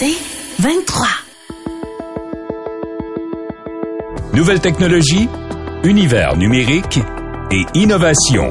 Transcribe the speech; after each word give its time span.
C'est 0.00 0.14
23. 0.60 1.06
Nouvelle 4.32 4.60
technologie, 4.60 5.28
univers 5.82 6.36
numérique 6.36 7.00
et 7.50 7.64
innovation. 7.74 8.48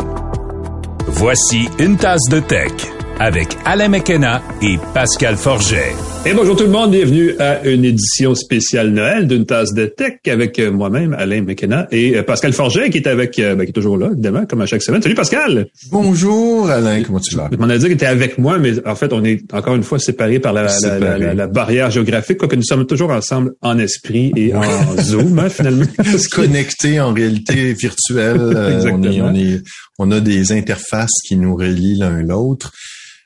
Voici 1.08 1.70
une 1.80 1.96
tasse 1.96 2.28
de 2.30 2.42
tech 2.42 2.74
avec 3.20 3.58
Alain 3.64 3.88
McKenna 3.88 4.42
et 4.62 4.78
Pascal 4.94 5.38
Forget. 5.38 5.96
Et 6.26 6.34
bonjour 6.34 6.58
tout 6.58 6.64
le 6.64 6.70
monde, 6.70 6.92
bienvenue 6.92 7.36
à 7.40 7.66
une 7.66 7.86
édition 7.86 8.36
spéciale 8.36 8.90
Noël 8.90 9.28
d'une 9.28 9.46
tasse 9.46 9.74
de 9.74 9.86
tech 9.86 10.16
avec 10.28 10.60
euh, 10.60 10.72
moi-même, 10.72 11.14
Alain 11.14 11.42
McKenna, 11.42 11.88
et 11.92 12.18
euh, 12.18 12.24
Pascal 12.24 12.52
Forget 12.52 12.90
qui 12.90 12.98
est 12.98 13.08
avec, 13.08 13.40
euh, 13.40 13.56
ben, 13.56 13.64
qui 13.64 13.70
est 13.70 13.74
toujours 13.74 13.98
là, 13.98 14.10
évidemment, 14.12 14.46
comme 14.46 14.62
à 14.62 14.66
chaque 14.66 14.82
semaine. 14.82 15.02
Salut 15.02 15.16
Pascal! 15.16 15.68
Bonjour 15.90 16.70
Alain, 16.70 17.02
comment 17.04 17.20
tu 17.20 17.36
vas? 17.36 17.50
Je 17.52 17.58
m'en 17.58 17.70
ai 17.70 17.78
dit 17.78 17.86
qu'il 17.86 17.94
était 17.94 18.08
avec 18.08 18.38
moi, 18.38 18.58
mais 18.58 18.86
en 18.86 18.96
fait, 18.96 19.14
on 19.14 19.24
est 19.24 19.42
encore 19.54 19.76
une 19.76 19.84
fois 19.84 20.00
séparés 20.00 20.40
par 20.40 20.52
la, 20.52 20.68
la, 20.82 21.18
la, 21.18 21.34
la, 21.34 21.48
barrière 21.48 21.92
géographique, 21.92 22.38
quoique 22.40 22.56
nous 22.56 22.64
sommes 22.64 22.86
toujours 22.86 23.12
ensemble 23.12 23.54
en 23.62 23.78
esprit 23.78 24.34
et 24.36 24.54
en 24.54 24.64
Zoom, 25.02 25.40
hein, 25.40 25.50
finalement. 25.50 25.86
Connectés 26.32 27.00
en 27.00 27.14
réalité 27.14 27.74
virtuelle. 27.74 28.38
on, 28.92 29.04
est, 29.04 29.22
on, 29.22 29.34
est, 29.34 29.62
on 29.98 30.12
a 30.12 30.20
des 30.20 30.52
interfaces 30.52 31.22
qui 31.26 31.38
nous 31.38 31.56
relient 31.56 32.00
l'un 32.00 32.22
l'autre. 32.22 32.74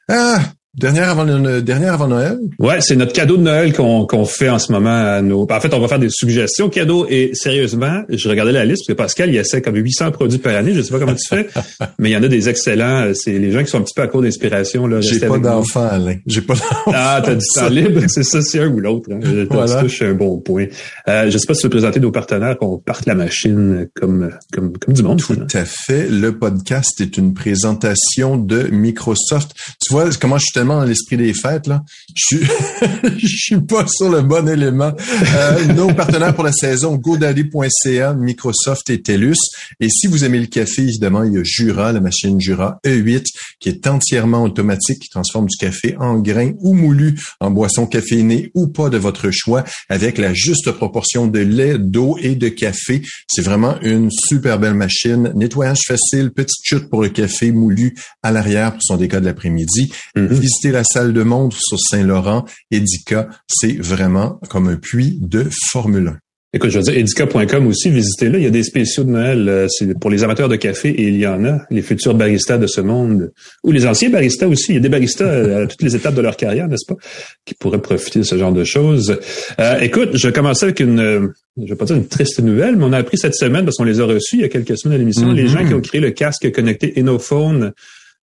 Ah, 0.08 0.42
Dernière 0.78 1.10
avant, 1.10 1.26
dernière 1.60 1.94
avant 1.96 2.08
Noël? 2.08 2.40
Ouais, 2.58 2.80
c'est 2.80 2.96
notre 2.96 3.12
cadeau 3.12 3.36
de 3.36 3.42
Noël 3.42 3.74
qu'on 3.74 4.06
qu'on 4.06 4.24
fait 4.24 4.48
en 4.48 4.58
ce 4.58 4.72
moment 4.72 4.96
à 4.96 5.22
nos. 5.22 5.46
En 5.52 5.60
fait, 5.60 5.74
on 5.74 5.82
va 5.82 5.90
faire 5.90 6.00
des 6.00 6.08
suggestions 6.10 6.70
cadeaux 6.70 7.06
et 7.10 7.32
sérieusement, 7.34 8.04
je 8.08 8.30
regardais 8.30 8.54
la 8.54 8.64
liste 8.64 8.84
parce 8.88 8.88
que 8.88 8.94
Pascal, 8.94 9.30
il 9.32 9.36
essaie 9.36 9.62
comme 9.62 9.76
800 9.76 10.12
produits 10.12 10.40
par 10.40 10.56
année. 10.56 10.74
Je 10.74 10.82
sais 10.82 10.92
pas 10.92 11.00
comment 11.00 11.14
tu 11.14 11.28
fais, 11.28 11.50
mais 12.00 12.12
il 12.12 12.14
y 12.14 12.16
en 12.16 12.24
a 12.24 12.30
des 12.30 12.48
excellents. 12.48 13.12
C'est 13.14 13.38
les 13.38 13.52
gens 13.52 13.66
qui 13.66 13.70
sont 13.70 13.80
un 13.80 13.82
petit 13.82 13.94
peu 13.94 14.02
à 14.02 14.08
court 14.08 14.22
d'inspiration. 14.22 14.88
J'ai 15.02 15.20
pas 15.20 15.40
d'enfant, 15.40 15.90
Alain. 15.92 16.16
J'ai 16.26 16.40
pas 16.40 16.54
d'enfant. 16.54 16.92
Ah, 16.94 17.22
t'as 17.22 17.36
du 17.36 17.46
temps 17.54 17.68
libre. 17.68 18.00
C'est 18.08 18.24
ça, 18.24 18.42
c'est 18.42 18.60
un 18.62 18.70
ou 18.70 18.80
l'autre. 18.80 19.10
Hein. 19.12 19.20
Voilà. 19.50 19.76
Tu 19.76 19.82
touches 19.84 20.04
un 20.04 20.14
bon 20.14 20.40
point. 20.40 20.68
Euh, 21.10 21.30
je 21.30 21.38
sais 21.38 21.48
pas 21.48 21.54
si 21.54 21.62
tu 21.62 21.68
veux 21.68 21.72
présenter 21.72 22.00
nos 22.00 22.12
partenaires 22.12 22.58
qu'on 22.58 22.78
parte 22.78 23.06
la 23.08 23.16
machine 23.16 23.90
comme 23.94 24.32
comme 24.54 24.78
comme 24.78 24.94
du 24.94 25.04
monde. 25.04 25.22
Tout 25.22 25.38
à 25.54 25.66
fait. 25.66 26.08
Le 26.08 26.38
podcast 26.38 27.02
est 27.02 27.18
une 27.18 27.34
présentation 27.34 28.38
de 28.38 28.70
Microsoft. 28.72 29.52
Tu 29.86 29.92
vois 29.92 30.10
comment 30.20 30.38
je 30.38 30.46
suis 30.46 30.61
dans 30.66 30.84
l'esprit 30.84 31.18
des 31.18 31.34
fêtes. 31.34 31.70
Je 32.16 32.38
suis, 32.38 33.28
suis 33.28 33.62
pas 33.62 33.86
sur 33.88 34.10
le 34.10 34.22
bon 34.22 34.48
élément. 34.48 34.94
Euh, 35.36 35.66
nos 35.74 35.94
partenaires 35.94 36.34
pour 36.34 36.44
la 36.44 36.52
saison, 36.52 36.96
GoDaddy.ca, 36.96 38.14
Microsoft 38.14 38.90
et 38.90 39.02
TELUS. 39.02 39.36
Et 39.80 39.90
si 39.90 40.08
vous 40.08 40.24
aimez 40.24 40.40
le 40.40 40.48
café, 40.48 40.84
évidemment, 40.84 41.24
il 41.24 41.34
y 41.34 41.38
a 41.38 41.44
Jura, 41.44 41.92
la 41.92 42.00
machine 42.00 42.40
Jura 42.40 42.80
E8, 42.86 43.26
qui 43.60 43.70
est 43.70 43.88
entièrement 43.88 44.44
automatique, 44.44 45.00
qui 45.00 45.10
transforme 45.10 45.48
du 45.48 45.58
café 45.58 45.96
en 46.00 46.20
grain 46.20 46.52
ou 46.60 46.74
moulu 46.74 47.16
en 47.40 47.52
boisson 47.52 47.86
caféinée 47.86 48.52
ou 48.56 48.68
pas 48.68 48.90
de 48.90 48.98
votre 48.98 49.32
choix, 49.32 49.64
avec 49.90 50.18
la 50.18 50.34
juste 50.34 50.72
proportion 50.72 51.28
de 51.28 51.40
lait, 51.40 51.78
d'eau 51.78 52.18
et 52.22 52.36
de 52.36 52.50
café. 52.50 53.02
C'est 53.28 53.42
vraiment 53.42 53.80
une 53.82 54.10
super 54.12 54.60
belle 54.60 54.74
machine. 54.74 55.32
Nettoyage 55.36 55.82
facile, 55.88 56.32
petite 56.32 56.64
chute 56.64 56.90
pour 56.90 57.02
le 57.02 57.10
café 57.10 57.52
moulu 57.52 57.96
à 58.24 58.32
l'arrière 58.32 58.74
pour 58.74 58.82
son 58.84 58.98
déca 58.98 59.20
de 59.20 59.26
l'après-midi. 59.26 59.92
Mm-hmm. 60.16 60.28
Visitez 60.52 60.72
la 60.74 60.84
salle 60.84 61.14
de 61.14 61.24
montre 61.24 61.56
sur 61.62 61.80
Saint-Laurent. 61.80 62.44
Edica, 62.72 63.30
c'est 63.48 63.82
vraiment 63.82 64.38
comme 64.50 64.68
un 64.68 64.76
puits 64.76 65.18
de 65.22 65.48
Formule 65.72 66.10
1. 66.10 66.18
Écoute, 66.54 66.72
je 66.72 66.80
veux 66.80 66.84
dire, 66.84 66.98
edica.com 66.98 67.68
aussi, 67.68 67.90
visitez-le. 67.90 68.38
Il 68.38 68.44
y 68.44 68.48
a 68.48 68.50
des 68.50 68.64
spéciaux 68.64 69.06
de 69.06 69.12
Noël. 69.12 69.48
Euh, 69.48 69.68
c'est 69.70 69.98
pour 69.98 70.10
les 70.10 70.26
amateurs 70.26 70.50
de 70.50 70.58
café 70.58 70.90
et 70.90 71.08
il 71.08 71.16
y 71.16 71.26
en 71.26 71.46
a. 71.46 71.60
Les 71.70 71.82
futurs 71.82 72.16
baristas 72.16 72.58
de 72.58 72.68
ce 72.68 72.82
monde. 72.82 73.32
Ou 73.64 73.72
les 73.72 73.86
anciens 73.86 74.10
baristas 74.10 74.48
aussi. 74.48 74.74
Il 74.74 74.76
y 74.76 74.78
a 74.78 74.82
des 74.82 74.90
baristas 74.90 75.24
euh, 75.24 75.64
à 75.64 75.68
toutes 75.68 75.84
les 75.84 75.96
étapes 75.96 76.16
de 76.16 76.22
leur 76.22 76.36
carrière, 76.36 76.68
n'est-ce 76.68 76.86
pas? 76.86 77.00
Qui 77.46 77.54
pourraient 77.54 77.82
profiter 77.82 78.20
de 78.20 78.26
ce 78.26 78.38
genre 78.38 78.52
de 78.52 78.66
choses. 78.66 79.18
Euh, 79.58 79.80
écoute, 79.80 80.10
je 80.16 80.28
vais 80.28 80.34
commencer 80.34 80.66
avec 80.66 80.82
une, 80.82 81.32
je 81.56 81.70
vais 81.70 81.78
pas 81.78 81.86
dire 81.86 81.96
une 81.96 82.08
triste 82.08 82.42
nouvelle, 82.42 82.76
mais 82.76 82.84
on 82.84 82.92
a 82.92 82.98
appris 82.98 83.18
cette 83.18 83.36
semaine, 83.36 83.64
parce 83.64 83.78
qu'on 83.78 83.86
les 83.86 84.02
a 84.02 84.06
reçus 84.06 84.36
il 84.36 84.42
y 84.42 84.44
a 84.44 84.50
quelques 84.50 84.78
semaines 84.78 84.96
à 84.96 85.00
l'émission, 85.00 85.32
les 85.32 85.46
mm-hmm. 85.46 85.48
gens 85.48 85.66
qui 85.66 85.74
ont 85.74 85.82
créé 85.82 86.02
le 86.02 86.12
casque 86.12 86.52
connecté 86.52 87.00
Enophone 87.00 87.72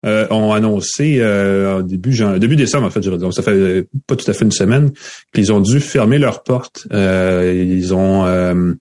euh, 0.06 0.26
ont 0.30 0.52
annoncé 0.52 1.18
euh, 1.18 1.82
début 1.82 2.16
début 2.38 2.56
décembre 2.56 2.86
en 2.86 2.90
fait, 2.90 3.00
donc 3.00 3.34
ça 3.34 3.42
fait 3.42 3.86
pas 4.06 4.14
tout 4.14 4.30
à 4.30 4.34
fait 4.34 4.44
une 4.44 4.52
semaine 4.52 4.92
qu'ils 5.34 5.52
ont 5.52 5.60
dû 5.60 5.80
fermer 5.80 6.18
leurs 6.18 6.42
portes. 6.42 6.86
Euh, 6.92 7.64
ils 7.66 7.92
ont 7.94 8.24
euh, 8.24 8.74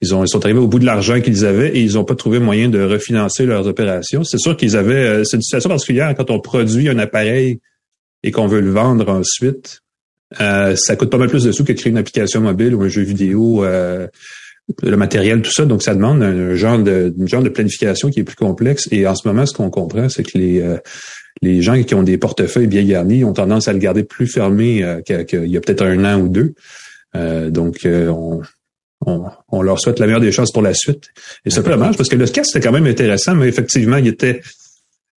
ils 0.00 0.14
ont 0.14 0.24
ils 0.24 0.28
sont 0.28 0.44
arrivés 0.44 0.58
au 0.58 0.66
bout 0.66 0.80
de 0.80 0.86
l'argent 0.86 1.20
qu'ils 1.20 1.44
avaient 1.44 1.76
et 1.76 1.80
ils 1.80 1.94
n'ont 1.94 2.04
pas 2.04 2.16
trouvé 2.16 2.40
moyen 2.40 2.68
de 2.68 2.82
refinancer 2.82 3.46
leurs 3.46 3.68
opérations. 3.68 4.24
C'est 4.24 4.38
sûr 4.38 4.56
qu'ils 4.56 4.76
avaient 4.76 5.24
c'est 5.24 5.36
une 5.36 5.42
situation 5.42 5.70
particulière 5.70 6.12
quand 6.16 6.30
on 6.30 6.40
produit 6.40 6.88
un 6.88 6.98
appareil 6.98 7.60
et 8.24 8.32
qu'on 8.32 8.48
veut 8.48 8.60
le 8.60 8.70
vendre 8.70 9.08
ensuite. 9.10 9.82
ça 10.36 10.96
coûte 10.96 11.10
pas 11.10 11.18
mal 11.18 11.28
plus 11.28 11.44
de 11.44 11.52
sous 11.52 11.64
que 11.64 11.72
créer 11.72 11.90
une 11.90 11.98
application 11.98 12.40
mobile 12.40 12.74
ou 12.74 12.82
un 12.82 12.88
jeu 12.88 13.02
vidéo 13.02 13.64
le 14.82 14.96
matériel, 14.96 15.42
tout 15.42 15.52
ça. 15.52 15.64
Donc, 15.64 15.82
ça 15.82 15.94
demande 15.94 16.22
un, 16.22 16.54
genre 16.54 16.78
de, 16.78 17.14
genre 17.26 17.42
de 17.42 17.48
planification 17.48 18.10
qui 18.10 18.20
est 18.20 18.24
plus 18.24 18.36
complexe. 18.36 18.88
Et 18.90 19.06
en 19.06 19.14
ce 19.14 19.26
moment, 19.26 19.46
ce 19.46 19.54
qu'on 19.54 19.70
comprend, 19.70 20.08
c'est 20.08 20.22
que 20.22 20.36
les, 20.36 20.60
euh, 20.60 20.76
les 21.42 21.62
gens 21.62 21.82
qui 21.82 21.94
ont 21.94 22.02
des 22.02 22.18
portefeuilles 22.18 22.66
bien 22.66 22.84
garnis 22.84 23.24
ont 23.24 23.32
tendance 23.32 23.68
à 23.68 23.72
le 23.72 23.78
garder 23.78 24.04
plus 24.04 24.26
fermé 24.26 24.82
euh, 24.82 25.00
qu'il 25.00 25.46
y 25.46 25.56
a 25.56 25.60
peut-être 25.60 25.84
un 25.84 26.04
an 26.04 26.20
ou 26.20 26.28
deux. 26.28 26.54
Euh, 27.16 27.50
donc, 27.50 27.86
on, 27.86 28.42
on, 29.06 29.62
leur 29.62 29.80
souhaite 29.80 29.98
la 29.98 30.06
meilleure 30.06 30.20
des 30.20 30.32
chances 30.32 30.52
pour 30.52 30.62
la 30.62 30.74
suite. 30.74 31.08
Et 31.44 31.50
c'est 31.50 31.60
un 31.60 31.62
peu 31.62 31.70
dommage 31.70 31.96
parce 31.96 32.08
que 32.08 32.16
le 32.16 32.26
cas, 32.26 32.44
c'était 32.44 32.60
quand 32.60 32.72
même 32.72 32.86
intéressant, 32.86 33.34
mais 33.34 33.48
effectivement, 33.48 33.96
il 33.96 34.08
était 34.08 34.40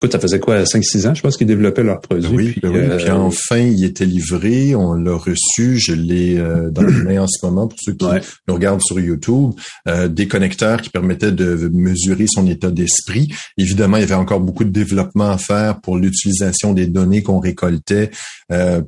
Écoute, 0.00 0.12
ça 0.12 0.20
faisait 0.20 0.38
quoi, 0.38 0.62
5-6 0.62 1.08
ans, 1.08 1.14
je 1.14 1.22
pense, 1.22 1.36
qu'ils 1.36 1.48
développaient 1.48 1.82
leur 1.82 2.00
produit. 2.00 2.28
Oui, 2.30 2.52
puis, 2.52 2.60
oui. 2.68 2.78
puis 2.98 3.08
euh, 3.08 3.14
enfin, 3.14 3.58
il 3.58 3.84
était 3.84 4.04
livré, 4.04 4.76
on 4.76 4.92
l'a 4.92 5.16
reçu, 5.16 5.76
je 5.76 5.92
l'ai 5.92 6.38
euh, 6.38 6.70
dans 6.70 6.82
les 6.82 7.02
mains 7.02 7.22
en 7.22 7.26
ce 7.26 7.44
moment 7.44 7.66
pour 7.66 7.76
ceux 7.82 7.94
qui 7.94 8.06
nous 8.46 8.54
regardent 8.54 8.80
sur 8.80 9.00
YouTube, 9.00 9.54
euh, 9.88 10.06
des 10.06 10.28
connecteurs 10.28 10.82
qui 10.82 10.90
permettaient 10.90 11.32
de 11.32 11.68
mesurer 11.74 12.26
son 12.28 12.46
état 12.46 12.70
d'esprit. 12.70 13.26
Évidemment, 13.56 13.96
il 13.96 14.00
y 14.00 14.04
avait 14.04 14.14
encore 14.14 14.38
beaucoup 14.38 14.62
de 14.62 14.70
développement 14.70 15.30
à 15.30 15.36
faire 15.36 15.80
pour 15.80 15.96
l'utilisation 15.96 16.74
des 16.74 16.86
données 16.86 17.24
qu'on 17.24 17.40
récoltait 17.40 18.12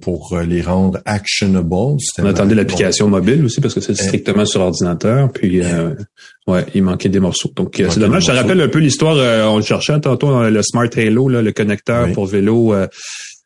pour 0.01 0.39
les 0.39 0.63
rendre 0.63 1.01
actionable. 1.05 1.75
On 1.75 2.25
attendait 2.25 2.55
l'application 2.55 3.09
mobile 3.09 3.45
aussi 3.45 3.61
parce 3.61 3.75
que 3.75 3.81
c'est 3.81 3.97
strictement 3.97 4.47
sur 4.47 4.61
ordinateur. 4.61 5.31
Puis 5.33 5.61
Ouais, 6.51 6.67
il 6.75 6.83
manquait 6.83 7.09
des 7.09 7.21
morceaux. 7.21 7.53
Donc, 7.55 7.79
euh, 7.79 7.89
c'est 7.91 8.01
dommage. 8.01 8.25
Ça 8.25 8.35
rappelle 8.35 8.61
un 8.61 8.69
peu 8.69 8.81
l'histoire, 8.81 9.17
euh, 9.17 9.45
on 9.45 9.59
le 9.59 9.63
cherchait 9.63 9.99
tantôt 10.01 10.31
dans 10.31 10.43
le 10.43 10.63
Smart 10.63 10.89
Halo, 10.97 11.29
là, 11.29 11.43
le 11.43 11.53
connecteur 11.53 12.11
pour 12.13 12.27
vélo, 12.27 12.75
euh, 12.75 12.89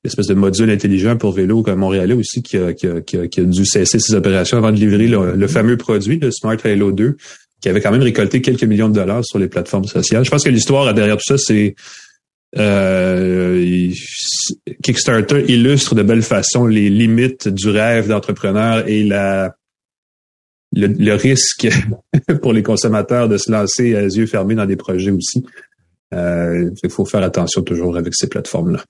l'espèce 0.05 0.27
de 0.27 0.35
module 0.35 0.71
intelligent 0.71 1.17
pour 1.17 1.33
vélo 1.33 1.63
comme 1.63 1.81
Montréalais 1.81 2.15
aussi, 2.15 2.43
qui 2.43 2.57
a, 2.57 2.73
qui, 2.73 2.87
a, 2.87 3.03
qui, 3.03 3.19
a, 3.19 3.45
dû 3.45 3.67
cesser 3.67 3.99
ses 3.99 4.15
opérations 4.15 4.57
avant 4.57 4.73
de 4.73 4.79
livrer 4.79 5.07
le, 5.07 5.47
fameux 5.49 5.77
produit, 5.77 6.19
le 6.19 6.31
Smart 6.31 6.57
Halo 6.65 6.93
2, 6.93 7.17
qui 7.61 7.69
avait 7.69 7.83
quand 7.83 7.93
même 7.93 8.03
récolté 8.03 8.41
quelques 8.41 8.65
millions 8.65 8.89
de 8.89 8.95
dollars 8.95 9.25
sur 9.25 9.39
les 9.39 9.49
plateformes 9.49 9.85
sociales. 9.85 10.25
Je 10.25 10.31
pense 10.31 10.43
que 10.43 10.51
l'histoire 10.51 10.95
derrière 10.95 11.17
tout 11.19 11.27
ça, 11.27 11.37
c'est 11.37 11.75
euh, 12.57 13.91
Kickstarter 14.83 15.45
illustre 15.49 15.95
de 15.95 16.03
belle 16.03 16.23
façon 16.23 16.67
les 16.67 16.89
limites 16.89 17.49
du 17.49 17.69
rêve 17.69 18.09
d'entrepreneur 18.09 18.89
et 18.89 19.03
la 19.03 19.57
le, 20.75 21.15
risque 21.15 21.69
pour 22.43 22.53
les 22.53 22.63
consommateurs 22.63 23.29
de 23.29 23.39
se 23.39 23.51
lancer 23.51 23.95
à 23.95 24.03
yeux 24.03 24.27
fermés 24.27 24.55
dans 24.55 24.67
des 24.67 24.77
projets 24.77 25.11
aussi. 25.11 25.45
Euh, 26.13 26.71
il 26.83 26.91
faut 26.91 27.05
faire 27.05 27.23
attention 27.23 27.63
toujours 27.63 27.97
avec 27.97 28.15
ces 28.15 28.29
plateformes-là. 28.29 28.85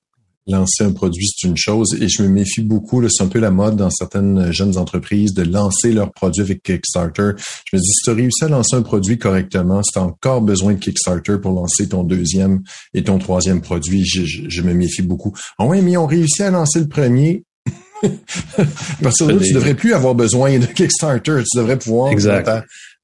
Lancer 0.46 0.84
un 0.84 0.92
produit, 0.92 1.26
c'est 1.26 1.48
une 1.48 1.56
chose, 1.56 1.96
et 2.02 2.06
je 2.06 2.22
me 2.22 2.28
méfie 2.28 2.60
beaucoup, 2.60 3.02
c'est 3.08 3.22
un 3.22 3.28
peu 3.28 3.38
la 3.38 3.50
mode 3.50 3.76
dans 3.76 3.88
certaines 3.88 4.52
jeunes 4.52 4.76
entreprises 4.76 5.32
de 5.32 5.42
lancer 5.42 5.90
leur 5.90 6.12
produit 6.12 6.42
avec 6.42 6.62
Kickstarter. 6.62 7.30
Je 7.72 7.76
me 7.76 7.80
dis, 7.80 7.86
si 7.86 8.04
tu 8.04 8.10
as 8.10 8.14
réussi 8.14 8.44
à 8.44 8.48
lancer 8.48 8.76
un 8.76 8.82
produit 8.82 9.16
correctement, 9.16 9.82
si 9.82 9.92
tu 9.92 9.98
as 9.98 10.02
encore 10.02 10.42
besoin 10.42 10.74
de 10.74 10.78
Kickstarter 10.78 11.38
pour 11.40 11.52
lancer 11.52 11.88
ton 11.88 12.02
deuxième 12.04 12.60
et 12.92 13.02
ton 13.02 13.18
troisième 13.18 13.62
produit, 13.62 14.04
je, 14.04 14.22
je, 14.22 14.60
me 14.60 14.74
méfie 14.74 15.00
beaucoup. 15.00 15.32
Ah 15.56 15.64
oui, 15.64 15.80
mais 15.80 15.96
on 15.96 16.06
réussit 16.06 16.42
à 16.42 16.50
lancer 16.50 16.78
le 16.80 16.88
premier, 16.88 17.44
parce 19.02 19.16
que 19.18 19.38
tu 19.44 19.52
devrais 19.52 19.74
plus 19.74 19.94
avoir 19.94 20.14
besoin 20.14 20.58
de 20.58 20.66
Kickstarter. 20.66 21.42
Tu 21.50 21.58
devrais 21.58 21.78
pouvoir 21.78 22.12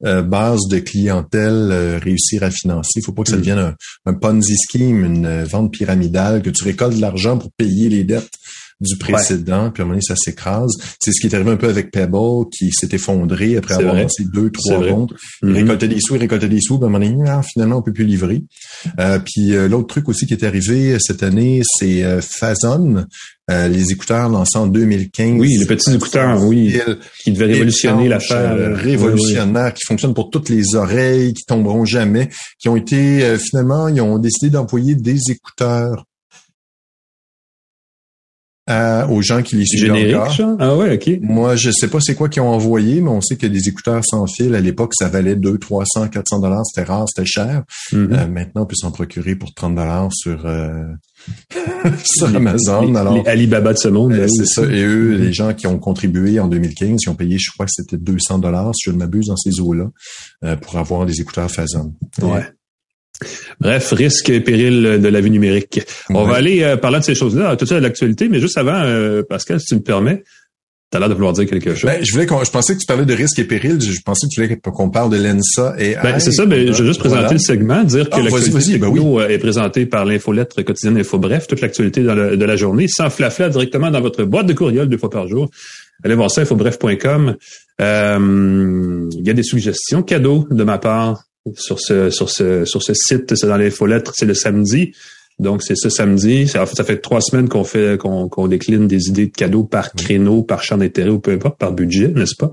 euh, 0.07 0.23
base 0.23 0.61
de 0.71 0.79
clientèle 0.79 1.69
euh, 1.71 1.99
réussir 2.03 2.43
à 2.43 2.51
financer. 2.51 2.93
Il 2.97 3.05
faut 3.05 3.13
pas 3.13 3.23
que 3.23 3.29
ça 3.31 3.37
Mm. 3.37 3.41
devienne 3.41 3.59
un, 3.59 3.75
un 4.07 4.15
Ponzi 4.15 4.57
scheme, 4.57 5.05
une 5.05 5.27
euh, 5.27 5.45
vente 5.45 5.73
pyramidale, 5.73 6.41
que 6.43 6.49
tu 6.51 6.65
récoltes 6.65 6.97
de 6.97 7.01
l'argent 7.03 7.37
pour 7.37 7.51
payer 7.53 7.89
les 7.91 8.05
dettes 8.05 8.31
du 8.81 8.97
précédent, 8.97 9.71
puis 9.71 9.83
à 9.83 9.85
un 9.85 9.87
moment 9.89 9.95
donné, 9.95 10.03
ça 10.03 10.15
s'écrase. 10.17 10.71
C'est 11.01 11.13
ce 11.13 11.21
qui 11.21 11.27
est 11.27 11.35
arrivé 11.35 11.51
un 11.51 11.57
peu 11.57 11.69
avec 11.69 11.91
Pebble, 11.91 12.49
qui 12.57 12.71
s'est 12.73 12.89
effondré 12.93 13.57
après 13.57 13.75
avoir 13.75 13.95
vrai. 13.95 14.03
lancé 14.05 14.25
deux, 14.33 14.51
trois 14.51 14.79
rondes. 14.79 15.15
Il 15.43 15.51
Mhm. 15.51 15.57
récoltait 15.57 15.89
des 15.89 16.01
sous, 16.01 16.15
il 16.15 16.21
récoltait 16.21 16.49
des 16.49 16.61
sous, 16.61 16.79
puis 16.79 16.85
à 16.85 16.89
un 16.89 16.91
moment 16.91 17.05
donné, 17.05 17.25
ah, 17.29 17.43
finalement, 17.43 17.77
on 17.79 17.83
peut 17.83 17.93
plus 17.93 18.05
livrer. 18.05 18.43
Euh, 18.99 19.19
puis 19.19 19.55
euh, 19.55 19.69
l'autre 19.69 19.89
truc 19.89 20.09
aussi 20.09 20.27
qui 20.27 20.35
est 20.35 20.45
arrivé 20.45 20.97
cette 20.99 21.23
année, 21.23 21.61
c'est 21.79 22.03
euh, 22.05 22.21
Fazon, 22.23 23.05
euh, 23.51 23.69
les 23.69 23.91
écouteurs 23.93 24.29
lancés 24.29 24.57
en 24.59 24.67
2015. 24.67 25.39
Oui, 25.41 25.57
les 25.59 25.67
petits 25.67 25.93
écouteurs, 25.95 26.43
oui, 26.45 26.75
qui 27.23 27.33
devait 27.33 27.47
révolutionner 27.47 28.09
l'affaire. 28.09 28.53
euh, 28.53 28.75
révolutionnaire, 28.75 29.75
qui 29.75 29.85
fonctionnent 29.87 30.15
pour 30.15 30.31
toutes 30.31 30.49
les 30.49 30.75
oreilles, 30.75 31.35
qui 31.35 31.45
tomberont 31.45 31.85
jamais, 31.85 32.29
qui 32.59 32.69
ont 32.69 32.77
été, 32.77 33.23
euh, 33.25 33.39
finalement, 33.39 33.89
ils 33.89 34.01
ont 34.01 34.19
décidé 34.19 34.51
d'employer 34.51 34.95
des 34.95 35.19
écouteurs 35.31 36.05
à- 38.71 39.09
aux 39.11 39.21
gens 39.23 39.43
qui 39.43 39.57
les 39.57 39.65
suivent 39.67 39.87
Générique, 39.87 40.17
encore. 40.17 40.35
ça? 40.35 40.57
Ah 40.59 40.77
ouais, 40.77 40.95
ok. 40.95 41.19
Moi, 41.23 41.57
je 41.57 41.71
sais 41.71 41.89
pas 41.89 41.99
c'est 42.01 42.15
quoi 42.15 42.29
qu'ils 42.29 42.43
ont 42.43 42.49
envoyé, 42.49 43.01
mais 43.01 43.11
on 43.11 43.21
sait 43.21 43.37
que 43.37 43.47
des 43.47 43.69
écouteurs 43.69 44.03
sans 44.05 44.27
fil, 44.27 44.55
à 44.55 44.61
l'époque, 44.61 44.93
ça 44.99 45.09
valait 45.09 45.37
200, 45.37 45.59
300, 45.61 46.09
400 46.09 46.39
dollars. 46.41 46.63
C'était 46.67 46.87
rare, 46.87 47.07
c'était 47.09 47.27
cher. 47.29 47.63
Mhm. 47.93 48.09
Euh, 48.13 48.27
maintenant, 48.29 48.63
on 48.63 48.67
peut 48.67 48.77
s'en 48.77 48.91
procurer 48.93 49.35
pour 49.35 49.53
30 49.55 49.75
dollars 49.75 50.09
sur, 50.13 50.47
euh, 50.47 50.85
sur 52.05 52.35
Amazon. 52.35 52.83
Les- 52.93 52.97
Alors, 52.97 53.15
les 53.15 53.27
Alibaba 53.29 53.73
de 53.73 53.79
ce 53.79 53.89
monde. 53.89 54.13
euh, 54.13 54.27
c'est 54.29 54.47
ça. 54.47 54.63
Et 54.63 54.83
eux, 54.85 55.17
les 55.17 55.33
gens 55.33 55.53
qui 55.55 55.67
ont 55.67 55.79
contribué 55.79 56.39
en 56.41 56.49
2015, 56.49 56.99
ils 57.05 57.11
ont 57.11 57.15
payé, 57.15 57.37
je 57.39 57.51
crois 57.53 57.67
que 57.67 57.73
c'était 57.75 57.97
200 57.99 58.39
dollars, 58.39 58.71
si 58.75 58.89
je 58.89 58.93
ne 58.95 58.99
m'abuse, 58.99 59.27
dans 59.27 59.37
ces 59.37 59.61
eaux-là, 59.61 59.87
euh, 60.45 60.57
pour 60.57 60.77
avoir 60.77 61.07
des 61.07 61.21
écouteurs 61.21 61.51
Fazon. 61.51 61.95
Ouais. 62.23 62.45
Bref, 63.61 63.93
risque 63.93 64.29
et 64.31 64.41
péril 64.41 64.99
de 65.01 65.09
la 65.09 65.21
vie 65.21 65.31
numérique. 65.31 65.81
On 66.09 66.25
Ouais. 66.25 66.31
va 66.31 66.37
aller 66.37 66.63
euh, 66.63 66.77
parler 66.77 66.99
de 67.01 67.05
ces 67.05 67.15
choses-là, 67.15 67.57
tout 67.57 67.67
ça 67.67 67.77
de 67.77 67.81
l'actualité, 67.83 68.29
mais 68.29 68.41
juste 68.41 68.57
avant, 68.59 68.83
euh, 68.85 69.23
Pascal, 69.29 69.61
si 69.61 69.67
tu 69.67 69.75
me 69.75 69.81
permets, 69.81 70.23
tu 70.93 70.97
as 70.97 71.01
l'air 71.01 71.09
de 71.09 71.15
vouloir 71.15 71.33
dire 71.33 71.47
quelque 71.47 71.73
chose. 71.75 71.85
Ben, 71.85 72.03
je 72.05 72.11
voulais 72.11 72.27
qu'on, 72.27 72.43
je 72.43 72.51
pensais 72.51 72.75
que 72.75 72.81
tu 72.81 72.87
parlais 72.87 73.05
de 73.05 73.15
risques 73.15 73.39
et 73.39 73.45
périls. 73.45 73.81
Je 73.81 74.01
pensais 74.05 74.27
que 74.27 74.35
tu 74.35 74.41
voulais 74.43 74.59
qu'on 74.59 74.91
parle 74.91 75.11
de 75.13 75.23
l'ENSA 75.23 75.77
et 75.79 75.95
Ben, 76.03 76.19
c'est 76.19 76.33
ça, 76.33 76.47
ben, 76.47 76.73
je 76.73 76.83
vais 76.83 76.89
juste 76.89 76.99
présenter 76.99 77.21
Voilà. 77.21 77.33
le 77.35 77.39
segment, 77.39 77.85
dire 77.85 78.11
que 78.11 78.17
Ah, 78.17 78.23
l'actualité 78.23 78.79
ben 78.79 78.93
techno, 78.93 79.21
euh, 79.21 79.29
est 79.29 79.39
présentée 79.39 79.87
par 79.87 80.05
l'infolettre 80.05 80.63
quotidienne 80.63 80.99
Info 80.99 81.19
Bref, 81.19 81.47
toute 81.47 81.61
l'actualité 81.61 82.03
de 82.03 82.45
la 82.45 82.57
journée, 82.57 82.87
sans 82.89 83.09
flafla 83.09 83.51
directement 83.51 83.91
dans 83.93 84.01
votre 84.01 84.25
boîte 84.25 84.47
de 84.47 84.53
courriel 84.53 84.89
deux 84.89 84.99
fois 84.99 85.11
par 85.11 85.29
jour. 85.29 85.49
Allez 86.03 86.15
voir 86.17 86.29
ça, 86.31 86.41
infobref.com. 86.43 87.37
Euh, 87.81 89.09
Il 89.13 89.27
y 89.27 89.31
a 89.31 89.35
des 89.35 89.43
suggestions 89.43 90.03
cadeaux 90.03 90.49
de 90.51 90.65
ma 90.65 90.79
part 90.79 91.25
sur 91.57 91.81
ce, 91.81 92.11
sur 92.11 92.31
ce, 92.31 92.65
sur 92.65 92.83
ce 92.83 92.93
site. 92.95 93.35
C'est 93.35 93.47
dans 93.47 93.57
l'infolettre, 93.57 94.13
c'est 94.15 94.27
le 94.27 94.35
samedi. 94.35 94.93
Donc, 95.39 95.63
c'est 95.63 95.77
ce 95.77 95.89
samedi. 95.89 96.47
Ça, 96.49 96.67
ça 96.67 96.85
fait 96.85 96.99
trois 96.99 97.21
semaines 97.21 97.49
qu'on 97.49 97.65
fait, 97.65 97.99
qu'on 97.99 98.29
qu'on 98.29 98.47
décline 98.47 98.87
des 98.87 99.09
idées 99.09 99.27
de 99.27 99.33
cadeaux 99.33 99.65
par 99.65 99.93
créneau, 99.93 100.43
par 100.43 100.63
champ 100.63 100.77
d'intérêt 100.77 101.11
ou 101.11 101.19
peu 101.19 101.33
importe, 101.33 101.59
par 101.59 101.73
budget, 101.73 102.09
n'est-ce 102.09 102.37
pas? 102.37 102.51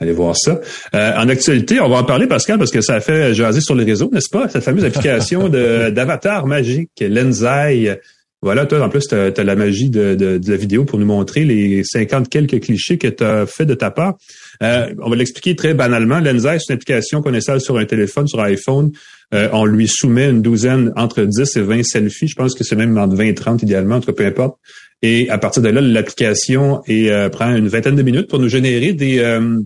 Allez 0.00 0.12
voir 0.12 0.34
ça. 0.36 0.60
Euh, 0.94 1.12
en 1.16 1.28
actualité, 1.28 1.78
on 1.78 1.88
va 1.88 1.98
en 1.98 2.04
parler, 2.04 2.26
Pascal, 2.26 2.58
parce 2.58 2.72
que 2.72 2.80
ça 2.80 2.94
a 2.94 3.00
fait 3.00 3.32
jaser 3.32 3.60
sur 3.60 3.76
les 3.76 3.84
réseaux, 3.84 4.10
n'est-ce 4.12 4.28
pas? 4.28 4.48
Cette 4.48 4.64
fameuse 4.64 4.84
application 4.84 5.48
d'avatar 5.90 6.46
magique, 6.46 6.90
Lensai. 7.00 8.00
Voilà, 8.44 8.66
toi, 8.66 8.84
en 8.84 8.90
plus, 8.90 9.06
tu 9.08 9.14
as, 9.14 9.42
la 9.42 9.56
magie 9.56 9.88
de, 9.88 10.38
la 10.46 10.56
vidéo 10.56 10.84
pour 10.84 10.98
nous 10.98 11.06
montrer 11.06 11.46
les 11.46 11.82
50 11.82 12.28
quelques 12.28 12.60
clichés 12.60 12.98
que 12.98 13.08
tu 13.08 13.24
as 13.24 13.46
fait 13.46 13.64
de 13.64 13.72
ta 13.72 13.90
part. 13.90 14.18
Euh, 14.62 14.92
on 15.02 15.08
va 15.08 15.16
l'expliquer 15.16 15.56
très 15.56 15.72
banalement. 15.72 16.20
Lensai, 16.20 16.58
c'est 16.58 16.68
une 16.68 16.74
application 16.74 17.22
qu'on 17.22 17.32
installe 17.32 17.62
sur 17.62 17.78
un 17.78 17.86
téléphone, 17.86 18.28
sur 18.28 18.40
iPhone. 18.40 18.92
Euh, 19.32 19.48
on 19.54 19.64
lui 19.64 19.88
soumet 19.88 20.28
une 20.28 20.42
douzaine, 20.42 20.92
entre 20.94 21.22
10 21.22 21.56
et 21.56 21.62
20 21.62 21.84
selfies. 21.84 22.28
Je 22.28 22.36
pense 22.36 22.54
que 22.54 22.64
c'est 22.64 22.76
même 22.76 22.98
entre 22.98 23.16
20 23.16 23.24
et 23.24 23.34
30 23.34 23.62
idéalement, 23.62 23.96
en 23.96 24.00
tout 24.00 24.12
cas, 24.12 24.12
peu 24.12 24.26
importe. 24.26 24.58
Et 25.00 25.30
à 25.30 25.38
partir 25.38 25.62
de 25.62 25.70
là, 25.70 25.80
l'application 25.80 26.82
euh, 26.86 27.30
prend 27.30 27.56
une 27.56 27.68
vingtaine 27.68 27.96
de 27.96 28.02
minutes 28.02 28.28
pour 28.28 28.40
nous 28.40 28.50
générer 28.50 28.92
des, 28.92 29.20
euh, 29.20 29.58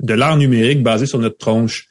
de 0.00 0.14
l'art 0.14 0.36
numérique 0.36 0.84
basé 0.84 1.06
sur 1.06 1.18
notre 1.18 1.38
tronche. 1.38 1.88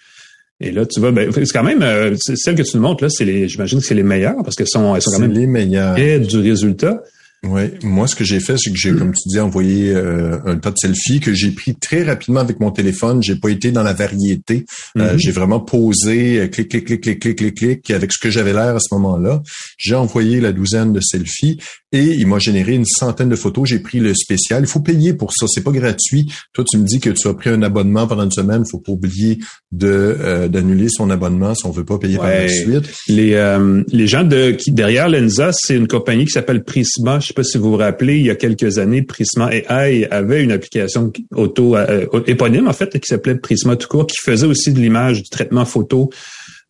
Et 0.62 0.72
là, 0.72 0.86
tu 0.86 1.00
vois, 1.00 1.12
ben, 1.12 1.32
c'est 1.34 1.46
quand 1.52 1.64
même, 1.64 1.82
euh, 1.82 2.16
celles 2.18 2.56
que 2.56 2.62
tu 2.62 2.78
nous 2.78 2.84
montres 2.84 3.04
là, 3.04 3.10
c'est 3.10 3.26
les, 3.26 3.48
j'imagine 3.48 3.80
que 3.80 3.86
c'est 3.86 3.96
les 3.96 4.04
meilleures 4.04 4.44
parce 4.44 4.56
qu'elles 4.56 4.68
sont, 4.68 4.96
elles 4.96 5.02
sont 5.02 5.12
quand 5.12 5.20
même 5.20 5.34
les 5.34 5.48
meilleurs. 5.48 5.94
près 5.94 6.20
du 6.20 6.38
résultat. 6.38 7.02
Oui, 7.44 7.62
moi 7.82 8.06
ce 8.08 8.16
que 8.16 8.24
j'ai 8.24 8.40
fait, 8.40 8.56
c'est 8.60 8.70
que 8.70 8.78
j'ai, 8.78 8.94
comme 8.94 9.14
tu 9.14 9.28
dis, 9.28 9.40
envoyé 9.40 9.90
euh, 9.90 10.38
un 10.46 10.58
tas 10.58 10.70
de 10.70 10.78
selfies 10.78 11.20
que 11.20 11.34
j'ai 11.34 11.50
pris 11.50 11.74
très 11.76 12.04
rapidement 12.04 12.40
avec 12.40 12.60
mon 12.60 12.70
téléphone. 12.70 13.24
J'ai 13.24 13.36
pas 13.36 13.50
été 13.50 13.72
dans 13.72 13.82
la 13.82 13.94
variété. 13.94 14.66
Euh, 14.98 15.14
Mhm. 15.14 15.20
j'ai 15.20 15.32
vraiment 15.32 15.60
posé, 15.60 16.40
euh, 16.40 16.48
clic, 16.48 16.70
clic, 16.70 16.86
clic, 16.86 17.02
clic, 17.02 17.20
clic, 17.20 17.36
clic, 17.38 17.56
clic, 17.56 17.90
avec 17.92 18.12
ce 18.14 18.20
que 18.22 18.30
j'avais 18.30 18.54
l'air 18.54 18.76
à 18.76 18.80
ce 18.80 18.94
moment-là. 18.94 19.42
J'ai 19.80 19.96
envoyé 19.96 20.40
la 20.40 20.52
douzaine 20.52 20.94
de 20.94 21.00
selfies 21.00 21.58
et 21.92 22.04
il 22.04 22.28
m'a 22.28 22.38
généré 22.38 22.76
une 22.76 22.86
centaine 22.86 23.30
de 23.30 23.36
photos. 23.36 23.68
J'ai 23.68 23.80
pris 23.80 24.00
le 24.00 24.14
spécial. 24.14 24.62
Il 24.64 24.68
faut 24.68 24.80
payer 24.80 25.14
pour 25.16 25.34
ça. 25.34 25.48
C'est 25.48 25.64
pas 25.64 25.72
gratuit. 25.72 26.32
Toi, 26.54 26.64
tu 26.70 26.78
me 26.78 26.86
dis 26.86 27.00
que 27.00 27.10
tu 27.10 27.28
as 27.28 27.34
pris 27.34 27.50
un 27.50 27.64
abonnement 27.64 28.06
pendant 28.06 28.24
une 28.24 28.32
semaine. 28.32 28.64
Il 28.68 28.70
faut 28.70 28.80
pas 28.80 28.92
oublier 28.92 29.40
de 29.72 29.88
euh, 29.88 30.48
d'annuler 30.48 30.90
son 30.90 31.10
abonnement 31.10 31.56
si 31.56 31.66
on 31.66 31.72
veut 31.72 31.86
pas 31.86 31.98
payer 31.98 32.18
par 32.18 32.28
la 32.28 32.48
suite. 32.48 32.86
Les, 33.08 33.34
euh, 33.34 33.84
les 33.92 34.06
gens 34.06 34.24
de 34.24 34.52
qui 34.52 34.72
derrière 34.72 35.10
Lenza, 35.10 35.52
c'est 35.54 35.76
une 35.76 35.88
compagnie 35.88 36.26
qui 36.26 36.32
s'appelle 36.32 36.64
Prisma. 36.64 37.20
Je 37.20 37.31
sais 37.32 37.36
pas 37.36 37.44
si 37.44 37.58
vous 37.58 37.72
vous 37.72 37.78
rappelez, 37.78 38.18
il 38.18 38.26
y 38.26 38.30
a 38.30 38.36
quelques 38.36 38.78
années, 38.78 39.02
Prisma 39.02 39.50
AI 39.54 40.06
avait 40.12 40.44
une 40.44 40.52
application 40.52 41.12
auto 41.36 41.76
euh, 41.76 42.06
éponyme 42.28 42.68
en 42.68 42.74
fait 42.74 42.90
qui 43.00 43.08
s'appelait 43.08 43.36
Prisma 43.36 43.76
tout 43.76 43.88
court, 43.88 44.08
qui 44.08 44.18
faisait 44.24 44.48
aussi 44.48 44.72
de 44.74 44.80
l'image, 44.80 45.24
du 45.24 45.30
traitement 45.30 45.66
photo 45.66 46.10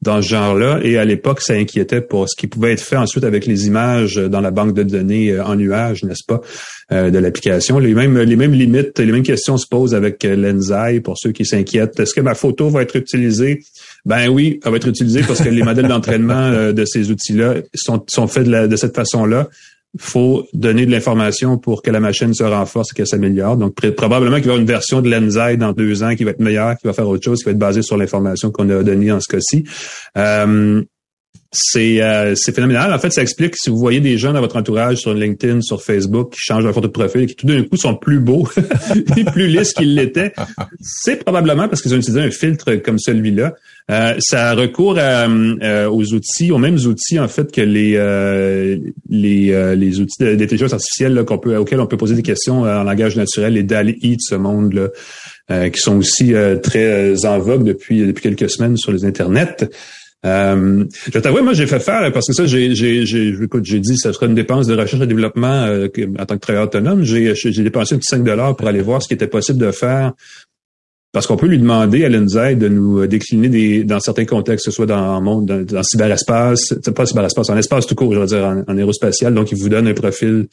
dans 0.02 0.20
ce 0.20 0.30
genre-là. 0.30 0.80
Et 0.82 0.98
à 0.98 1.06
l'époque, 1.06 1.42
ça 1.42 1.54
inquiétait 1.54 2.02
pour 2.02 2.28
ce 2.28 2.36
qui 2.36 2.48
pouvait 2.48 2.72
être 2.74 2.82
fait 2.82 2.96
ensuite 2.96 3.24
avec 3.24 3.46
les 3.46 3.68
images 3.68 4.16
dans 4.16 4.42
la 4.42 4.50
banque 4.50 4.74
de 4.74 4.82
données 4.82 5.32
euh, 5.32 5.44
en 5.46 5.56
nuage, 5.56 6.04
n'est-ce 6.04 6.24
pas, 6.28 6.42
euh, 6.92 7.12
de 7.12 7.20
l'application. 7.20 7.78
Les 7.78 7.94
mêmes, 7.94 8.18
les 8.18 8.36
mêmes 8.36 8.54
limites, 8.54 8.98
les 8.98 9.12
mêmes 9.12 9.22
questions 9.22 9.58
se 9.58 9.68
posent 9.70 9.94
avec 9.94 10.26
euh, 10.26 10.36
Lensai 10.36 11.02
pour 11.02 11.20
ceux 11.20 11.32
qui 11.32 11.46
s'inquiètent. 11.46 12.00
Est-ce 12.00 12.16
que 12.16 12.22
ma 12.22 12.34
photo 12.34 12.70
va 12.70 12.82
être 12.82 12.96
utilisée? 12.96 13.60
Ben 14.04 14.28
oui, 14.28 14.60
elle 14.66 14.72
va 14.72 14.78
être 14.78 14.88
utilisée 14.88 15.22
parce 15.22 15.42
que 15.44 15.50
les 15.50 15.62
modèles 15.62 15.88
d'entraînement 15.88 16.72
de 16.74 16.86
ces 16.86 17.12
outils-là 17.12 17.58
sont, 17.76 18.04
sont 18.10 18.26
faits 18.26 18.46
de, 18.46 18.52
la- 18.52 18.68
de 18.68 18.76
cette 18.76 18.96
façon-là. 18.96 19.50
Faut 20.00 20.46
donner 20.54 20.86
de 20.86 20.92
l'information 20.92 21.58
pour 21.58 21.82
que 21.82 21.92
la 21.92 22.00
machine 22.00 22.34
se 22.34 22.44
renforce 22.44 22.92
et 22.92 22.96
qu'elle 22.96 23.08
s'améliore. 23.08 23.58
Donc, 23.58 23.76
pr- 23.76 23.92
probablement 23.92 24.38
qu'il 24.38 24.46
y 24.46 24.50
avoir 24.50 24.60
une 24.60 24.68
version 24.68 25.02
de 25.02 25.10
Lensai 25.10 25.58
dans 25.58 25.74
deux 25.74 26.02
ans 26.04 26.16
qui 26.16 26.24
va 26.24 26.32
être 26.32 26.40
meilleure, 26.40 26.78
qui 26.78 26.88
va 26.88 26.94
faire 26.94 27.08
autre 27.08 27.24
chose, 27.24 27.40
qui 27.40 27.46
va 27.46 27.52
être 27.52 27.58
basée 27.58 27.82
sur 27.82 27.98
l'information 27.98 28.52
qu'on 28.52 28.70
a 28.70 28.84
donnée 28.84 29.12
en 29.12 29.20
ce 29.20 29.28
cas-ci. 29.28 29.66
Euh, 30.18 30.82
c'est 31.52 32.02
euh, 32.02 32.34
phénoménal. 32.36 32.94
En 32.94 33.00
fait, 33.00 33.12
ça 33.12 33.22
explique 33.22 33.56
si 33.58 33.70
vous 33.70 33.78
voyez 33.78 34.00
des 34.00 34.18
gens 34.18 34.32
dans 34.32 34.40
votre 34.40 34.56
entourage 34.56 34.98
sur 34.98 35.14
LinkedIn, 35.14 35.62
sur 35.62 35.84
Facebook, 35.84 36.34
qui 36.34 36.40
changent 36.40 36.64
leur 36.64 36.74
photo 36.74 36.88
de 36.88 36.94
profil 36.94 37.22
et 37.22 37.26
qui 37.26 37.36
tout 37.36 37.46
d'un 37.46 37.64
coup 37.64 37.76
sont 37.76 37.96
plus 37.96 38.20
beaux 38.20 38.48
plus 39.34 39.48
lisses 39.48 39.74
qu'ils 39.74 39.94
l'étaient, 39.96 40.34
c'est 40.80 41.24
probablement 41.24 41.68
parce 41.68 41.82
qu'ils 41.82 41.94
ont 41.94 41.98
utilisé 41.98 42.22
un 42.22 42.32
filtre 42.32 42.76
comme 42.76 43.00
celui-là. 43.00 43.54
Euh, 43.90 44.14
ça 44.20 44.54
recourt 44.54 44.98
à, 44.98 45.28
euh, 45.28 45.90
aux 45.90 46.14
outils, 46.14 46.52
aux 46.52 46.58
mêmes 46.58 46.78
outils 46.78 47.20
en 47.20 47.28
fait 47.28 47.52
que 47.52 47.62
les 47.62 47.96
euh, 47.96 48.78
les, 49.10 49.52
euh, 49.52 49.76
les 49.76 50.00
outils 50.00 50.18
d'intelligence 50.20 50.72
artificielle 50.72 51.26
qu'on 51.26 51.40
peut 51.40 51.58
auxquels 51.58 51.82
on 51.82 51.88
peut 51.88 51.98
poser 51.98 52.16
des 52.16 52.22
questions 52.22 52.66
euh, 52.66 52.80
en 52.80 52.84
langage 52.84 53.18
naturel, 53.18 53.54
les 53.54 53.64
DALI 53.64 54.16
de 54.16 54.22
ce 54.22 54.36
monde 54.36 54.74
là, 54.74 54.88
euh, 55.50 55.70
qui 55.70 55.82
sont 55.82 55.98
aussi 55.98 56.34
euh, 56.34 56.56
très 56.58 57.14
euh, 57.14 57.28
en 57.28 57.40
vogue 57.40 57.64
depuis 57.66 58.06
depuis 58.06 58.22
quelques 58.22 58.50
semaines 58.50 58.78
sur 58.78 58.94
les 58.94 59.04
internets. 59.04 59.68
Euh, 60.26 60.86
je 61.12 61.20
t'avoue, 61.20 61.44
moi, 61.44 61.54
j'ai 61.54 61.66
fait 61.66 61.80
faire, 61.80 62.12
parce 62.12 62.28
que 62.28 62.34
ça, 62.34 62.46
j'ai, 62.46 62.76
j'ai, 62.76 63.06
j'ai, 63.06 63.30
écoute, 63.42 63.66
j'ai 63.66 63.80
dit, 63.80 63.98
ça 63.98 64.14
serait 64.14 64.28
une 64.28 64.36
dépense 64.36 64.68
de 64.68 64.76
recherche 64.76 65.02
et 65.02 65.08
développement 65.08 65.64
euh, 65.66 65.88
en 66.20 66.26
tant 66.26 66.36
que 66.36 66.40
travailleur 66.40 66.68
autonome. 66.68 67.04
J'ai, 67.04 67.34
j'ai 67.36 67.64
dépensé 67.64 67.96
un 67.96 67.98
petit 67.98 68.10
5 68.10 68.24
dollars 68.24 68.56
pour 68.56 68.68
aller 68.68 68.82
voir 68.82 69.02
ce 69.02 69.08
qui 69.08 69.16
était 69.16 69.28
possible 69.28 69.60
de 69.60 69.72
faire. 69.72 70.14
Parce 71.14 71.28
qu'on 71.28 71.36
peut 71.36 71.48
lui 71.48 71.60
demander 71.60 72.06
à 72.06 72.10
l'ENZAI 72.10 72.56
de 72.56 72.70
nous 72.70 73.06
décliner 73.06 73.50
des, 73.50 73.84
dans 73.84 74.00
certains 74.00 74.26
contextes, 74.26 74.66
que 74.66 74.72
ce 74.72 74.76
soit 74.76 74.86
dans 74.86 75.18
le 75.18 75.24
monde, 75.24 75.46
dans, 75.46 75.62
dans 75.62 75.84
cyberespace, 75.84 76.74
pas 76.96 77.06
cyberespace, 77.06 77.50
en 77.50 77.58
espace 77.58 77.86
tout 77.86 77.96
court, 77.96 78.14
je 78.14 78.20
veux 78.20 78.26
dire, 78.28 78.46
en, 78.46 78.64
en 78.66 78.78
aérospatial. 78.78 79.34
Donc, 79.34 79.52
il 79.52 79.58
vous 79.58 79.68
donne 79.68 79.88
un 79.88 79.94
profil. 79.94 80.48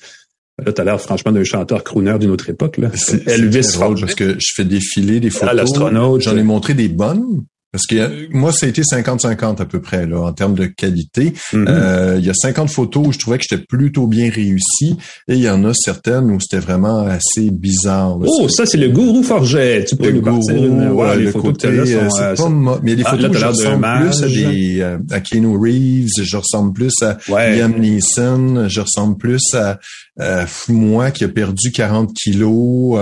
Là, 0.65 0.73
t'as 0.73 0.83
l'air 0.83 1.01
franchement 1.01 1.31
d'un 1.31 1.45
chanteur 1.45 1.85
crooner 1.85 2.19
d'une 2.19 2.31
autre 2.31 2.51
époque, 2.51 2.79
là. 2.79 2.91
C'est 2.95 3.29
Elvis 3.29 3.63
c'est 3.63 3.79
drôle 3.79 4.01
parce 4.01 4.17
que 4.17 4.35
je 4.41 4.53
fais 4.57 4.65
défiler 4.65 5.21
des 5.21 5.31
photos. 5.31 5.55
l'astronaute. 5.55 6.23
J'en 6.23 6.37
ai 6.37 6.43
montré 6.43 6.75
des 6.75 6.89
bonnes. 6.89 7.45
Parce 7.73 7.85
que 7.87 7.97
euh, 7.97 8.27
moi, 8.31 8.51
ça 8.53 8.65
a 8.67 8.69
été 8.71 8.81
50-50 8.83 9.61
à 9.61 9.65
peu 9.67 9.81
près 9.81 10.07
là 10.07 10.21
en 10.23 10.33
termes 10.33 10.55
de 10.55 10.65
qualité. 10.67 11.35
Mhm. 11.53 11.67
Euh, 11.69 12.17
il 12.19 12.25
y 12.25 12.31
a 12.31 12.35
50 12.35 12.71
photos 12.71 13.07
où 13.09 13.13
je 13.13 13.19
trouvais 13.19 13.37
que 13.39 13.45
j'étais 13.49 13.63
plutôt 13.63 14.07
bien 14.07 14.31
réussi 14.31 14.97
et 15.29 15.35
il 15.35 15.41
y 15.41 15.51
en 15.51 15.63
a 15.65 15.73
certaines 15.75 16.31
où 16.31 16.39
c'était 16.41 16.63
vraiment 16.65 17.01
assez 17.07 17.51
bizarre. 17.51 18.19
là. 18.19 18.27
Oh, 18.27 18.49
ça, 18.49 18.65
c'est 18.65 18.79
le 18.79 18.89
gourou 18.89 19.23
Forget. 19.23 19.85
Tu 19.87 19.97
peux 19.97 20.07
le 20.07 20.13
nous 20.13 20.23
partir 20.23 20.55
gourou, 20.55 20.67
une... 20.67 20.81
euh, 21.01 21.15
les 21.17 21.25
le 21.27 21.31
photos 21.33 21.43
côté, 21.53 21.69
que 21.69 21.73
euh, 21.75 21.85
là 22.03 22.09
c'est 22.11 22.37
sont... 22.37 22.45
pas 22.45 22.49
mo- 22.49 22.79
mais 22.83 22.95
les 22.95 23.03
Ah, 23.05 23.11
photos 23.11 23.23
là, 23.25 23.31
où 23.31 23.35
je 23.35 23.47
ressemble 23.47 23.87
plus 24.01 24.23
à 24.23 24.27
des 24.29 24.81
euh, 24.81 24.99
à 25.11 25.21
Keanu 25.21 25.57
Reeves, 25.59 26.09
je 26.23 26.37
ressemble 26.39 26.73
plus 26.73 26.93
à 27.03 27.19
Ouais. 27.29 27.57
Liam 27.59 27.75
Neeson, 27.79 28.69
je 28.69 28.81
ressemble 28.81 29.19
plus 29.19 29.43
à, 29.55 29.79
à 30.19 30.47
moi 30.69 31.11
qui 31.11 31.25
a 31.25 31.29
perdu 31.29 31.71
40 31.71 32.15
kilos. 32.15 32.99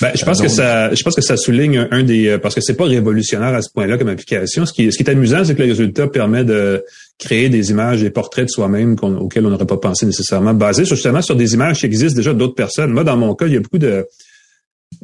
Ben, 0.00 0.10
je 0.14 0.24
pense 0.24 0.40
que 0.42 0.48
ça, 0.48 0.94
je 0.94 1.02
pense 1.02 1.14
que 1.14 1.22
ça 1.22 1.36
souligne 1.38 1.78
un, 1.78 1.88
un 1.90 2.02
des, 2.02 2.38
parce 2.42 2.54
que 2.54 2.60
c'est 2.60 2.74
pas 2.76 2.84
révolutionnaire 2.84 3.54
à 3.54 3.62
ce 3.62 3.70
point-là 3.72 3.96
comme 4.02 4.12
application. 4.12 4.66
Ce 4.66 4.72
qui, 4.72 4.90
ce 4.90 4.96
qui 4.96 5.02
est 5.02 5.10
amusant, 5.10 5.44
c'est 5.44 5.54
que 5.54 5.62
le 5.62 5.68
résultat 5.68 6.08
permet 6.08 6.44
de 6.44 6.84
créer 7.18 7.48
des 7.48 7.70
images, 7.70 8.02
des 8.02 8.10
portraits 8.10 8.46
de 8.46 8.50
soi-même 8.50 8.96
auxquels 9.02 9.46
on 9.46 9.50
n'aurait 9.50 9.66
pas 9.66 9.76
pensé 9.76 10.06
nécessairement, 10.06 10.54
basés 10.54 10.84
sur, 10.84 10.96
justement 10.96 11.22
sur 11.22 11.36
des 11.36 11.54
images 11.54 11.80
qui 11.80 11.86
existent 11.86 12.16
déjà 12.16 12.34
d'autres 12.34 12.54
personnes. 12.54 12.90
Moi, 12.92 13.04
dans 13.04 13.16
mon 13.16 13.34
cas, 13.34 13.46
il 13.46 13.54
y 13.54 13.56
a 13.56 13.60
beaucoup 13.60 13.78
de, 13.78 14.06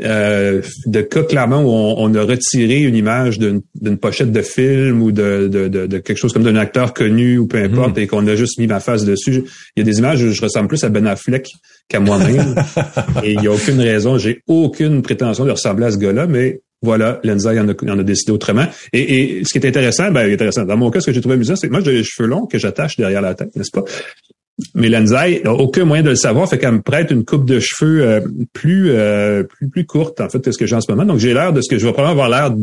euh, 0.02 0.62
de 0.86 1.00
cas 1.00 1.22
clairement 1.22 1.62
où 1.62 1.70
on, 1.70 1.94
on 1.98 2.14
a 2.14 2.22
retiré 2.22 2.80
une 2.80 2.94
image 2.94 3.38
d'une 3.38 3.62
pochette 3.98 4.32
de 4.32 4.42
film 4.42 5.02
ou 5.02 5.12
de, 5.12 5.48
de, 5.48 5.68
de, 5.68 5.86
de 5.86 5.98
quelque 5.98 6.18
chose 6.18 6.32
comme 6.32 6.44
d'un 6.44 6.56
acteur 6.56 6.92
connu 6.92 7.38
ou 7.38 7.46
peu 7.46 7.58
importe 7.58 7.98
et 7.98 8.06
qu'on 8.06 8.26
a 8.26 8.34
juste 8.34 8.58
mis 8.58 8.66
ma 8.66 8.80
face 8.80 9.04
dessus. 9.04 9.44
Il 9.76 9.80
y 9.80 9.82
a 9.82 9.84
des 9.84 9.98
images 9.98 10.22
où 10.22 10.30
je 10.30 10.40
ressemble 10.40 10.68
plus 10.68 10.82
à 10.84 10.88
Ben 10.88 11.06
Affleck 11.06 11.48
qu'à 11.88 12.00
moi-même 12.00 12.54
et 13.24 13.32
il 13.32 13.40
n'y 13.40 13.46
a 13.46 13.52
aucune 13.52 13.80
raison, 13.80 14.18
j'ai 14.18 14.42
aucune 14.46 15.02
prétention 15.02 15.44
de 15.44 15.50
ressembler 15.50 15.86
à 15.86 15.90
ce 15.90 15.98
gars-là, 15.98 16.26
mais 16.26 16.60
voilà, 16.82 17.20
Lenza 17.24 17.50
en 17.50 17.68
a, 17.68 17.72
en 17.72 17.98
a 17.98 18.02
décidé 18.02 18.32
autrement. 18.32 18.66
Et, 18.92 19.40
et 19.40 19.44
ce 19.44 19.50
qui 19.52 19.58
est 19.58 19.66
intéressant, 19.66 20.10
ben 20.10 20.30
intéressant. 20.30 20.64
Dans 20.64 20.76
mon 20.76 20.90
cas, 20.90 21.00
ce 21.00 21.06
que 21.06 21.12
j'ai 21.12 21.20
trouvé 21.20 21.34
amusant, 21.34 21.56
c'est 21.56 21.68
que 21.68 21.72
moi 21.72 21.82
j'ai 21.84 21.92
les 21.92 22.04
cheveux 22.04 22.28
longs 22.28 22.46
que 22.46 22.58
j'attache 22.58 22.96
derrière 22.96 23.20
la 23.20 23.34
tête, 23.34 23.54
n'est-ce 23.56 23.70
pas? 23.72 23.84
Mais 24.74 24.88
Lenzai 24.88 25.42
n'a 25.44 25.52
aucun 25.52 25.84
moyen 25.84 26.02
de 26.02 26.10
le 26.10 26.16
savoir, 26.16 26.48
fait 26.48 26.58
qu'elle 26.58 26.72
me 26.72 26.82
prête 26.82 27.12
une 27.12 27.24
coupe 27.24 27.44
de 27.44 27.60
cheveux 27.60 28.02
euh, 28.02 28.20
plus, 28.52 28.90
euh, 28.90 29.44
plus 29.44 29.68
plus 29.68 29.86
courte 29.86 30.20
en 30.20 30.28
fait 30.28 30.40
que 30.40 30.50
ce 30.50 30.58
que 30.58 30.66
j'ai 30.66 30.74
en 30.74 30.80
ce 30.80 30.90
moment. 30.90 31.04
Donc 31.04 31.18
j'ai 31.18 31.32
l'air 31.32 31.52
de 31.52 31.60
ce 31.60 31.68
que 31.68 31.78
je 31.78 31.86
vais 31.86 31.92
probablement 31.92 32.24
avoir 32.24 32.50
l'air 32.50 32.56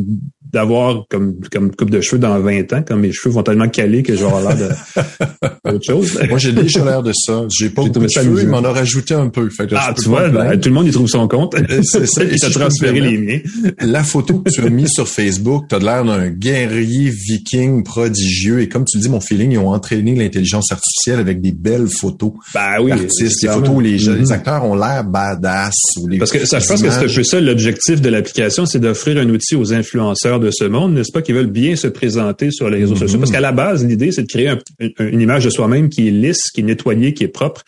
d'avoir 0.56 1.04
comme 1.10 1.36
comme 1.52 1.70
coupe 1.76 1.90
de 1.92 2.02
cheveux 2.02 2.20
dans 2.20 2.40
20 2.40 2.74
ans, 2.74 2.82
comme 2.88 3.02
mes 3.02 3.12
cheveux 3.12 3.34
vont 3.36 3.44
tellement 3.44 3.68
caler 3.70 4.02
que 4.02 4.14
avoir 4.14 4.42
l'air 4.42 4.58
de 4.58 5.70
autre 5.76 5.84
chose. 5.86 6.18
moi, 6.30 6.38
j'ai 6.38 6.54
déjà 6.54 6.84
l'air 6.84 7.04
de 7.04 7.12
ça. 7.14 7.44
J'ai 7.56 7.70
pas 7.70 7.84
beaucoup 7.84 8.00
de 8.00 8.08
ça 8.08 8.22
cheveux, 8.24 8.42
il 8.42 8.48
m'en 8.48 8.64
a 8.64 8.72
rajouté 8.72 9.14
un 9.14 9.28
peu. 9.30 9.50
Fait 9.50 9.68
que 9.68 9.76
Ah, 9.78 9.94
tu 9.96 10.08
vois, 10.10 10.30
ben, 10.30 10.58
tout 10.60 10.70
le 10.70 10.76
monde 10.76 10.88
y 10.88 10.92
trouve 10.92 11.08
son 11.08 11.28
compte. 11.28 11.56
C'est 11.84 12.08
ça. 12.08 12.24
Et 12.26 12.28
me 12.32 12.52
transféré 12.54 13.00
les 13.02 13.18
miens. 13.18 13.40
La 13.82 14.04
photo 14.04 14.40
que 14.40 14.50
tu 14.50 14.62
as 14.62 14.70
mise 14.70 14.90
sur 14.90 15.08
Facebook, 15.08 15.66
tu 15.70 15.76
as 15.76 15.80
l'air 15.80 16.06
d'un 16.06 16.30
guerrier 16.30 17.10
viking 17.12 17.84
prodigieux. 17.84 18.62
Et 18.62 18.70
comme 18.70 18.86
tu 18.86 18.98
le 18.98 19.04
dis, 19.04 19.10
mon 19.10 19.20
feeling, 19.20 19.52
ils 19.52 19.58
ont 19.58 19.70
entraîné 19.70 20.16
l'intelligence 20.16 20.72
artificielle 20.72 21.20
avec 21.20 21.42
des 21.42 21.52
belles 21.52 21.88
photos 21.90 22.32
Ben 22.54 22.78
oui. 22.82 22.92
d'artistes, 22.92 23.42
des 23.42 23.48
clairement. 23.48 23.60
photos 23.62 23.76
où 23.76 23.80
les, 23.82 23.96
Mhm. 24.08 24.16
les 24.20 24.32
acteurs 24.32 24.64
ont 24.64 24.76
l'air 24.76 25.04
badass. 25.04 25.74
Ou 26.02 26.08
les, 26.08 26.18
Parce 26.18 26.32
que 26.32 26.46
ça, 26.46 26.60
je 26.60 26.64
les 26.64 26.68
pense 26.70 26.82
que 26.82 26.90
c'est 26.90 26.96
un 26.98 27.14
peu 27.16 27.24
ça 27.24 27.42
l'objectif 27.42 28.02
de 28.02 28.10
l'application, 28.10 28.66
c'est 28.66 28.80
d'offrir 28.80 29.18
un 29.18 29.30
outil 29.30 29.56
aux 29.56 29.74
influenceurs 29.74 30.40
de 30.40 30.45
ce 30.52 30.64
monde, 30.66 30.94
n'est-ce 30.94 31.12
pas, 31.12 31.22
qui 31.22 31.32
veulent 31.34 31.46
bien 31.48 31.76
se 31.76 31.88
présenter 31.88 32.52
sur 32.52 32.70
les 32.70 32.78
réseaux 32.80 32.94
Mhm. 32.96 33.00
sociaux? 33.00 33.20
Parce 33.20 33.32
qu'à 33.32 33.40
la 33.40 33.52
base, 33.52 33.86
l'idée, 33.86 34.12
c'est 34.12 34.24
de 34.24 34.28
créer 34.28 34.50
un- 34.50 34.60
un- 35.00 35.08
une 35.08 35.22
image 35.22 35.46
de 35.46 35.50
soi-même 35.50 35.90
qui 35.90 36.08
est 36.08 36.12
lisse, 36.12 36.52
qui 36.54 36.62
est 36.62 36.64
nettoyée, 36.64 37.14
qui 37.14 37.24
est 37.24 37.28
propre, 37.30 37.62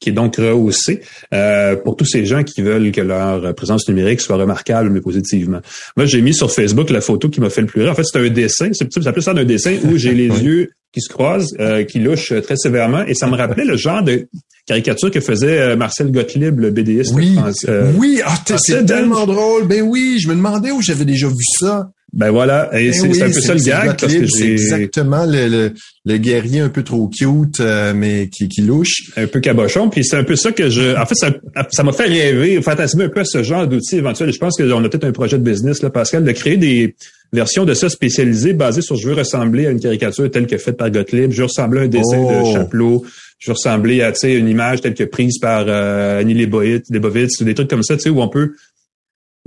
qui 0.00 0.08
est 0.08 0.12
donc 0.12 0.36
rehaussée 0.36 1.00
euh, 1.34 1.76
pour 1.76 1.94
tous 1.96 2.06
ces 2.06 2.24
gens 2.24 2.42
qui 2.42 2.62
veulent 2.62 2.90
que 2.90 3.02
leur 3.02 3.54
présence 3.54 3.86
numérique 3.88 4.20
soit 4.22 4.36
remarquable, 4.36 4.88
mais 4.90 5.00
positivement. 5.02 5.60
Moi, 5.96 6.06
j'ai 6.06 6.22
mis 6.22 6.32
sur 6.32 6.50
Facebook 6.50 6.88
la 6.90 7.02
photo 7.02 7.28
qui 7.28 7.40
m'a 7.40 7.50
fait 7.50 7.60
le 7.60 7.66
plus 7.66 7.82
rire. 7.82 7.90
En 7.90 7.94
fait, 7.94 8.04
c'est 8.04 8.18
un 8.18 8.28
dessin, 8.30 8.70
c'est 8.72 8.90
ça 9.02 9.12
plus 9.12 9.22
ça 9.22 9.34
d'un 9.34 9.44
dessin 9.44 9.74
où 9.84 9.96
j'ai 9.98 10.14
les 10.14 10.28
Oui. 10.30 10.42
yeux 10.42 10.70
qui 10.92 11.00
se 11.02 11.08
croisent, 11.08 11.54
euh, 11.60 11.84
qui 11.84 11.98
louchent 12.00 12.32
très 12.42 12.56
sévèrement, 12.56 13.04
et 13.06 13.14
ça 13.14 13.26
me 13.28 13.36
rappelait 13.36 13.64
le 13.64 13.76
genre 13.76 14.02
de 14.02 14.26
caricature 14.66 15.10
que 15.10 15.20
faisait 15.20 15.58
euh, 15.60 15.76
Marcel 15.76 16.10
Gottlieb, 16.10 16.58
le 16.58 16.70
BDiste 16.70 17.12
Oui, 17.14 17.36
euh, 17.68 17.92
oui, 17.96 18.20
ah, 18.24 18.34
c'est 18.58 18.84
tellement 18.86 19.26
drôle. 19.26 19.66
Ben 19.68 19.82
oui, 19.82 20.18
je 20.20 20.28
me 20.28 20.34
demandais 20.34 20.70
où 20.72 20.80
j'avais 20.82 21.04
déjà 21.04 21.28
vu 21.28 21.44
ça. 21.60 21.90
Ben 22.12 22.30
voilà, 22.30 22.68
et 22.72 22.86
Ben 22.86 22.92
c'est 22.92 23.08
oui, 23.08 23.22
un 23.22 23.26
peu 23.30 23.40
ça 23.40 23.54
le 23.54 23.60
gag 23.60 23.86
parce 23.86 24.02
Gottlieb, 24.02 24.22
que 24.22 24.28
c'est 24.28 24.50
exactement 24.50 25.24
le, 25.26 25.46
le, 25.48 25.72
le 26.04 26.16
guerrier 26.16 26.58
un 26.60 26.68
peu 26.68 26.82
trop 26.82 27.06
cute, 27.08 27.60
euh, 27.60 27.92
mais 27.94 28.28
qui, 28.28 28.48
qui 28.48 28.62
louche. 28.62 29.12
un 29.16 29.28
peu 29.28 29.38
cabochon, 29.38 29.88
puis 29.90 30.04
c'est 30.04 30.16
un 30.16 30.24
peu 30.24 30.34
ça 30.34 30.50
que 30.50 30.68
je... 30.70 30.96
En 31.00 31.06
fait, 31.06 31.14
ça 31.14 31.30
ça 31.70 31.82
m'a 31.84 31.92
fait 31.92 32.06
rêver, 32.06 32.60
fantasmer 32.62 33.04
un 33.04 33.08
peu 33.10 33.20
à 33.20 33.24
ce 33.24 33.44
genre 33.44 33.66
d'outils 33.68 33.96
éventuel. 33.98 34.32
Je 34.32 34.38
pense 34.38 34.56
qu'on 34.56 34.84
a 34.84 34.88
peut-être 34.88 35.04
un 35.04 35.12
projet 35.12 35.38
de 35.38 35.44
business, 35.44 35.82
là, 35.82 35.90
Pascal, 35.90 36.24
de 36.24 36.32
créer 36.32 36.56
des 36.56 36.96
versions 37.32 37.64
de 37.64 37.74
ça 37.74 37.88
spécialisées 37.88 38.54
basées 38.54 38.82
sur 38.82 38.96
je 38.96 39.06
veux 39.08 39.14
ressembler 39.14 39.66
à 39.68 39.70
une 39.70 39.78
caricature 39.78 40.28
telle 40.32 40.48
que 40.48 40.58
faite 40.58 40.76
par 40.76 40.90
Gottlieb, 40.90 41.30
je 41.30 41.38
veux 41.38 41.44
ressembler 41.46 41.80
à 41.80 41.82
un 41.84 41.88
dessin 41.88 42.18
Oh. 42.18 42.40
de 42.40 42.52
Chapelot, 42.52 43.04
je 43.38 43.50
veux 43.50 43.54
ressembler 43.54 44.02
à 44.02 44.10
tu 44.10 44.18
sais, 44.18 44.34
une 44.34 44.48
image 44.48 44.80
telle 44.80 44.94
que 44.94 45.04
prise 45.04 45.38
par 45.38 45.64
euh, 45.68 46.18
Annie 46.18 46.34
Leibovitz, 46.34 46.90
Leibovitz, 46.90 47.40
ou 47.40 47.44
des 47.44 47.54
trucs 47.54 47.70
comme 47.70 47.84
ça, 47.84 47.94
tu 47.94 48.02
sais, 48.02 48.10
où 48.10 48.20
on 48.20 48.28
peut 48.28 48.54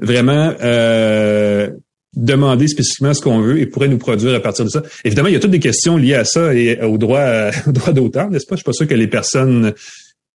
vraiment 0.01 0.53
euh, 0.63 1.69
demander 2.15 2.67
spécifiquement 2.67 3.13
ce 3.13 3.21
qu'on 3.21 3.41
veut 3.41 3.59
et 3.59 3.65
pourrait 3.65 3.87
nous 3.87 3.97
produire 3.97 4.33
à 4.35 4.39
partir 4.39 4.65
de 4.65 4.69
ça. 4.69 4.83
Évidemment, 5.03 5.29
il 5.29 5.33
y 5.33 5.37
a 5.37 5.39
toutes 5.39 5.51
des 5.51 5.59
questions 5.59 5.97
liées 5.97 6.13
à 6.15 6.25
ça 6.25 6.53
et 6.53 6.79
au 6.81 6.97
droit, 6.97 7.19
euh, 7.19 7.51
au 7.67 7.71
droit 7.71 7.93
d'auteur, 7.93 8.29
n'est-ce 8.29 8.45
pas? 8.45 8.55
Je 8.55 8.59
suis 8.59 8.65
pas 8.65 8.73
sûr 8.73 8.87
que 8.87 8.93
les 8.95 9.07
personnes... 9.07 9.73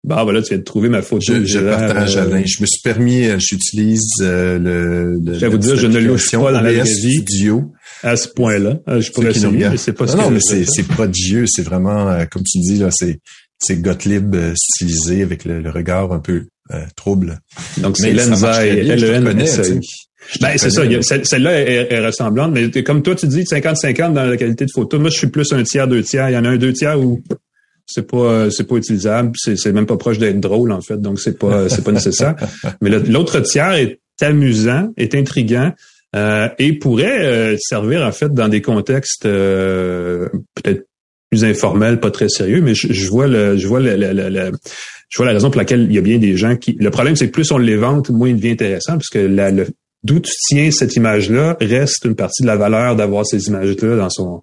Bah 0.07 0.23
voilà, 0.23 0.43
tu 0.43 0.50
viens 0.50 0.59
de 0.59 0.64
trouver 0.64 0.90
ma 0.90 1.00
photo. 1.00 1.33
Je, 1.33 1.47
je 1.47 1.59
partage, 1.61 2.19
euh, 2.19 2.25
Alain. 2.25 2.43
Je 2.45 2.61
me 2.61 2.66
suis 2.66 2.83
permis, 2.85 3.25
euh, 3.26 3.38
j'utilise 3.38 4.04
euh, 4.21 4.59
le, 4.59 5.19
le. 5.19 5.33
Je 5.33 5.38
vais 5.40 5.49
vous 5.49 5.57
dire, 5.57 5.76
je 5.76 5.87
ne 5.87 5.99
louche 5.99 6.31
pas 6.31 6.52
dans 6.52 6.61
la 6.61 6.73
vraie 6.73 6.83
vie. 6.83 7.14
Studio. 7.23 7.73
à 8.02 8.14
ce 8.19 8.28
point-là. 8.28 8.81
Euh, 8.87 9.00
Je 9.00 9.11
pourrais 9.11 9.31
essayer, 9.31 9.49
mais 9.71 9.78
c'est 9.78 9.95
pas 9.95 10.07
ce 10.07 10.12
non, 10.19 10.25
que 10.25 10.28
non, 10.28 10.31
mais 10.33 10.40
c'est, 10.43 10.66
c'est 10.66 10.83
prodigieux. 10.87 11.47
C'est 11.47 11.62
vraiment, 11.62 12.11
euh, 12.11 12.26
comme 12.31 12.43
tu 12.43 12.59
dis, 12.59 12.76
là, 12.81 12.90
c'est, 12.93 13.19
c'est 13.59 13.81
Gottlieb 13.81 14.35
euh, 14.35 14.52
stylisé 14.54 15.23
avec 15.23 15.47
le, 15.47 15.62
le 15.62 15.71
regard 15.71 16.12
un 16.12 16.19
peu 16.19 16.49
euh, 16.73 16.80
trouble. 16.97 17.40
Donc, 17.78 17.97
c'est 17.97 18.12
Lenza 18.12 18.66
et 18.66 18.83
LENSA. 18.83 19.62
te 19.62 19.80
Ben, 20.40 20.56
c'est 20.56 20.71
ça. 20.71 20.83
Celle-là 21.23 21.61
est, 21.61 21.92
est 21.92 22.06
ressemblante, 22.06 22.52
mais 22.52 22.83
comme 22.83 23.02
toi, 23.02 23.14
tu 23.14 23.26
dis 23.26 23.42
50-50 23.42 24.12
dans 24.12 24.25
la 24.25 24.37
qualité 24.37 24.64
de 24.64 24.71
photo. 24.71 24.99
Moi, 24.99 25.11
je 25.11 25.18
suis 25.18 25.26
plus 25.26 25.52
un 25.52 25.62
tiers, 25.62 25.88
deux 25.88 26.02
tiers. 26.02 26.30
Il 26.30 26.33
y 26.33 26.38
en 26.38 26.44
a 26.44 26.50
un 26.50 26.56
deux 26.56 26.73
tiers 26.73 26.99
où 26.99 27.23
c'est 27.87 28.06
pas 28.06 28.16
euh, 28.16 28.50
c'est 28.50 28.64
pas 28.64 28.76
utilisable, 28.76 29.33
c'est 29.37 29.73
même 29.73 29.87
pas 29.87 29.99
proche 29.99 30.18
d'être 30.18 30.40
drôle 30.40 30.73
en 30.73 30.80
fait, 30.80 30.99
donc 30.99 31.21
c'est 31.21 31.38
pas 31.38 31.68
c'est 31.68 31.85
pas 31.85 31.92
nécessaire. 31.92 32.35
Mais 32.80 32.88
l'autre 32.88 33.40
tiers 33.40 33.73
est 33.73 34.00
amusant, 34.23 34.90
est 34.97 35.14
intriguant 35.14 35.73
euh, 36.14 36.49
et 36.59 36.73
pourrait 36.75 37.25
euh, 37.25 37.56
servir 37.59 38.02
en 38.02 38.12
fait 38.12 38.33
dans 38.33 38.49
des 38.49 38.62
contextes 38.62 39.26
euh, 39.26 40.28
peut-être 40.54 40.87
plus 41.35 41.45
informels, 41.45 42.00
pas 42.00 42.11
très 42.11 42.29
sérieux, 42.29 42.61
mais 42.62 42.75
je, 42.75 43.09
vois 43.09 43.26
le 43.26 43.57
je 43.57 43.67
vois 43.67 43.81
le, 43.81 43.93
je 45.11 45.17
vois 45.19 45.26
la 45.26 45.33
raison 45.33 45.50
pour 45.50 45.59
laquelle 45.59 45.87
il 45.88 45.95
y 45.95 45.99
a 45.99 46.03
bien 46.03 46.19
des 46.19 46.37
gens 46.37 46.57
qui. 46.57 46.76
Le 46.79 46.91
problème, 46.91 47.17
c'est 47.17 47.26
que 47.26 47.33
plus 47.33 47.50
on 47.53 47.59
les 47.59 47.76
vante, 47.76 48.11
moins 48.11 48.29
il 48.29 48.37
devient 48.37 48.53
intéressant, 48.53 48.97
puisque 48.99 49.17
la, 49.17 49.50
le, 49.50 49.67
d'où 50.03 50.21
tu 50.21 50.33
tiens 50.49 50.71
cette 50.71 50.97
image-là 50.97 51.57
reste 51.61 52.05
une 52.05 52.14
partie 52.14 52.43
de 52.43 52.47
la 52.47 52.57
valeur 52.57 52.97
d'avoir 52.97 53.26
ces 53.26 53.47
images-là 53.49 53.97
dans 53.97 54.11
son 54.11 54.41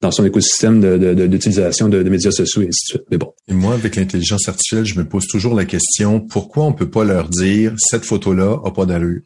dans 0.00 0.12
son 0.12 0.24
écosystème 0.24 0.80
de, 0.80 0.96
de- 0.96 1.26
d'utilisation 1.26 1.88
de, 1.88 2.02
de 2.04 2.08
médias 2.08 2.30
sociaux 2.30 2.62
et 2.62 2.68
ainsi 2.68 2.84
de 2.84 2.98
suite. 2.98 3.02
Mais 3.10 3.16
bon. 3.18 3.32
Et 3.48 3.52
moi, 3.52 3.74
avec 3.74 3.96
l'intelligence 3.96 4.48
artificielle, 4.48 4.84
je 4.86 4.96
me 4.96 5.04
pose 5.04 5.26
toujours 5.26 5.54
la 5.56 5.64
question, 5.64 6.20
pourquoi 6.20 6.66
on 6.66 6.72
peut 6.72 6.88
pas 6.88 7.02
leur 7.04 7.28
dire, 7.28 7.72
cette 7.78 8.04
photo-là 8.04 8.60
a 8.64 8.70
pas 8.70 8.86
d'allure? 8.86 9.22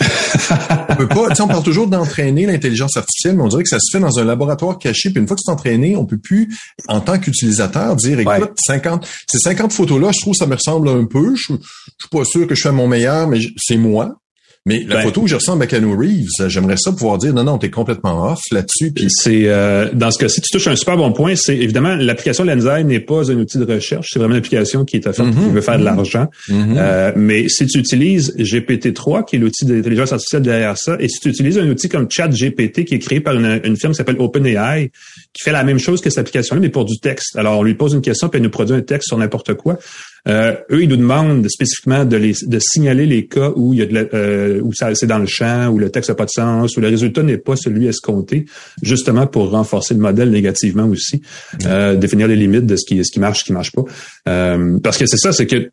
On 0.00 0.96
peut 0.96 1.08
pas, 1.08 1.28
tu 1.28 1.36
sais, 1.36 1.42
on 1.42 1.48
parle 1.48 1.62
toujours 1.62 1.86
d'entraîner 1.86 2.46
l'intelligence 2.46 2.96
artificielle, 2.96 3.36
mais 3.36 3.42
on 3.42 3.48
dirait 3.48 3.62
que 3.62 3.68
ça 3.68 3.78
se 3.80 3.96
fait 3.96 4.00
dans 4.02 4.18
un 4.18 4.24
laboratoire 4.24 4.78
caché, 4.78 5.10
puis 5.10 5.20
une 5.20 5.26
fois 5.28 5.36
que 5.36 5.42
c'est 5.44 5.52
entraîné, 5.52 5.96
on 5.96 6.04
peut 6.04 6.18
plus, 6.18 6.48
en 6.88 7.00
tant 7.00 7.18
qu'utilisateur, 7.18 7.94
dire, 7.96 8.18
écoute, 8.18 8.34
Ouais. 8.34 8.50
50, 8.66 9.06
ces 9.30 9.38
50 9.38 9.72
photos-là, 9.72 10.10
je 10.12 10.20
trouve 10.20 10.32
que 10.32 10.38
ça 10.38 10.46
me 10.46 10.54
ressemble 10.54 10.88
un 10.88 11.04
peu, 11.04 11.34
je, 11.36 11.52
je 11.52 11.54
suis 11.54 12.08
pas 12.10 12.24
sûr 12.24 12.46
que 12.46 12.54
je 12.54 12.62
fais 12.62 12.72
mon 12.72 12.88
meilleur, 12.88 13.28
mais 13.28 13.38
c'est 13.56 13.76
moi. 13.76 14.16
Mais 14.66 14.82
la 14.88 14.96
Ben. 14.96 15.02
photo 15.02 15.20
où 15.22 15.26
je 15.26 15.34
ressemble 15.34 15.62
à 15.62 15.66
Keanu 15.66 15.94
Reeves, 15.94 16.48
j'aimerais 16.48 16.76
ça 16.78 16.90
pouvoir 16.90 17.18
dire, 17.18 17.34
non, 17.34 17.44
non, 17.44 17.58
t'es 17.58 17.68
complètement 17.68 18.32
off 18.32 18.40
là-dessus, 18.50 18.92
puis 18.92 19.08
C'est 19.10 19.42
euh, 19.46 19.90
dans 19.92 20.10
ce 20.10 20.18
cas-ci, 20.18 20.40
tu 20.40 20.48
touches 20.50 20.68
un 20.68 20.76
super 20.76 20.96
bon 20.96 21.12
point. 21.12 21.34
C'est 21.36 21.56
évidemment 21.58 21.94
l'application 21.96 22.44
Lensai 22.44 22.82
n'est 22.84 23.00
pas 23.00 23.30
un 23.30 23.34
outil 23.36 23.58
de 23.58 23.64
recherche, 23.70 24.08
c'est 24.10 24.18
vraiment 24.18 24.34
une 24.34 24.38
application 24.38 24.86
qui 24.86 24.96
est 24.96 25.06
offerte 25.06 25.28
Mhm. 25.28 25.44
qui 25.48 25.50
veut 25.50 25.60
faire 25.60 25.78
de 25.78 25.84
l'argent. 25.84 26.28
Mhm. 26.48 26.76
Euh, 26.78 27.12
mais 27.14 27.46
si 27.50 27.66
tu 27.66 27.78
utilises 27.78 28.34
GPT-3, 28.38 29.24
qui 29.26 29.36
est 29.36 29.38
l'outil 29.38 29.66
d'intelligence 29.66 30.12
artificielle 30.12 30.42
derrière 30.42 30.78
ça, 30.78 30.96
et 30.98 31.08
si 31.08 31.20
tu 31.20 31.28
utilises 31.28 31.58
un 31.58 31.68
outil 31.68 31.90
comme 31.90 32.06
ChatGPT, 32.10 32.86
qui 32.86 32.94
est 32.94 32.98
créé 33.00 33.20
par 33.20 33.34
une, 33.34 33.60
une 33.64 33.76
firme 33.76 33.92
qui 33.92 33.98
s'appelle 33.98 34.16
OpenAI, 34.18 34.90
qui 35.34 35.42
fait 35.42 35.52
la 35.52 35.64
même 35.64 35.78
chose 35.78 36.00
que 36.00 36.08
cette 36.08 36.20
application-là, 36.20 36.62
mais 36.62 36.70
pour 36.70 36.86
du 36.86 36.98
texte. 37.00 37.36
Alors, 37.36 37.58
on 37.58 37.62
lui 37.62 37.74
pose 37.74 37.92
une 37.92 38.00
question, 38.00 38.30
puis 38.30 38.38
elle 38.38 38.44
nous 38.44 38.50
produit 38.50 38.74
un 38.74 38.80
texte 38.80 39.08
sur 39.08 39.18
n'importe 39.18 39.52
quoi. 39.54 39.78
Euh, 40.26 40.54
eux, 40.70 40.82
ils 40.82 40.88
nous 40.88 40.96
demandent 40.96 41.46
spécifiquement 41.50 42.04
de, 42.06 42.16
les, 42.16 42.32
de 42.46 42.58
signaler 42.58 43.04
les 43.04 43.26
cas 43.26 43.52
où 43.56 43.74
il 43.74 43.80
y 43.80 43.82
a 43.82 43.86
de 43.86 43.92
la- 43.94 44.06
euh, 44.14 44.60
où 44.62 44.72
ça 44.72 44.94
c'est 44.94 45.06
dans 45.06 45.18
le 45.18 45.26
champ, 45.26 45.68
où 45.68 45.78
le 45.78 45.90
texte 45.90 46.08
n'a 46.08 46.14
pas 46.16 46.24
de 46.24 46.30
sens, 46.30 46.76
où 46.76 46.80
le 46.80 46.88
résultat 46.88 47.22
n'est 47.22 47.36
pas 47.38 47.56
celui 47.56 47.86
escompté, 47.86 48.46
justement 48.82 49.26
pour 49.26 49.50
renforcer 49.50 49.92
le 49.94 50.00
modèle 50.00 50.30
négativement 50.30 50.86
aussi, 50.88 51.20
euh, 51.66 51.94
définir 51.96 52.26
les 52.28 52.36
limites 52.36 52.64
de 52.66 52.76
ce 52.76 52.84
qui, 52.86 53.04
ce 53.04 53.12
qui 53.12 53.20
marche, 53.20 53.40
ce 53.40 53.44
qui 53.44 53.52
marche 53.52 53.72
pas. 53.72 53.84
Euh, 54.28 54.78
parce 54.82 54.96
que 54.96 55.04
c'est 55.06 55.18
ça, 55.18 55.32
c'est 55.32 55.46
que 55.46 55.70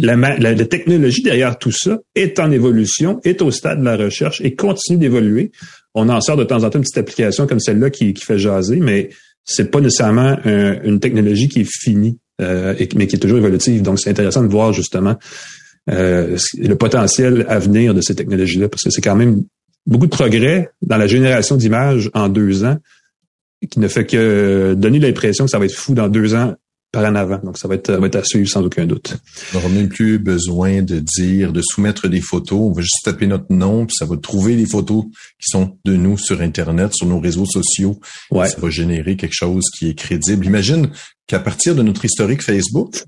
la, 0.00 0.16
la- 0.16 0.36
la 0.54 0.64
technologie 0.64 1.22
derrière 1.22 1.56
tout 1.56 1.70
ça 1.70 1.98
est 2.16 2.40
en 2.40 2.50
évolution, 2.50 3.20
est 3.24 3.40
au 3.40 3.52
stade 3.52 3.78
de 3.80 3.84
la 3.84 3.96
recherche 3.96 4.40
et 4.40 4.54
continue 4.56 4.98
d'évoluer. 4.98 5.52
on 5.94 6.08
en 6.08 6.20
sort 6.20 6.36
de 6.36 6.44
temps 6.44 6.64
en 6.64 6.70
temps 6.70 6.78
une 6.78 6.82
petite 6.84 6.98
application 6.98 7.46
comme 7.46 7.60
celle-là 7.60 7.90
qui, 7.90 8.14
qui 8.14 8.24
fait 8.24 8.38
jaser, 8.38 8.76
mais 8.80 9.10
c'est 9.44 9.70
pas 9.70 9.80
nécessairement 9.80 10.38
une 10.44 10.98
technologie 10.98 11.48
qui 11.48 11.60
est 11.60 11.68
finie, 11.70 12.18
euh, 12.42 12.74
mais 12.96 13.06
qui 13.06 13.16
est 13.16 13.18
toujours 13.18 13.38
évolutive. 13.38 13.82
Donc, 13.82 14.00
c'est 14.00 14.10
intéressant 14.10 14.42
de 14.42 14.48
voir 14.48 14.72
justement 14.72 15.16
euh, 15.90 16.36
le 16.58 16.74
potentiel 16.74 17.46
à 17.48 17.58
venir 17.58 17.94
de 17.94 18.00
ces 18.00 18.14
technologies-là, 18.14 18.68
parce 18.68 18.82
que 18.82 18.90
c'est 18.90 19.00
quand 19.00 19.16
même 19.16 19.42
beaucoup 19.86 20.06
de 20.06 20.10
progrès 20.10 20.70
dans 20.82 20.96
la 20.96 21.06
génération 21.06 21.56
d'images 21.56 22.10
en 22.14 22.28
deux 22.28 22.64
ans, 22.64 22.76
qui 23.70 23.80
ne 23.80 23.88
fait 23.88 24.06
que 24.06 24.74
donner 24.74 24.98
l'impression 24.98 25.44
que 25.44 25.50
ça 25.50 25.58
va 25.58 25.64
être 25.64 25.74
fou 25.74 25.94
dans 25.94 26.08
deux 26.08 26.34
ans 26.34 26.54
par 26.92 27.04
en 27.04 27.14
avant. 27.14 27.38
Donc, 27.38 27.56
ça 27.56 27.66
va 27.66 27.74
être, 27.74 27.90
va 27.90 28.06
être 28.06 28.16
à 28.16 28.24
suivre 28.24 28.48
sans 28.48 28.62
aucun 28.62 28.86
doute. 28.86 29.16
On 29.52 29.56
n'aura 29.56 29.70
même 29.70 29.88
plus 29.88 30.18
besoin 30.18 30.82
de 30.82 30.98
dire, 30.98 31.52
de 31.52 31.62
soumettre 31.62 32.06
des 32.06 32.20
photos. 32.20 32.60
On 32.60 32.72
va 32.72 32.82
juste 32.82 33.02
taper 33.02 33.26
notre 33.26 33.50
nom, 33.50 33.86
puis 33.86 33.96
ça 33.98 34.04
va 34.04 34.16
trouver 34.18 34.54
les 34.54 34.66
photos 34.66 35.04
qui 35.40 35.50
sont 35.50 35.78
de 35.86 35.96
nous 35.96 36.18
sur 36.18 36.42
Internet, 36.42 36.92
sur 36.94 37.06
nos 37.06 37.18
réseaux 37.18 37.46
sociaux. 37.46 37.98
Ouais. 38.30 38.46
Ça 38.46 38.60
va 38.60 38.68
générer 38.68 39.16
quelque 39.16 39.34
chose 39.34 39.64
qui 39.76 39.88
est 39.88 39.94
crédible. 39.94 40.44
Imagine 40.44 40.90
qu'à 41.26 41.40
partir 41.40 41.74
de 41.74 41.82
notre 41.82 42.04
historique 42.04 42.42
Facebook, 42.42 43.02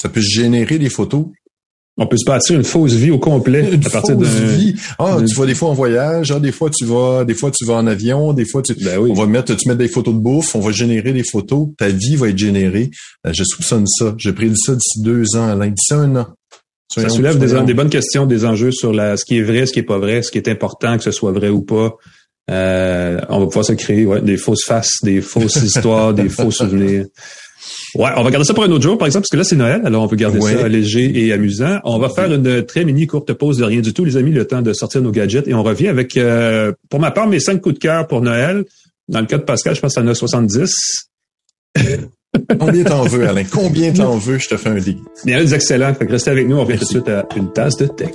ça 0.00 0.10
peut 0.10 0.20
générer 0.20 0.78
des 0.78 0.90
photos 0.90 1.26
on 1.98 2.06
peut 2.06 2.16
se 2.16 2.24
bâtir 2.24 2.56
une 2.56 2.64
fausse 2.64 2.92
vie 2.92 3.10
au 3.10 3.18
complet 3.18 3.68
une 3.72 3.84
à 3.84 3.90
partir 3.90 4.16
vie. 4.18 4.74
Ah, 4.98 5.18
tu 5.26 5.34
vas 5.34 5.46
des 5.46 5.54
fois 5.54 5.68
en 5.68 5.74
voyage, 5.74 6.30
ah, 6.30 6.38
des 6.38 6.52
fois 6.52 6.70
tu 6.70 6.84
vas, 6.84 7.24
des 7.24 7.34
fois 7.34 7.50
tu 7.50 7.64
vas 7.64 7.74
en 7.74 7.86
avion, 7.86 8.32
des 8.32 8.44
fois 8.44 8.62
tu, 8.62 8.74
ben 8.74 8.98
oui. 8.98 9.10
on 9.10 9.14
va 9.14 9.26
mettre, 9.26 9.54
tu 9.54 9.68
mets 9.68 9.74
des 9.74 9.88
photos 9.88 10.14
de 10.14 10.20
bouffe, 10.20 10.54
on 10.54 10.60
va 10.60 10.70
générer 10.70 11.12
des 11.12 11.24
photos, 11.24 11.68
ta 11.76 11.88
vie 11.88 12.16
va 12.16 12.28
être 12.28 12.38
générée. 12.38 12.90
Euh, 13.26 13.32
je 13.34 13.42
soupçonne 13.44 13.86
ça. 13.86 14.14
J'ai 14.16 14.32
prédit 14.32 14.56
ça 14.56 14.74
d'ici 14.74 15.02
deux 15.02 15.36
ans, 15.36 15.48
Alain, 15.48 15.68
d'ici 15.68 15.92
un 15.92 16.14
an. 16.16 16.26
Ça 16.94 17.08
soulève 17.10 17.38
des, 17.38 17.60
des, 17.66 17.74
bonnes 17.74 17.90
questions, 17.90 18.24
des 18.24 18.46
enjeux 18.46 18.72
sur 18.72 18.94
la, 18.94 19.16
ce 19.18 19.24
qui 19.24 19.36
est 19.36 19.42
vrai, 19.42 19.66
ce 19.66 19.72
qui 19.72 19.80
est 19.80 19.84
pas 19.84 19.98
vrai, 19.98 20.22
ce 20.22 20.30
qui 20.30 20.38
est 20.38 20.48
important 20.48 20.96
que 20.96 21.04
ce 21.04 21.10
soit 21.10 21.32
vrai 21.32 21.50
ou 21.50 21.60
pas. 21.60 21.96
Euh, 22.50 23.20
on 23.28 23.40
va 23.40 23.46
pouvoir 23.46 23.64
se 23.64 23.74
créer 23.74 24.06
ouais, 24.06 24.22
des 24.22 24.38
fausses 24.38 24.64
faces, 24.64 25.02
des 25.02 25.20
fausses 25.20 25.56
histoires, 25.62 26.14
des 26.14 26.30
faux 26.30 26.50
souvenirs. 26.50 27.04
Ouais, 27.94 28.10
on 28.16 28.22
va 28.22 28.30
garder 28.30 28.44
ça 28.44 28.54
pour 28.54 28.64
un 28.64 28.70
autre 28.70 28.82
jour, 28.82 28.98
par 28.98 29.06
exemple, 29.06 29.22
parce 29.22 29.30
que 29.30 29.36
là, 29.36 29.44
c'est 29.44 29.56
Noël, 29.56 29.80
alors 29.84 30.02
on 30.02 30.08
peut 30.08 30.16
garder 30.16 30.40
ça 30.40 30.68
léger 30.68 31.24
et 31.24 31.32
amusant. 31.32 31.78
On 31.84 31.98
va 31.98 32.08
faire 32.08 32.32
une 32.32 32.64
très 32.64 32.84
mini 32.84 33.06
courte 33.06 33.32
pause 33.32 33.58
de 33.58 33.64
rien 33.64 33.80
du 33.80 33.92
tout, 33.92 34.04
les 34.04 34.16
amis, 34.16 34.32
le 34.32 34.46
temps 34.46 34.62
de 34.62 34.72
sortir 34.72 35.02
nos 35.02 35.10
gadgets, 35.10 35.48
et 35.48 35.54
on 35.54 35.62
revient 35.62 35.88
avec, 35.88 36.16
euh, 36.16 36.72
pour 36.90 37.00
ma 37.00 37.10
part, 37.10 37.28
mes 37.28 37.40
cinq 37.40 37.60
coups 37.60 37.76
de 37.76 37.80
cœur 37.80 38.06
pour 38.06 38.20
Noël. 38.20 38.64
Dans 39.08 39.20
le 39.20 39.26
cas 39.26 39.38
de 39.38 39.42
Pascal, 39.42 39.74
je 39.74 39.80
pense 39.80 39.94
ça 39.94 40.02
en 40.02 40.06
a 40.06 40.14
70. 40.14 41.08
Combien 42.58 42.84
t'en 42.84 43.04
veux, 43.04 43.26
Alain? 43.26 43.44
Combien 43.50 43.92
t'en 43.92 44.16
veux? 44.18 44.38
Je 44.38 44.48
te 44.48 44.56
fais 44.56 44.68
un 44.68 44.74
lit. 44.74 44.98
Il 45.24 45.32
y 45.32 45.34
en 45.34 45.38
a 45.38 45.42
des 45.42 45.54
excellents. 45.54 45.94
Fait 45.94 46.06
que 46.06 46.12
restez 46.12 46.30
avec 46.30 46.46
nous. 46.46 46.56
On 46.56 46.64
revient 46.64 46.78
tout 46.78 46.84
de 46.84 46.90
suite 46.90 47.08
à 47.08 47.26
une 47.36 47.52
tasse 47.52 47.76
de 47.78 47.86
tech. 47.86 48.10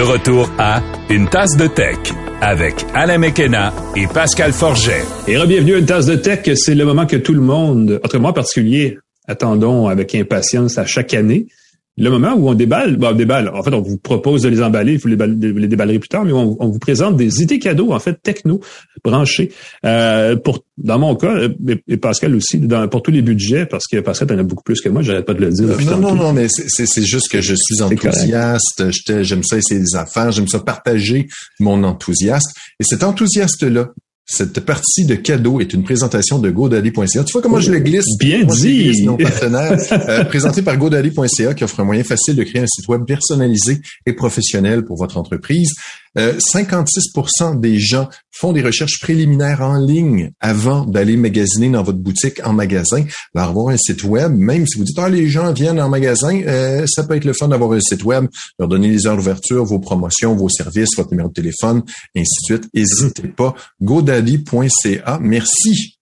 De 0.00 0.04
retour 0.04 0.50
à 0.56 0.80
Une 1.10 1.28
tasse 1.28 1.58
de 1.58 1.66
tech 1.66 1.98
avec 2.40 2.86
Alain 2.94 3.18
Mekena 3.18 3.74
et 3.94 4.06
Pascal 4.06 4.50
Forget. 4.50 5.02
Et 5.28 5.34
bienvenue 5.46 5.74
à 5.74 5.78
Une 5.78 5.84
tasse 5.84 6.06
de 6.06 6.16
tech. 6.16 6.40
C'est 6.54 6.74
le 6.74 6.86
moment 6.86 7.04
que 7.04 7.16
tout 7.16 7.34
le 7.34 7.42
monde, 7.42 8.00
autrement 8.02 8.32
particulier, 8.32 8.96
attendons 9.28 9.88
avec 9.88 10.14
impatience 10.14 10.78
à 10.78 10.86
chaque 10.86 11.12
année 11.12 11.48
le 11.96 12.08
moment 12.08 12.34
où 12.34 12.48
on 12.48 12.54
déballe, 12.54 12.96
bon, 12.96 13.08
on 13.08 13.14
déballe, 13.14 13.48
en 13.48 13.62
fait, 13.62 13.74
on 13.74 13.82
vous 13.82 13.98
propose 13.98 14.42
de 14.42 14.48
les 14.48 14.62
emballer, 14.62 14.96
vous 14.96 15.08
les, 15.08 15.16
les 15.16 15.68
déballerez 15.68 15.98
plus 15.98 16.08
tard, 16.08 16.24
mais 16.24 16.32
on, 16.32 16.56
vous 16.58 16.78
présente 16.78 17.16
des 17.16 17.42
idées 17.42 17.58
cadeaux, 17.58 17.92
en 17.92 17.98
fait, 17.98 18.22
techno, 18.22 18.60
branchés. 19.04 19.52
Euh, 19.84 20.36
pour, 20.36 20.64
dans 20.78 20.98
mon 20.98 21.14
cas, 21.16 21.48
et, 21.88 21.96
Pascal 21.96 22.34
aussi, 22.34 22.58
dans, 22.58 22.88
pour 22.88 23.02
tous 23.02 23.10
les 23.10 23.22
budgets, 23.22 23.66
parce 23.66 23.86
que 23.86 23.98
Pascal 23.98 24.32
en 24.32 24.38
a 24.38 24.42
beaucoup 24.42 24.62
plus 24.62 24.80
que 24.80 24.88
moi, 24.88 25.02
j'arrête 25.02 25.26
pas 25.26 25.34
de 25.34 25.40
le 25.40 25.50
dire. 25.50 25.66
non, 25.84 25.98
non, 25.98 26.14
non, 26.14 26.32
mais 26.32 26.46
c'est 26.48 27.04
juste 27.04 27.30
que 27.30 27.40
je 27.40 27.54
suis 27.54 27.82
enthousiaste, 27.82 28.84
j'aime 29.22 29.42
ça 29.42 29.58
essayer 29.58 29.80
des 29.80 29.96
affaires, 29.96 30.32
j'aime 30.32 30.48
ça 30.48 30.60
partager 30.60 31.28
mon 31.58 31.82
enthousiasme. 31.84 32.50
Et 32.78 32.84
cet 32.84 33.02
enthousiaste-là, 33.02 33.90
cette 34.26 34.60
partie 34.60 35.06
de 35.06 35.16
cadeau 35.16 35.60
est 35.60 35.72
une 35.72 35.82
présentation 35.82 36.38
de 36.38 36.50
GoDaddy.ca. 36.50 37.24
Tu 37.24 37.32
vois 37.32 37.42
comment 37.42 37.58
je 37.58 37.72
le 37.72 37.80
glisse? 37.80 38.04
Bien 38.18 38.44
dit! 38.44 39.06
partenaire, 39.22 39.76
euh, 40.08 40.24
présenté 40.24 40.62
par 40.62 40.76
GoDaddy.ca 40.76 41.54
qui 41.54 41.64
offre 41.64 41.80
un 41.80 41.84
moyen 41.84 42.04
facile 42.04 42.36
de 42.36 42.44
créer 42.44 42.62
un 42.62 42.66
site 42.66 42.88
web 42.88 43.04
personnalisé 43.06 43.80
et 44.06 44.12
professionnel 44.12 44.84
pour 44.84 44.96
votre 44.96 45.16
entreprise. 45.16 45.74
56% 46.16 47.20
euh, 47.42 47.54
des 47.54 47.78
gens 47.78 48.08
font 48.32 48.52
des 48.52 48.62
recherches 48.62 49.00
préliminaires 49.00 49.60
en 49.60 49.78
ligne 49.78 50.32
avant 50.40 50.84
d'aller 50.84 51.16
magasiner 51.16 51.70
dans 51.70 51.82
votre 51.82 51.98
boutique 51.98 52.40
en 52.44 52.52
magasin. 52.52 53.04
Alors, 53.34 53.50
avoir 53.50 53.68
un 53.68 53.76
site 53.76 54.02
web, 54.04 54.32
même 54.32 54.66
si 54.66 54.78
vous 54.78 54.84
dites, 54.84 54.98
ah, 54.98 55.08
les 55.08 55.28
gens 55.28 55.52
viennent 55.52 55.80
en 55.80 55.88
magasin, 55.88 56.40
euh, 56.46 56.86
ça 56.86 57.04
peut 57.04 57.14
être 57.14 57.24
le 57.24 57.32
fun 57.32 57.48
d'avoir 57.48 57.72
un 57.72 57.80
site 57.80 58.04
web, 58.04 58.26
leur 58.58 58.68
donner 58.68 58.88
les 58.88 59.06
heures 59.06 59.16
d'ouverture, 59.16 59.64
vos 59.64 59.78
promotions, 59.78 60.34
vos 60.34 60.48
services, 60.48 60.90
votre 60.96 61.10
numéro 61.10 61.28
de 61.28 61.34
téléphone, 61.34 61.82
ainsi 62.16 62.36
de 62.42 62.56
suite. 62.56 62.64
N'hésitez 62.74 63.28
pas. 63.28 63.54
godaddy.ca. 63.80 65.18
Merci. 65.22 65.98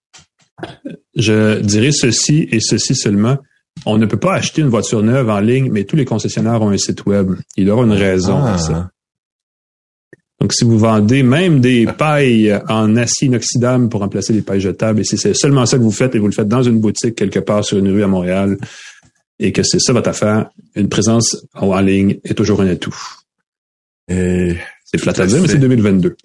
Je 1.15 1.59
dirais 1.61 1.91
ceci 1.91 2.47
et 2.51 2.59
ceci 2.59 2.95
seulement. 2.95 3.37
On 3.85 3.97
ne 3.97 4.05
peut 4.05 4.17
pas 4.19 4.33
acheter 4.33 4.61
une 4.61 4.67
voiture 4.67 5.03
neuve 5.03 5.29
en 5.29 5.39
ligne, 5.39 5.69
mais 5.71 5.85
tous 5.85 5.95
les 5.95 6.05
concessionnaires 6.05 6.61
ont 6.61 6.69
un 6.69 6.77
site 6.77 7.05
web. 7.05 7.35
Il 7.55 7.69
aura 7.69 7.85
une 7.85 7.93
raison 7.93 8.43
à 8.43 8.57
ça. 8.57 8.89
Donc, 10.39 10.53
si 10.53 10.63
vous 10.63 10.79
vendez 10.79 11.21
même 11.21 11.59
des 11.59 11.85
pailles 11.85 12.59
en 12.69 12.95
acier 12.95 13.27
inoxydable 13.27 13.89
pour 13.89 13.99
remplacer 13.99 14.31
les 14.31 14.41
pailles 14.41 14.61
jetables, 14.61 15.01
et 15.01 15.03
si 15.03 15.17
c'est 15.17 15.33
seulement 15.33 15.65
ça 15.65 15.77
que 15.77 15.83
vous 15.83 15.91
faites 15.91 16.15
et 16.15 16.19
vous 16.19 16.27
le 16.27 16.33
faites 16.33 16.47
dans 16.47 16.63
une 16.63 16.79
boutique 16.79 17.15
quelque 17.15 17.39
part 17.39 17.65
sur 17.65 17.77
une 17.77 17.89
rue 17.89 18.03
à 18.03 18.07
Montréal, 18.07 18.57
et 19.39 19.51
que 19.51 19.63
c'est 19.63 19.79
ça 19.79 19.93
votre 19.93 20.09
affaire, 20.09 20.49
une 20.75 20.89
présence 20.89 21.45
en 21.53 21.79
ligne 21.81 22.19
est 22.23 22.33
toujours 22.33 22.61
un 22.61 22.67
atout. 22.67 22.95
C'est 24.91 24.97
flat 24.97 25.13
à 25.17 25.27
dire, 25.27 25.39
mais 25.41 25.47
c'est 25.47 25.59
2022. 25.59 26.15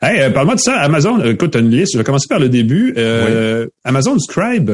Hey, 0.00 0.20
euh, 0.20 0.30
parle-moi 0.30 0.54
de 0.54 0.60
ça. 0.60 0.76
Amazon, 0.76 1.20
écoute, 1.24 1.56
une 1.56 1.68
liste. 1.68 1.94
Je 1.94 1.98
vais 1.98 2.04
commencer 2.04 2.28
par 2.28 2.38
le 2.38 2.48
début. 2.48 2.94
Euh, 2.96 3.66
Amazon 3.82 4.16
Scribe, 4.20 4.70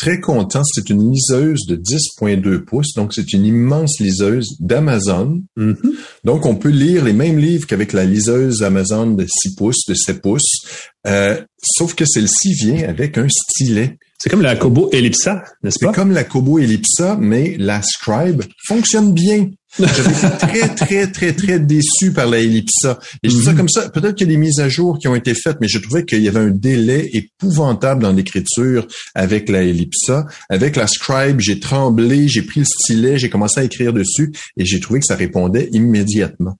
très 0.00 0.18
content. 0.18 0.62
C'est 0.64 0.88
une 0.88 1.12
liseuse 1.12 1.66
de 1.66 1.76
10.2 1.76 2.64
pouces, 2.64 2.94
donc 2.94 3.12
c'est 3.12 3.32
une 3.34 3.44
immense 3.44 4.00
liseuse 4.00 4.56
d'Amazon. 4.58 5.42
Mm-hmm. 5.58 5.92
Donc 6.24 6.46
on 6.46 6.56
peut 6.56 6.70
lire 6.70 7.04
les 7.04 7.12
mêmes 7.12 7.38
livres 7.38 7.66
qu'avec 7.66 7.92
la 7.92 8.04
liseuse 8.04 8.62
Amazon 8.62 9.08
de 9.10 9.26
6 9.28 9.54
pouces, 9.56 9.84
de 9.86 9.94
7 9.94 10.22
pouces, 10.22 10.64
euh, 11.06 11.38
sauf 11.62 11.94
que 11.94 12.04
celle-ci 12.06 12.54
vient 12.54 12.88
avec 12.88 13.18
un 13.18 13.28
stylet. 13.28 13.98
C'est 14.18 14.30
comme 14.30 14.42
la 14.42 14.56
Kobo 14.56 14.88
Ellipsa, 14.92 15.44
n'est-ce 15.62 15.78
pas? 15.78 15.92
C'est 15.92 16.00
comme 16.00 16.12
la 16.12 16.24
Kobo 16.24 16.58
Ellipsa, 16.58 17.16
mais 17.20 17.56
la 17.58 17.82
Scribe 17.82 18.42
fonctionne 18.66 19.12
bien. 19.12 19.50
J'avais 19.78 20.10
été 20.10 20.36
très, 20.38 20.74
très, 20.74 21.06
très, 21.10 21.32
très 21.32 21.60
déçu 21.60 22.12
par 22.12 22.26
la 22.26 22.38
Ellipsa. 22.38 22.98
Et 23.22 23.28
je 23.28 23.36
dis 23.36 23.42
ça 23.42 23.52
mhm. 23.52 23.56
comme 23.56 23.68
ça. 23.68 23.88
Peut-être 23.88 24.16
qu'il 24.16 24.26
y 24.26 24.30
a 24.30 24.34
des 24.34 24.38
mises 24.38 24.60
à 24.60 24.68
jour 24.68 24.98
qui 24.98 25.08
ont 25.08 25.14
été 25.14 25.34
faites, 25.34 25.58
mais 25.60 25.68
je 25.68 25.78
trouvais 25.78 26.04
qu'il 26.04 26.22
y 26.22 26.28
avait 26.28 26.40
un 26.40 26.50
délai 26.50 27.10
épouvantable 27.12 28.02
dans 28.02 28.12
l'écriture 28.12 28.86
avec 29.14 29.48
la 29.48 29.62
Ellipsa. 29.62 30.26
Avec 30.48 30.76
la 30.76 30.86
Scribe, 30.86 31.40
j'ai 31.40 31.60
tremblé, 31.60 32.28
j'ai 32.28 32.42
pris 32.42 32.60
le 32.60 32.66
stylet, 32.66 33.18
j'ai 33.18 33.30
commencé 33.30 33.60
à 33.60 33.64
écrire 33.64 33.92
dessus 33.92 34.32
et 34.56 34.64
j'ai 34.64 34.80
trouvé 34.80 35.00
que 35.00 35.06
ça 35.06 35.16
répondait 35.16 35.68
immédiatement. 35.72 36.56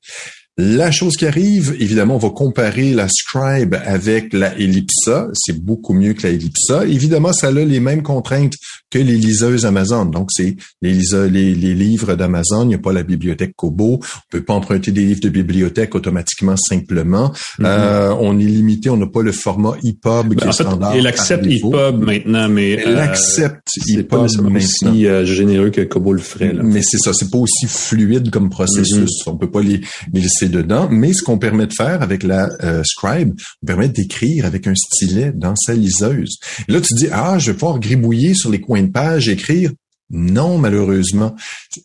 La 0.63 0.91
chose 0.91 1.17
qui 1.17 1.27
arrive, 1.27 1.75
évidemment, 1.81 2.17
on 2.17 2.19
va 2.19 2.29
comparer 2.29 2.93
la 2.93 3.09
Scribe 3.09 3.77
avec 3.83 4.35
la 4.35 4.55
Ellipsa. 4.59 5.29
C'est 5.33 5.59
beaucoup 5.59 5.95
mieux 5.95 6.13
que 6.13 6.25
la 6.25 6.35
Ellipsa. 6.35 6.85
Évidemment, 6.85 7.33
ça 7.33 7.49
a 7.49 7.51
les 7.51 7.81
mêmes 7.81 8.03
contraintes 8.03 8.55
que 8.91 8.99
les 8.99 9.17
liseuses 9.17 9.67
Amazon. 9.67 10.05
Donc, 10.05 10.31
c'est 10.33 10.57
les, 10.83 10.95
les, 11.31 11.55
les, 11.55 11.75
livres 11.75 12.15
d'Amazon. 12.15 12.65
Il 12.65 12.69
n'y 12.69 12.75
a 12.75 12.79
pas 12.79 12.93
la 12.93 13.03
bibliothèque 13.03 13.55
Kobo. 13.57 14.01
On 14.03 14.21
peut 14.31 14.43
pas 14.43 14.55
emprunter 14.55 14.91
des 14.91 15.03
livres 15.03 15.21
de 15.21 15.29
bibliothèque 15.29 15.95
automatiquement, 15.95 16.57
simplement. 16.57 17.33
Mm-hmm. 17.59 17.65
euh, 17.65 18.15
on 18.21 18.39
est 18.39 18.45
limité. 18.45 18.91
On 18.91 18.97
n'a 18.97 19.07
pas 19.07 19.23
le 19.23 19.33
format 19.33 19.75
EPUB 19.85 20.31
qui 20.31 20.45
ben, 20.45 20.49
est 20.49 20.53
standard. 20.53 20.97
Il 20.97 21.07
accepte 21.07 21.47
EPUB 21.47 22.05
maintenant, 22.05 22.49
mais... 22.49 22.73
Elle 22.73 22.97
euh, 22.97 23.03
accepte 23.03 23.69
EPUB 23.89 24.09
pas 24.09 24.19
aussi 24.19 25.07
euh, 25.07 25.25
généreux 25.25 25.71
que 25.71 25.83
Kobo 25.83 26.13
le 26.13 26.21
ferait. 26.21 26.53
Là. 26.53 26.63
Mais 26.65 26.83
c'est 26.83 26.99
ça. 26.99 27.13
C'est 27.13 27.31
pas 27.31 27.39
aussi 27.39 27.67
fluide 27.69 28.31
comme 28.31 28.51
processus. 28.51 29.25
Mm-hmm. 29.25 29.31
On 29.31 29.37
peut 29.37 29.51
pas 29.51 29.63
les, 29.63 29.81
les 30.13 30.21
laisser 30.21 30.49
dedans, 30.49 30.89
mais 30.91 31.13
ce 31.13 31.23
qu'on 31.23 31.39
permet 31.39 31.67
de 31.67 31.73
faire 31.73 32.03
avec 32.03 32.23
la 32.23 32.49
euh, 32.63 32.83
Scribe, 32.85 33.35
on 33.63 33.67
permet 33.67 33.89
d'écrire 33.89 34.45
avec 34.45 34.67
un 34.67 34.75
stylet 34.75 35.33
dans 35.35 35.55
sa 35.57 35.75
liseuse. 35.75 36.39
Et 36.69 36.73
là, 36.73 36.81
tu 36.81 36.95
dis, 36.95 37.09
ah, 37.13 37.39
je 37.39 37.53
vais 37.53 37.57
pouvoir 37.57 37.79
gribouiller 37.79 38.35
sur 38.35 38.51
les 38.51 38.61
coins 38.61 38.80
de 38.83 38.93
page, 38.93 39.29
écrire? 39.29 39.71
Non, 40.11 40.59
malheureusement. 40.59 41.37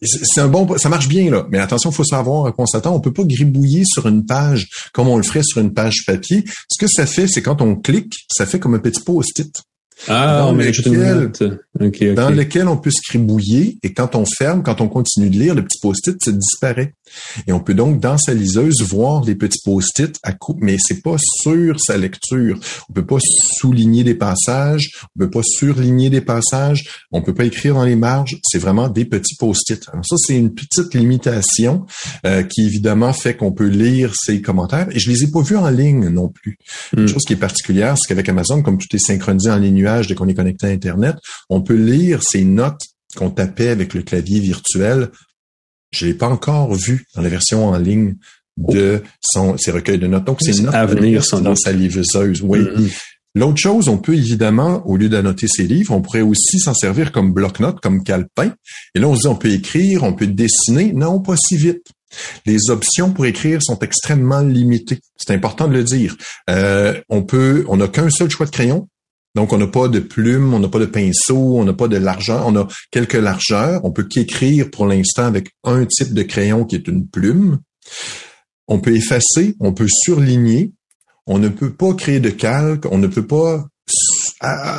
C'est 0.02 0.42
un 0.42 0.48
bon, 0.48 0.78
ça 0.78 0.90
marche 0.90 1.08
bien 1.08 1.30
là, 1.30 1.46
mais 1.52 1.60
attention, 1.60 1.92
il 1.92 1.96
faut 1.96 2.04
savoir 2.04 2.52
qu'on 2.54 2.66
s'attend. 2.66 2.96
On 2.96 3.00
peut 3.00 3.14
pas 3.14 3.24
gribouiller 3.24 3.84
sur 3.86 4.08
une 4.08 4.26
page 4.26 4.68
comme 4.94 5.08
on 5.08 5.18
le 5.18 5.24
ferait 5.24 5.44
sur 5.44 5.62
une 5.62 5.74
page 5.74 6.06
papier. 6.08 6.44
Ce 6.70 6.84
que 6.84 6.90
ça 6.92 7.06
fait, 7.06 7.28
c'est 7.28 7.44
quand 7.44 7.62
on 7.62 7.76
clique, 7.76 8.14
ça 8.36 8.48
fait 8.48 8.60
comme 8.60 8.74
un 8.74 8.80
petit 8.80 9.02
post-it. 9.02 9.52
Ah, 10.10 10.40
dans, 10.40 10.52
lequel, 10.52 11.32
dans 12.16 12.30
lequel 12.30 12.68
on 12.68 12.76
peut 12.78 12.92
scribouiller 12.92 13.78
et 13.82 13.94
quand 13.94 14.16
on 14.16 14.26
ferme, 14.26 14.62
quand 14.62 14.82
on 14.82 14.90
continue 14.90 15.30
de 15.30 15.40
lire, 15.40 15.56
le 15.56 15.64
petit 15.64 15.80
post-it, 15.82 16.22
ça 16.22 16.32
disparaît. 16.34 16.94
Et 17.47 17.54
on 17.54 17.60
peut 17.60 17.73
donc, 17.73 17.99
dans 17.99 18.17
sa 18.17 18.34
liseuse, 18.34 18.82
voir 18.82 19.23
les 19.23 19.36
petits 19.36 19.60
post-it 19.63 20.17
à 20.23 20.32
coup, 20.32 20.58
mais 20.62 20.78
c'est 20.80 21.01
pas 21.01 21.17
sur 21.19 21.80
sa 21.80 21.97
lecture. 21.97 22.60
On 22.89 22.93
peut 22.93 23.06
pas 23.06 23.17
souligner 23.58 24.04
des 24.04 24.15
passages, 24.15 24.91
on 25.15 25.19
peut 25.19 25.30
pas 25.30 25.43
surligner 25.43 26.10
des 26.10 26.21
passages, 26.21 26.84
on 27.12 27.21
peut 27.21 27.34
pas 27.34 27.45
écrire 27.45 27.75
dans 27.75 27.86
les 27.86 27.95
marges. 27.95 28.38
C'est 28.43 28.60
vraiment 28.60 28.89
des 28.89 29.06
petits 29.06 29.36
post-it. 29.36 29.88
Alors 29.91 30.06
ça, 30.06 30.15
c'est 30.17 30.36
une 30.36 30.54
petite 30.54 30.93
limitation 30.93 31.86
euh, 32.25 32.43
qui 32.43 32.65
évidemment 32.65 33.13
fait 33.13 33.36
qu'on 33.36 33.51
peut 33.51 33.67
lire 33.67 34.13
ces 34.15 34.41
commentaires. 34.41 34.88
Et 34.91 34.99
je 34.99 35.10
les 35.10 35.23
ai 35.23 35.28
pas 35.32 35.41
vus 35.41 35.58
en 35.58 35.69
ligne 35.69 36.10
non 36.10 36.30
plus. 36.30 36.58
Une 36.95 37.04
hmm. 37.04 37.08
chose 37.08 37.23
qui 37.23 37.34
est 37.34 37.38
particulière, 37.38 37.95
c'est 37.97 38.08
qu'avec 38.08 38.30
Amazon, 38.30 38.62
comme 38.62 38.78
tout 38.78 38.93
est 38.93 38.99
synchronisé 38.99 39.49
en 39.49 39.58
les 39.58 39.71
nuages 39.71 40.08
dès 40.08 40.15
qu'on 40.15 40.28
est 40.28 40.34
connecté 40.34 40.67
à 40.67 40.69
Internet, 40.69 41.15
on 41.49 41.62
peut 41.62 41.75
lire 41.75 42.21
ces 42.23 42.43
notes 42.43 42.82
qu'on 43.15 43.30
tapait 43.30 43.69
avec 43.69 43.93
le 43.93 44.01
clavier 44.04 44.39
virtuel. 44.39 45.10
Je 45.96 46.06
l'ai 46.06 46.14
pas 46.14 46.28
encore 46.28 46.74
vu 46.74 47.06
dans 47.16 47.22
la 47.22 47.30
version 47.30 47.68
en 47.68 47.78
ligne 47.78 48.16
de 48.58 49.02
son, 49.22 49.58
ses 49.58 49.72
recueils 49.72 49.98
de 49.98 50.08
notes. 50.08 50.26
Donc, 50.26 50.40
c'est 50.42 50.60
notes 50.62 50.74
à 50.74 50.86
venir 50.86 51.24
dans 51.42 51.56
sa 51.56 51.72
livreuse. 51.72 52.42
Oui. 52.42 52.60
Mm-hmm. 52.60 52.92
L'autre 53.36 53.58
chose, 53.58 53.90
on 53.90 53.98
peut 53.98 54.16
évidemment, 54.16 54.86
au 54.88 54.96
lieu 54.96 55.10
d'annoter 55.10 55.48
ses 55.50 55.64
livres, 55.64 55.94
on 55.94 56.02
pourrait 56.02 56.22
aussi 56.22 56.58
s'en 56.58 56.74
servir 56.74 57.12
comme 57.12 57.34
bloc-notes, 57.34 57.82
comme 57.82 58.02
calepin. 58.02 58.54
Et 58.96 59.00
là, 59.00 59.08
on 59.08 59.16
se 59.16 59.22
dit, 59.22 59.28
on 59.28 59.36
peut 59.36 59.52
écrire, 59.52 60.04
on 60.04 60.14
peut 60.14 60.28
dessiner. 60.28 60.94
Non, 60.94 61.20
pas 61.20 61.36
si 61.38 61.58
vite. 61.58 61.86
Les 62.46 62.70
options 62.70 63.12
pour 63.12 63.26
écrire 63.26 63.62
sont 63.62 63.80
extrêmement 63.80 64.40
limitées. 64.40 65.00
C'est 65.18 65.34
important 65.34 65.68
de 65.68 65.74
le 65.74 65.84
dire. 65.84 66.16
Euh, 66.50 67.00
on 67.10 67.24
peut, 67.24 67.66
on 67.68 67.76
n'a 67.76 67.90
qu'un 67.90 68.10
seul 68.10 68.30
choix 68.30 68.46
de 68.46 68.52
crayon. 68.52 68.88
Donc, 69.36 69.52
on 69.52 69.58
n'a 69.58 69.67
pas 69.67 69.89
de 69.89 70.00
plume, 70.00 70.54
on 70.54 70.60
n'a 70.60 70.69
pas 70.69 70.80
de 70.80 70.86
pinceau, 70.86 71.60
on 71.60 71.65
n'a 71.65 71.74
pas 71.74 71.88
de 71.88 71.98
largeur, 71.98 72.45
on 72.48 72.56
a 72.56 72.67
quelques 72.89 73.13
largeurs. 73.13 73.84
On 73.84 73.91
peut 73.91 74.06
qu'écrire 74.06 74.71
pour 74.71 74.86
l'instant 74.88 75.26
avec 75.26 75.50
un 75.63 75.86
type 75.86 76.13
de 76.13 76.24
crayon 76.24 76.63
qui 76.65 76.76
est 76.76 76.88
une 76.88 77.08
plume. 77.08 77.60
On 78.67 78.80
peut 78.80 78.95
effacer, 78.95 79.56
on 79.60 79.74
peut 79.74 79.89
surligner. 79.89 80.71
On 81.28 81.38
ne 81.38 81.50
peut 81.50 81.74
pas 81.74 81.93
créer 81.93 82.19
de 82.19 82.30
calque, 82.30 82.86
on 82.91 82.98
ne 82.98 83.08
peut 83.08 83.28
pas 83.28 83.65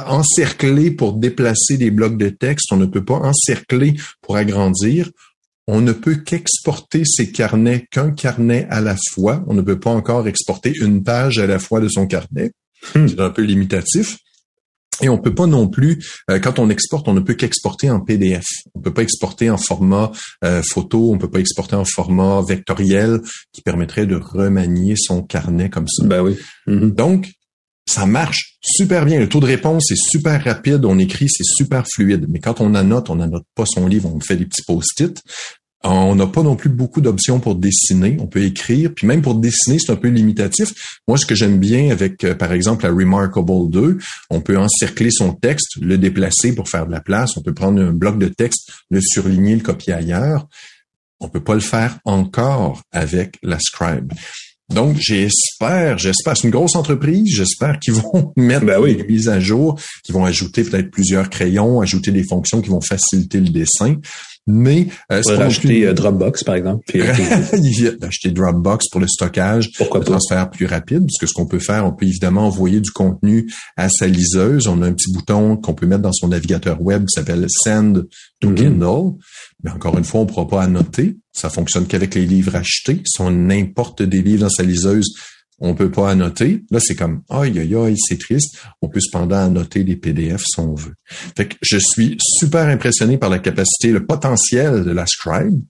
encercler 0.07 0.91
pour 0.91 1.15
déplacer 1.15 1.77
des 1.77 1.91
blocs 1.91 2.17
de 2.17 2.29
texte, 2.29 2.73
on 2.73 2.77
ne 2.77 2.87
peut 2.87 3.05
pas 3.05 3.17
encercler 3.17 3.95
pour 4.23 4.37
agrandir. 4.37 5.11
On 5.69 5.81
ne 5.81 5.93
peut 5.93 6.15
qu'exporter 6.15 7.03
ces 7.05 7.33
carnets 7.33 7.87
qu'un 7.91 8.13
carnet 8.13 8.69
à 8.71 8.81
la 8.81 8.97
fois. 9.11 9.45
On 9.49 9.55
ne 9.55 9.63
peut 9.63 9.81
pas 9.81 9.91
encore 9.91 10.29
exporter 10.29 10.73
une 10.81 11.03
page 11.03 11.39
à 11.39 11.47
la 11.47 11.59
fois 11.59 11.81
de 11.81 11.89
son 11.89 12.07
carnet. 12.07 12.53
Hmm. 12.95 13.09
C'est 13.09 13.21
un 13.21 13.31
peu 13.31 13.43
limitatif. 13.43 14.19
Et 15.03 15.09
on 15.09 15.19
peut 15.19 15.35
pas 15.35 15.47
non 15.47 15.69
plus, 15.69 16.03
euh, 16.31 16.39
quand 16.39 16.59
on 16.59 16.71
exporte, 16.71 17.09
on 17.09 17.15
ne 17.15 17.21
peut 17.21 17.35
qu'exporter 17.35 17.91
en 17.91 18.01
PDF. 18.01 18.45
On 18.75 18.81
peut 18.81 18.95
pas 18.95 19.03
exporter 19.03 19.51
en 19.51 19.59
format 19.59 20.13
euh, 20.45 20.63
photo, 20.63 21.13
on 21.13 21.19
peut 21.19 21.31
pas 21.31 21.41
exporter 21.41 21.77
en 21.77 21.85
format 21.85 22.43
vectoriel 22.47 23.21
qui 23.53 23.63
permettrait 23.63 24.07
de 24.07 24.17
remanier 24.17 24.95
son 24.97 25.23
carnet 25.23 25.71
comme 25.71 25.89
ça. 25.89 26.05
Ben 26.07 26.23
oui. 26.23 26.37
Mm-hmm. 26.67 26.95
Donc, 26.95 27.29
ça 27.89 28.05
marche 28.05 28.57
super 28.61 29.05
bien. 29.05 29.21
Le 29.21 29.29
taux 29.29 29.39
de 29.39 29.47
réponse 29.47 29.91
est 29.93 30.11
super 30.11 30.43
rapide. 30.43 30.85
On 30.85 30.99
écrit, 30.99 31.29
c'est 31.29 31.45
super 31.45 31.85
fluide. 31.87 32.27
Mais 32.29 32.41
quand 32.41 32.61
on 32.61 32.75
annote, 32.75 33.11
on 33.11 33.17
n'annote 33.17 33.45
pas 33.55 33.65
son 33.65 33.87
livre, 33.87 34.13
on 34.13 34.19
fait 34.19 34.37
des 34.37 34.45
petits 34.45 34.63
post-it. 34.67 35.23
On 35.85 36.15
n'a 36.15 36.27
pas 36.27 36.43
non 36.43 36.57
plus 36.57 36.71
beaucoup 36.71 37.01
d'options 37.01 37.39
pour 37.39 37.55
dessiner. 37.55 38.17
On 38.21 38.27
peut 38.27 38.43
écrire, 38.43 38.93
puis 38.95 39.07
même 39.07 39.23
pour 39.23 39.37
dessiner, 39.37 39.79
c'est 39.79 39.93
un 39.93 39.97
peu 39.97 40.09
limitatif. 40.09 40.73
Moi, 41.07 41.17
ce 41.17 41.27
que 41.27 41.35
j'aime 41.35 41.59
bien 41.59 41.91
avec, 41.91 42.25
euh, 42.25 42.35
par 42.35 42.53
exemple, 42.53 42.85
la 42.85 42.93
Remarkable 42.93 43.71
2, 43.71 43.99
on 44.31 44.41
peut 44.41 44.59
encercler 44.59 45.11
son 45.11 45.33
texte, 45.33 45.77
le 45.81 45.99
déplacer 45.99 46.55
pour 46.55 46.69
faire 46.69 46.87
de 46.87 46.93
la 46.93 47.01
place. 47.01 47.37
On 47.37 47.43
peut 47.43 47.55
prendre 47.55 47.81
un 47.81 47.93
bloc 47.93 48.19
de 48.19 48.29
texte, 48.29 48.73
le 48.91 49.01
surligner, 49.01 49.55
le 49.55 49.63
copier 49.63 49.93
ailleurs. 49.93 50.49
On 51.21 51.29
peut 51.29 51.43
pas 51.43 51.55
le 51.55 51.61
faire 51.61 51.99
encore 52.05 52.83
avec 52.93 53.39
la 53.43 53.59
Scribe. 53.61 54.13
Donc, 54.69 54.97
j'espère, 54.99 55.97
j'espère, 55.97 56.37
c'est 56.37 56.45
une 56.45 56.51
grosse 56.51 56.75
entreprise, 56.75 57.33
j'espère 57.37 57.79
qu'ils 57.79 57.95
vont 57.95 58.33
mettre 58.37 58.67
ben 58.67 58.81
oui. 58.81 58.97
des 58.97 59.05
mises 59.05 59.29
à 59.29 59.39
jour, 59.39 59.79
qu'ils 60.03 60.15
vont 60.15 60.25
ajouter 60.25 60.65
peut-être 60.65 60.91
plusieurs 60.91 61.31
crayons, 61.31 61.81
ajouter 61.81 62.11
des 62.11 62.25
fonctions 62.25 62.61
qui 62.61 62.71
vont 62.71 62.81
faciliter 62.81 63.39
le 63.39 63.51
dessin. 63.51 63.97
Mais 64.47 64.87
euh, 65.11 65.23
c'est 65.25 65.37
pas 65.37 65.47
acheter 65.47 65.87
euh, 65.87 65.93
Dropbox 65.93 66.45
par 66.45 66.55
exemple. 66.55 66.85
Puis, 66.87 67.01
il 67.53 67.71
vient 67.71 67.93
d'acheter 67.99 68.31
Dropbox 68.31 68.89
pour 68.91 69.01
le 69.01 69.09
stockage, 69.09 69.73
Pourquoi 69.77 70.01
le 70.01 70.07
transfert 70.07 70.51
plus 70.51 70.67
rapide, 70.67 71.01
parce 71.01 71.19
que 71.19 71.27
ce 71.27 71.33
qu'on 71.33 71.47
peut 71.47 71.59
faire, 71.59 71.85
on 71.85 71.93
peut 71.93 72.07
évidemment 72.07 72.47
envoyer 72.47 72.81
du 72.81 72.91
contenu 72.91 73.51
à 73.77 73.89
sa 73.89 74.07
liseuse. 74.07 74.69
On 74.69 74.83
a 74.83 74.87
un 74.87 74.93
petit 74.93 75.13
bouton 75.13 75.57
qu'on 75.57 75.75
peut 75.75 75.87
mettre 75.87 76.03
dans 76.03 76.13
son 76.13 76.29
navigateur 76.29 76.81
web 76.81 77.07
qui 77.07 77.13
s'appelle 77.15 77.47
Send 77.49 78.05
to. 78.41 78.53
Kindle. 78.55 79.15
Mais 79.63 79.71
encore 79.71 79.99
une 79.99 80.05
fois, 80.05 80.21
on 80.21 80.25
ne 80.25 80.29
pourra 80.29 80.47
pas 80.47 80.63
annoter. 80.63 81.17
Ça 81.33 81.51
fonctionne 81.51 81.87
qu'avec 81.87 82.15
les 82.15 82.25
livres 82.25 82.57
achetés. 82.57 83.03
Si 83.05 83.21
on 83.21 83.51
importe 83.51 84.03
des 84.03 84.23
livres 84.23 84.43
dans 84.43 84.51
sa 84.51 84.63
liseuse, 84.63 85.15
on 85.59 85.75
peut 85.75 85.91
pas 85.91 86.11
annoter. 86.11 86.65
Là, 86.71 86.81
c'est 86.81 86.95
comme, 86.95 87.23
aïe, 87.31 87.59
aïe, 87.59 87.75
aïe, 87.75 87.97
c'est 87.99 88.19
triste. 88.19 88.59
On 88.83 88.89
peut 88.89 89.01
cependant 89.01 89.45
annoter 89.45 89.85
des 89.85 89.97
PDF 89.97 90.43
si 90.45 90.61
on 90.61 90.75
veut. 90.75 90.95
Fait 91.37 91.47
que 91.47 91.57
je 91.63 91.79
suis 91.79 92.17
super 92.21 92.69
impressionné 92.69 93.17
par 93.19 93.31
la 93.31 93.39
capacité, 93.39 93.91
le 93.91 94.05
potentiel 94.05 94.85
de 94.85 94.91
la 94.91 95.07
Scribe. 95.07 95.63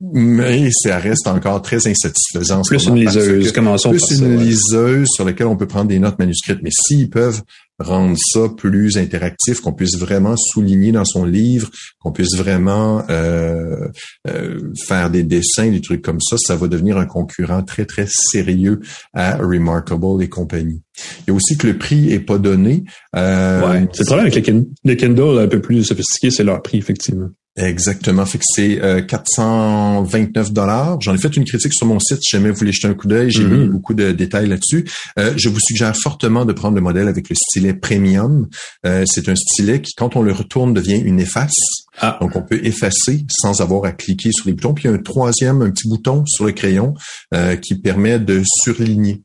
Mais 0.00 0.70
ça 0.72 0.98
reste 0.98 1.26
encore 1.26 1.60
très 1.60 1.86
insatisfaisant. 1.86 2.62
Plus 2.62 2.86
une 2.86 2.96
liseuse, 2.96 3.52
commençons 3.52 3.90
Plus 3.90 4.18
une 4.18 4.38
liseuse 4.38 5.08
sur 5.12 5.26
laquelle 5.26 5.46
on 5.46 5.56
peut 5.56 5.66
prendre 5.66 5.88
des 5.88 5.98
notes 5.98 6.18
manuscrites. 6.18 6.60
Mais 6.62 6.70
s'ils 6.72 7.10
peuvent 7.10 7.42
rendre 7.80 8.16
ça 8.18 8.48
plus 8.56 8.98
interactif, 8.98 9.60
qu'on 9.60 9.72
puisse 9.72 9.98
vraiment 9.98 10.36
souligner 10.36 10.92
dans 10.92 11.04
son 11.04 11.24
livre, 11.24 11.70
qu'on 11.98 12.12
puisse 12.12 12.36
vraiment 12.36 13.02
euh, 13.10 13.88
euh, 14.28 14.60
faire 14.86 15.10
des 15.10 15.22
dessins, 15.22 15.70
des 15.70 15.80
trucs 15.80 16.02
comme 16.02 16.20
ça, 16.20 16.36
ça 16.38 16.56
va 16.56 16.68
devenir 16.68 16.98
un 16.98 17.06
concurrent 17.06 17.62
très, 17.62 17.86
très 17.86 18.06
sérieux 18.08 18.80
à 19.14 19.36
Remarkable 19.36 20.22
et 20.22 20.28
compagnie. 20.28 20.82
Il 21.20 21.24
y 21.28 21.30
a 21.30 21.34
aussi 21.34 21.56
que 21.56 21.66
le 21.66 21.78
prix 21.78 22.12
est 22.12 22.20
pas 22.20 22.38
donné. 22.38 22.84
Euh, 23.16 23.86
c'est 23.92 24.00
le 24.00 24.06
problème 24.06 24.26
avec 24.26 24.66
les 24.84 24.96
Kindle 24.96 25.38
un 25.38 25.48
peu 25.48 25.60
plus 25.60 25.84
sophistiqués, 25.84 26.30
c'est 26.30 26.44
leur 26.44 26.62
prix, 26.62 26.78
effectivement. 26.78 27.30
Exactement. 27.60 28.24
Fait 28.24 28.38
que 28.38 28.44
c'est 28.46 29.06
429 29.06 30.48
euh, 30.48 30.50
dollars. 30.50 31.00
J'en 31.00 31.14
ai 31.14 31.18
fait 31.18 31.36
une 31.36 31.44
critique 31.44 31.74
sur 31.74 31.86
mon 31.86 31.98
site. 31.98 32.18
Si 32.22 32.36
jamais 32.36 32.50
vous 32.50 32.56
voulez 32.56 32.72
jeter 32.72 32.88
un 32.88 32.94
coup 32.94 33.06
d'œil, 33.06 33.30
j'ai 33.30 33.44
mis 33.44 33.66
mm-hmm. 33.66 33.68
beaucoup 33.68 33.94
de 33.94 34.12
détails 34.12 34.48
là-dessus. 34.48 34.86
Euh, 35.18 35.34
je 35.36 35.48
vous 35.48 35.60
suggère 35.60 35.94
fortement 35.94 36.44
de 36.44 36.52
prendre 36.52 36.74
le 36.74 36.80
modèle 36.80 37.08
avec 37.08 37.28
le 37.28 37.36
stylet 37.36 37.74
premium. 37.74 38.48
Euh, 38.86 39.04
c'est 39.06 39.28
un 39.28 39.36
stylet 39.36 39.82
qui, 39.82 39.92
quand 39.94 40.16
on 40.16 40.22
le 40.22 40.32
retourne, 40.32 40.72
devient 40.72 40.98
une 40.98 41.20
efface. 41.20 41.54
Ah. 41.98 42.18
Donc, 42.20 42.34
on 42.34 42.42
peut 42.42 42.60
effacer 42.64 43.26
sans 43.30 43.60
avoir 43.60 43.84
à 43.84 43.92
cliquer 43.92 44.30
sur 44.32 44.46
les 44.46 44.54
boutons. 44.54 44.72
Puis, 44.72 44.84
il 44.84 44.90
y 44.90 44.94
a 44.94 44.96
un 44.96 45.02
troisième, 45.02 45.60
un 45.60 45.70
petit 45.70 45.88
bouton 45.88 46.24
sur 46.26 46.46
le 46.46 46.52
crayon 46.52 46.94
qui 47.60 47.74
permet 47.74 48.18
de 48.18 48.42
surligner. 48.62 49.22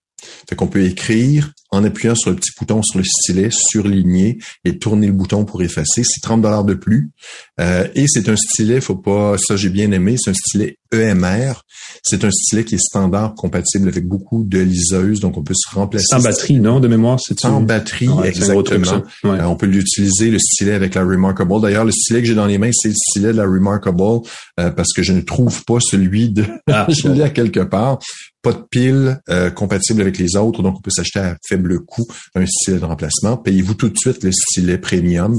Fait 0.50 0.56
qu'on 0.56 0.68
peut 0.68 0.84
écrire 0.84 1.52
en 1.72 1.84
appuyant 1.84 2.16
sur 2.16 2.30
le 2.30 2.36
petit 2.36 2.52
bouton 2.58 2.82
sur 2.84 3.00
le 3.00 3.06
stylet, 3.06 3.50
surligner 3.52 4.38
et 4.64 4.78
tourner 4.78 5.08
le 5.08 5.14
bouton 5.14 5.46
pour 5.46 5.62
effacer. 5.62 6.04
C'est 6.04 6.22
30 6.22 6.42
dollars 6.42 6.64
de 6.64 6.74
plus. 6.74 7.12
Euh, 7.60 7.88
et 7.96 8.06
c'est 8.08 8.30
un 8.30 8.36
stylet, 8.36 8.82
faut 8.82 8.96
pas, 8.96 9.38
ça 9.38 9.56
j'ai 9.56 9.70
bien 9.70 9.92
aimé, 9.92 10.16
c'est 10.18 10.32
un 10.32 10.36
stylet 10.36 10.78
EMR. 11.02 11.62
C'est 12.04 12.24
un 12.24 12.32
stylet 12.32 12.64
qui 12.64 12.76
est 12.76 12.80
standard, 12.80 13.36
compatible 13.36 13.88
avec 13.88 14.08
beaucoup 14.08 14.44
de 14.44 14.60
liseuses, 14.60 15.20
donc 15.20 15.38
on 15.38 15.44
peut 15.44 15.54
se 15.56 15.74
remplacer. 15.74 16.06
Sans 16.10 16.22
batterie, 16.22 16.60
non, 16.60 16.80
de 16.80 16.88
mémoire, 16.88 17.20
c'est 17.20 17.40
Sans 17.40 17.62
batterie, 17.62 18.10
exactement. 18.24 19.04
Euh, 19.26 19.42
on 19.44 19.56
peut 19.56 19.66
l'utiliser, 19.66 20.30
le 20.30 20.40
stylet 20.40 20.74
avec 20.74 20.96
la 20.96 21.04
Remarkable. 21.04 21.62
D'ailleurs, 21.62 21.86
le 21.86 21.92
stylet 21.92 22.22
que 22.22 22.28
j'ai 22.28 22.36
dans 22.36 22.46
les 22.46 22.58
mains, 22.58 22.72
c'est 22.74 22.90
le 22.90 22.96
stylet 22.96 23.32
de 23.32 23.38
la 23.38 23.46
Remarkable, 23.46 24.22
euh, 24.60 24.72
parce 24.72 24.94
que 24.94 25.04
je 25.04 25.14
ne 25.14 25.22
trouve 25.22 25.64
pas 25.66 25.80
celui 25.80 26.30
de... 26.30 26.46
Ah, 26.72 26.88
je 26.90 27.08
l'ai 27.08 27.24
à 27.24 27.30
quelque 27.30 27.62
part 27.62 28.00
pas 28.46 28.54
de 28.54 28.64
pile 28.70 29.20
euh, 29.30 29.50
compatible 29.50 30.02
avec 30.02 30.20
les 30.20 30.36
autres, 30.36 30.62
donc 30.62 30.78
on 30.78 30.82
peut 30.82 30.92
s'acheter 30.92 31.20
à 31.20 31.36
faible 31.50 31.84
coût 31.84 32.06
un 32.36 32.46
stylet 32.46 32.78
de 32.78 32.86
remplacement. 32.86 33.38
Payez-vous 33.38 33.74
tout 33.74 33.90
de 33.90 33.98
suite 33.98 34.24
le 34.24 34.32
stylet 34.32 34.78
premium. 34.78 35.36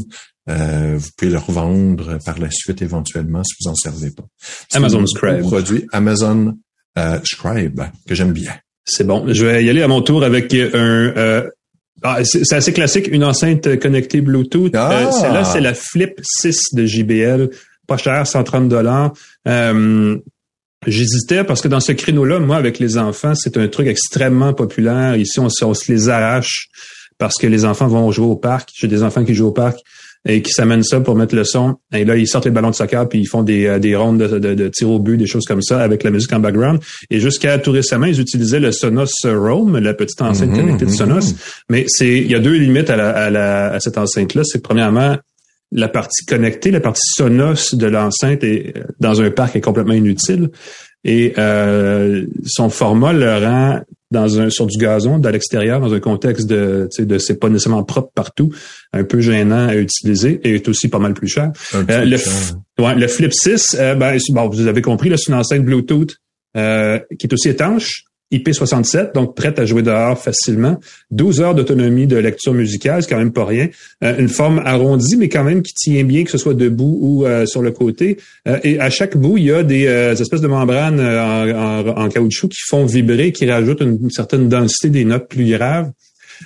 Euh, 0.48 0.94
vous 0.96 1.08
pouvez 1.16 1.30
le 1.30 1.38
revendre 1.38 2.18
par 2.24 2.38
la 2.38 2.50
suite 2.50 2.80
éventuellement 2.80 3.42
si 3.42 3.54
vous 3.60 3.70
en 3.70 3.74
servez 3.74 4.10
pas. 4.10 4.24
Amazon 4.74 5.04
Scribe. 5.06 5.40
Produit 5.40 5.86
Amazon 5.92 6.56
euh, 6.98 7.18
Scribe 7.24 7.82
que 8.06 8.14
j'aime 8.14 8.32
bien. 8.32 8.52
C'est 8.84 9.04
bon. 9.04 9.24
Je 9.32 9.44
vais 9.44 9.64
y 9.64 9.70
aller 9.70 9.82
à 9.82 9.88
mon 9.88 10.02
tour 10.02 10.22
avec 10.24 10.54
un. 10.54 11.44
Ah, 12.02 12.22
c'est 12.24 12.52
assez 12.52 12.74
classique, 12.74 13.08
une 13.10 13.24
enceinte 13.24 13.80
connectée 13.80 14.20
Bluetooth. 14.20 14.74
Ah! 14.74 15.10
Celle-là, 15.10 15.44
c'est 15.44 15.62
la 15.62 15.72
Flip 15.72 16.20
6 16.22 16.74
de 16.74 16.84
JBL. 16.84 17.50
Pas 17.88 17.96
cher, 17.96 18.26
130 18.26 18.68
dollars. 18.68 19.12
J'hésitais 20.86 21.42
parce 21.42 21.60
que 21.62 21.68
dans 21.68 21.80
ce 21.80 21.92
créneau-là, 21.92 22.38
moi, 22.38 22.56
avec 22.56 22.78
les 22.78 22.96
enfants, 22.96 23.34
c'est 23.34 23.56
un 23.56 23.66
truc 23.68 23.88
extrêmement 23.88 24.52
populaire. 24.54 25.16
Ici, 25.16 25.40
on, 25.40 25.48
on, 25.62 25.74
se 25.74 25.92
les 25.92 26.08
arrache 26.08 26.68
parce 27.18 27.36
que 27.36 27.46
les 27.46 27.64
enfants 27.64 27.88
vont 27.88 28.10
jouer 28.12 28.26
au 28.26 28.36
parc. 28.36 28.70
J'ai 28.74 28.86
des 28.86 29.02
enfants 29.02 29.24
qui 29.24 29.34
jouent 29.34 29.48
au 29.48 29.52
parc 29.52 29.78
et 30.26 30.42
qui 30.42 30.52
s'amènent 30.52 30.82
ça 30.82 31.00
pour 31.00 31.14
mettre 31.14 31.34
le 31.34 31.44
son. 31.44 31.76
Et 31.94 32.04
là, 32.04 32.16
ils 32.16 32.26
sortent 32.26 32.46
les 32.46 32.50
ballons 32.50 32.70
de 32.70 32.74
soccer 32.74 33.08
puis 33.08 33.20
ils 33.20 33.26
font 33.26 33.42
des, 33.42 33.66
euh, 33.66 33.78
des 33.78 33.94
rondes 33.94 34.18
de, 34.18 34.38
de, 34.38 34.54
de 34.54 34.68
tir 34.68 34.90
au 34.90 34.98
but, 34.98 35.16
des 35.16 35.26
choses 35.26 35.44
comme 35.44 35.62
ça 35.62 35.80
avec 35.80 36.02
la 36.02 36.10
musique 36.10 36.32
en 36.32 36.40
background. 36.40 36.80
Et 37.10 37.20
jusqu'à 37.20 37.58
tout 37.58 37.70
récemment, 37.70 38.06
ils 38.06 38.20
utilisaient 38.20 38.60
le 38.60 38.72
Sonos 38.72 39.06
Roam, 39.24 39.78
la 39.78 39.94
petite 39.94 40.20
enceinte 40.20 40.50
mm-hmm, 40.50 40.56
connectée 40.56 40.84
de 40.86 40.90
mm-hmm. 40.90 40.96
Sonos. 40.96 41.34
Mais 41.70 41.84
c'est 41.88 42.16
il 42.18 42.30
y 42.30 42.34
a 42.34 42.40
deux 42.40 42.56
limites 42.56 42.90
à, 42.90 42.96
la, 42.96 43.10
à, 43.10 43.30
la, 43.30 43.72
à 43.72 43.80
cette 43.80 43.98
enceinte-là. 43.98 44.42
C'est 44.44 44.62
premièrement, 44.62 45.16
la 45.72 45.88
partie 45.88 46.24
connectée, 46.24 46.70
la 46.70 46.80
partie 46.80 47.02
sonos 47.04 47.74
de 47.74 47.86
l'enceinte 47.86 48.42
est 48.44 48.74
dans 49.00 49.20
un 49.20 49.30
parc 49.30 49.56
est 49.56 49.60
complètement 49.60 49.94
inutile. 49.94 50.50
Et 51.04 51.34
euh, 51.38 52.26
son 52.44 52.68
format 52.68 53.12
le 53.12 53.38
rend 53.38 53.80
dans 54.10 54.40
un 54.40 54.50
sur 54.50 54.66
du 54.66 54.78
gazon, 54.78 55.20
à 55.22 55.30
l'extérieur, 55.30 55.80
dans 55.80 55.92
un 55.92 56.00
contexte 56.00 56.46
de, 56.46 56.88
de 56.98 57.18
c'est 57.18 57.40
pas 57.40 57.48
nécessairement 57.48 57.82
propre 57.82 58.10
partout, 58.14 58.52
un 58.92 59.04
peu 59.04 59.20
gênant 59.20 59.68
à 59.68 59.76
utiliser 59.76 60.40
et 60.44 60.54
est 60.54 60.68
aussi 60.68 60.88
pas 60.88 60.98
mal 60.98 61.14
plus 61.14 61.28
cher. 61.28 61.52
Euh, 61.74 62.04
le, 62.04 62.16
ouais, 62.82 62.94
le 62.94 63.08
Flip 63.08 63.32
6, 63.32 63.76
euh, 63.78 63.94
ben, 63.94 64.16
bon, 64.30 64.48
vous 64.48 64.66
avez 64.66 64.82
compris, 64.82 65.10
c'est 65.16 65.32
une 65.32 65.38
enceinte 65.38 65.64
Bluetooth 65.64 66.16
euh, 66.56 67.00
qui 67.18 67.26
est 67.26 67.32
aussi 67.32 67.48
étanche, 67.48 68.04
IP67, 68.32 69.14
donc 69.14 69.36
prête 69.36 69.58
à 69.58 69.66
jouer 69.66 69.82
dehors 69.82 70.18
facilement. 70.18 70.78
12 71.12 71.40
heures 71.40 71.54
d'autonomie 71.54 72.06
de 72.06 72.16
lecture 72.16 72.52
musicale, 72.54 73.02
c'est 73.02 73.08
quand 73.08 73.18
même 73.18 73.32
pas 73.32 73.44
rien. 73.44 73.68
Euh, 74.02 74.18
une 74.18 74.28
forme 74.28 74.60
arrondie, 74.64 75.16
mais 75.16 75.28
quand 75.28 75.44
même 75.44 75.62
qui 75.62 75.74
tient 75.74 76.02
bien, 76.04 76.24
que 76.24 76.30
ce 76.30 76.38
soit 76.38 76.54
debout 76.54 76.98
ou 77.00 77.24
euh, 77.24 77.46
sur 77.46 77.62
le 77.62 77.70
côté. 77.70 78.16
Euh, 78.48 78.58
et 78.64 78.80
à 78.80 78.90
chaque 78.90 79.16
bout, 79.16 79.38
il 79.38 79.44
y 79.44 79.52
a 79.52 79.62
des 79.62 79.84
espèces 79.86 80.40
de 80.40 80.48
membranes 80.48 81.00
en, 81.00 82.08
caoutchouc 82.08 82.48
qui 82.48 82.62
font 82.68 82.84
vibrer, 82.84 83.32
qui 83.32 83.48
rajoutent 83.48 83.80
une 83.80 84.10
certaine 84.10 84.48
densité 84.48 84.90
des 84.90 85.04
notes 85.04 85.28
plus 85.28 85.48
graves. 85.48 85.92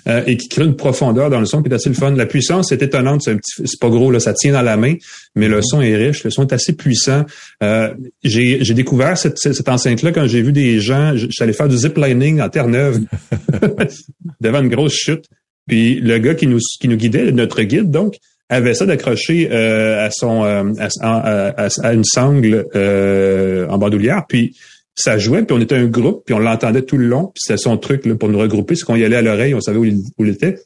Euh, 0.09 0.23
et 0.27 0.37
qui 0.37 0.49
crée 0.49 0.65
une 0.65 0.77
profondeur 0.77 1.31
dans 1.31 1.41
le 1.41 1.47
son 1.47 1.63
qui 1.63 1.71
est 1.71 1.75
assez 1.75 1.89
le 1.89 1.95
fun. 1.95 2.13
La 2.13 2.27
puissance 2.27 2.73
est 2.73 2.83
étonnante, 2.83 3.23
c'est, 3.23 3.33
un 3.33 3.37
petit, 3.37 3.63
c'est 3.65 3.81
pas 3.81 3.89
gros, 3.89 4.11
là, 4.11 4.21
ça 4.21 4.33
tient 4.33 4.53
dans 4.53 4.63
la 4.63 4.77
main, 4.77 4.95
mais 5.35 5.49
le 5.49 5.61
son 5.63 5.81
est 5.81 5.95
riche, 5.95 6.25
le 6.25 6.31
son 6.31 6.47
est 6.47 6.53
assez 6.53 6.75
puissant. 6.75 7.25
Euh, 7.63 7.93
j'ai, 8.23 8.65
j'ai 8.65 8.75
découvert 8.75 9.19
cette, 9.19 9.39
cette 9.39 9.69
enceinte-là 9.69 10.13
quand 10.13 10.27
j'ai 10.27 10.43
vu 10.43 10.53
des 10.53 10.81
gens, 10.81 11.15
j'allais 11.15 11.53
faire 11.53 11.69
du 11.69 11.77
ziplining 11.77 12.41
en 12.41 12.49
Terre-Neuve 12.49 13.01
devant 14.41 14.63
une 14.63 14.69
grosse 14.69 14.95
chute. 14.95 15.27
Puis 15.67 16.01
le 16.01 16.19
gars 16.19 16.35
qui 16.35 16.47
nous, 16.47 16.59
qui 16.81 16.89
nous 16.89 16.97
guidait, 16.97 17.31
notre 17.33 17.63
guide 17.63 17.91
donc, 17.91 18.17
avait 18.49 18.75
ça 18.75 18.87
d'accrocher 18.87 19.49
euh, 19.53 20.07
à 20.07 20.11
son 20.11 20.43
à, 20.43 21.69
à, 21.83 21.93
une 21.93 22.05
sangle 22.05 22.67
en 22.75 23.79
bandoulière. 23.79 24.25
Puis 24.29 24.57
ça 25.01 25.19
jouait, 25.19 25.43
puis 25.43 25.57
on 25.57 25.61
était 25.61 25.77
un 25.77 25.87
groupe, 25.87 26.25
puis 26.25 26.35
on 26.35 26.39
l'entendait 26.39 26.83
tout 26.83 26.97
le 26.97 27.07
long, 27.07 27.27
puis 27.27 27.41
c'était 27.43 27.59
son 27.59 27.77
truc 27.77 28.07
là, 28.07 28.15
pour 28.15 28.29
nous 28.29 28.39
regrouper, 28.39 28.75
c'est 28.75 28.85
qu'on 28.85 28.97
y 28.97 29.05
allait 29.05 29.17
à 29.17 29.23
l'oreille, 29.23 29.55
on 29.55 29.61
savait 29.61 29.79
où 29.79 29.85
il, 29.85 29.99
où 30.19 30.25
il 30.25 30.31
était. 30.31 30.57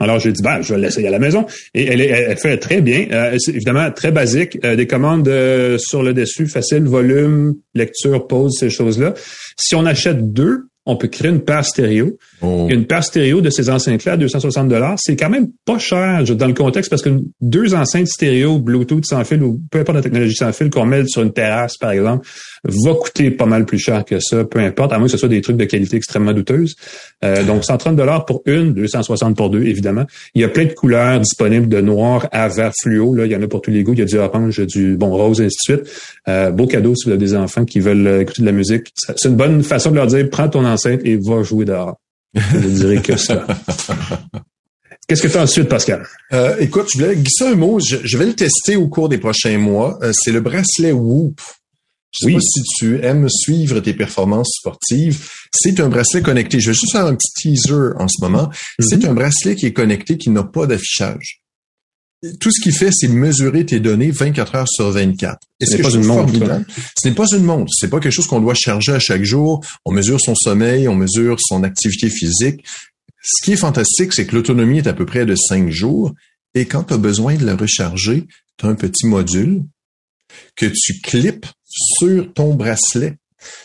Alors 0.00 0.20
j'ai 0.20 0.30
dit 0.30 0.42
ben 0.42 0.62
je 0.62 0.74
vais 0.74 0.80
l'essayer 0.80 1.08
à 1.08 1.10
la 1.10 1.18
maison 1.18 1.44
et 1.74 1.86
elle, 1.86 2.00
elle, 2.00 2.36
fait 2.36 2.56
très 2.58 2.80
bien. 2.80 3.06
Euh, 3.10 3.36
évidemment 3.48 3.90
très 3.90 4.12
basique, 4.12 4.56
euh, 4.64 4.76
des 4.76 4.86
commandes 4.86 5.26
euh, 5.26 5.76
sur 5.78 6.04
le 6.04 6.14
dessus, 6.14 6.46
facile, 6.46 6.84
volume, 6.84 7.56
lecture, 7.74 8.28
pause, 8.28 8.56
ces 8.60 8.70
choses-là. 8.70 9.14
Si 9.58 9.74
on 9.74 9.84
achète 9.86 10.32
deux, 10.32 10.67
on 10.88 10.96
peut 10.96 11.08
créer 11.08 11.30
une 11.30 11.42
paire 11.42 11.64
stéréo. 11.64 12.16
Oh. 12.40 12.66
Une 12.70 12.86
paire 12.86 13.04
stéréo 13.04 13.42
de 13.42 13.50
ces 13.50 13.68
enceintes-là 13.68 14.12
à 14.12 14.16
260 14.16 14.68
dollars, 14.68 14.96
c'est 14.96 15.16
quand 15.16 15.28
même 15.28 15.48
pas 15.66 15.78
cher 15.78 16.24
dans 16.24 16.46
le 16.46 16.54
contexte 16.54 16.88
parce 16.88 17.02
que 17.02 17.10
deux 17.42 17.74
enceintes 17.74 18.08
stéréo 18.08 18.58
Bluetooth 18.58 19.04
sans 19.04 19.22
fil 19.22 19.42
ou 19.42 19.60
peu 19.70 19.80
importe 19.80 19.96
la 19.96 20.02
technologie 20.02 20.34
sans 20.34 20.50
fil 20.52 20.70
qu'on 20.70 20.86
met 20.86 21.06
sur 21.06 21.22
une 21.22 21.32
terrasse 21.32 21.76
par 21.76 21.90
exemple, 21.90 22.26
va 22.64 22.94
coûter 22.94 23.30
pas 23.30 23.44
mal 23.44 23.66
plus 23.66 23.78
cher 23.78 24.02
que 24.02 24.18
ça, 24.18 24.44
peu 24.44 24.60
importe, 24.60 24.94
à 24.94 24.98
moins 24.98 25.08
que 25.08 25.12
ce 25.12 25.18
soit 25.18 25.28
des 25.28 25.42
trucs 25.42 25.58
de 25.58 25.66
qualité 25.66 25.96
extrêmement 25.96 26.32
douteuse. 26.32 26.74
Euh, 27.22 27.44
donc 27.44 27.64
130 27.64 27.94
dollars 27.94 28.24
pour 28.24 28.40
une, 28.46 28.72
260 28.72 29.36
pour 29.36 29.50
deux 29.50 29.64
évidemment. 29.64 30.06
Il 30.34 30.40
y 30.40 30.44
a 30.44 30.48
plein 30.48 30.64
de 30.64 30.72
couleurs 30.72 31.20
disponibles 31.20 31.68
de 31.68 31.82
noir 31.82 32.28
à 32.32 32.48
vert 32.48 32.72
fluo, 32.80 33.14
là, 33.14 33.26
il 33.26 33.32
y 33.32 33.36
en 33.36 33.42
a 33.42 33.46
pour 33.46 33.60
tous 33.60 33.70
les 33.70 33.82
goûts, 33.82 33.92
il 33.92 33.98
y 33.98 34.02
a 34.02 34.06
du 34.06 34.16
orange, 34.16 34.58
du 34.66 34.96
bon 34.96 35.10
rose 35.10 35.42
et 35.42 35.44
ainsi 35.44 35.56
de 35.68 35.76
suite. 35.76 35.90
Euh, 36.28 36.50
beau 36.50 36.66
cadeau 36.66 36.94
si 36.94 37.04
vous 37.04 37.10
avez 37.10 37.18
des 37.18 37.36
enfants 37.36 37.66
qui 37.66 37.80
veulent 37.80 38.06
euh, 38.06 38.20
écouter 38.22 38.40
de 38.40 38.46
la 38.46 38.52
musique. 38.52 38.86
C'est 38.94 39.28
une 39.28 39.36
bonne 39.36 39.62
façon 39.62 39.90
de 39.90 39.96
leur 39.96 40.06
dire 40.06 40.26
prends 40.30 40.48
ton 40.48 40.64
enceinte 40.64 40.77
et 40.86 41.16
va 41.16 41.42
jouer 41.42 41.64
dehors. 41.64 41.96
Je 42.34 42.68
dirais 42.68 43.02
que 43.02 43.16
ça. 43.16 43.46
Qu'est-ce 45.08 45.22
que 45.22 45.28
tu 45.28 45.38
as 45.38 45.42
ensuite, 45.42 45.68
Pascal? 45.68 46.06
Euh, 46.34 46.56
écoute, 46.60 46.88
je 46.92 46.98
voulais 46.98 47.16
glisser 47.16 47.46
un 47.46 47.54
mot. 47.54 47.80
Je, 47.80 48.18
vais 48.18 48.26
le 48.26 48.34
tester 48.34 48.76
au 48.76 48.88
cours 48.88 49.08
des 49.08 49.16
prochains 49.16 49.56
mois. 49.56 49.98
Euh, 50.02 50.12
c'est 50.12 50.32
le 50.32 50.40
bracelet 50.40 50.92
Whoop. 50.92 51.40
Je 52.10 52.26
sais 52.26 52.32
pas 52.32 52.40
si 52.40 52.62
tu 52.78 53.02
aimes 53.02 53.28
suivre 53.28 53.80
tes 53.80 53.94
performances 53.94 54.50
sportives. 54.58 55.26
C'est 55.52 55.80
un 55.80 55.88
bracelet 55.88 56.20
connecté. 56.20 56.60
Je 56.60 56.68
vais 56.70 56.74
juste 56.74 56.92
faire 56.92 57.06
un 57.06 57.14
petit 57.14 57.32
teaser 57.34 57.92
en 57.98 58.06
ce 58.06 58.22
moment. 58.22 58.50
C'est 58.80 59.02
mhm. 59.02 59.10
un 59.10 59.14
bracelet 59.14 59.56
qui 59.56 59.66
est 59.66 59.72
connecté, 59.72 60.18
qui 60.18 60.28
n'a 60.28 60.44
pas 60.44 60.66
d'affichage. 60.66 61.40
Tout 62.40 62.50
ce 62.50 62.60
qu'il 62.60 62.72
fait, 62.72 62.90
c'est 62.92 63.08
mesurer 63.08 63.64
tes 63.64 63.78
données 63.78 64.10
24 64.10 64.54
heures 64.56 64.68
sur 64.68 64.90
24. 64.90 65.38
Ce 65.62 65.76
n'est 65.76 65.82
pas 65.82 65.90
une 65.90 66.04
montre. 66.04 66.32
Ce 66.96 67.08
n'est 67.08 67.14
pas 67.14 67.26
une 67.32 67.44
montre. 67.44 67.72
C'est 67.72 67.88
pas 67.88 68.00
quelque 68.00 68.12
chose 68.12 68.26
qu'on 68.26 68.40
doit 68.40 68.54
charger 68.54 68.92
à 68.92 68.98
chaque 68.98 69.22
jour. 69.22 69.64
On 69.84 69.92
mesure 69.92 70.20
son 70.20 70.34
sommeil, 70.34 70.88
on 70.88 70.96
mesure 70.96 71.36
son 71.38 71.62
activité 71.62 72.10
physique. 72.10 72.64
Ce 73.22 73.44
qui 73.44 73.52
est 73.52 73.56
fantastique, 73.56 74.12
c'est 74.14 74.26
que 74.26 74.34
l'autonomie 74.34 74.78
est 74.78 74.86
à 74.88 74.94
peu 74.94 75.06
près 75.06 75.26
de 75.26 75.36
5 75.36 75.70
jours. 75.70 76.12
Et 76.54 76.66
quand 76.66 76.84
tu 76.84 76.94
as 76.94 76.98
besoin 76.98 77.36
de 77.36 77.44
la 77.44 77.54
recharger, 77.54 78.26
tu 78.56 78.66
as 78.66 78.68
un 78.68 78.74
petit 78.74 79.06
module 79.06 79.62
que 80.56 80.66
tu 80.66 81.00
clips 81.00 81.46
sur 81.64 82.32
ton 82.32 82.54
bracelet. 82.54 83.16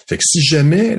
Fait 0.07 0.17
que 0.17 0.23
si 0.25 0.41
jamais, 0.41 0.97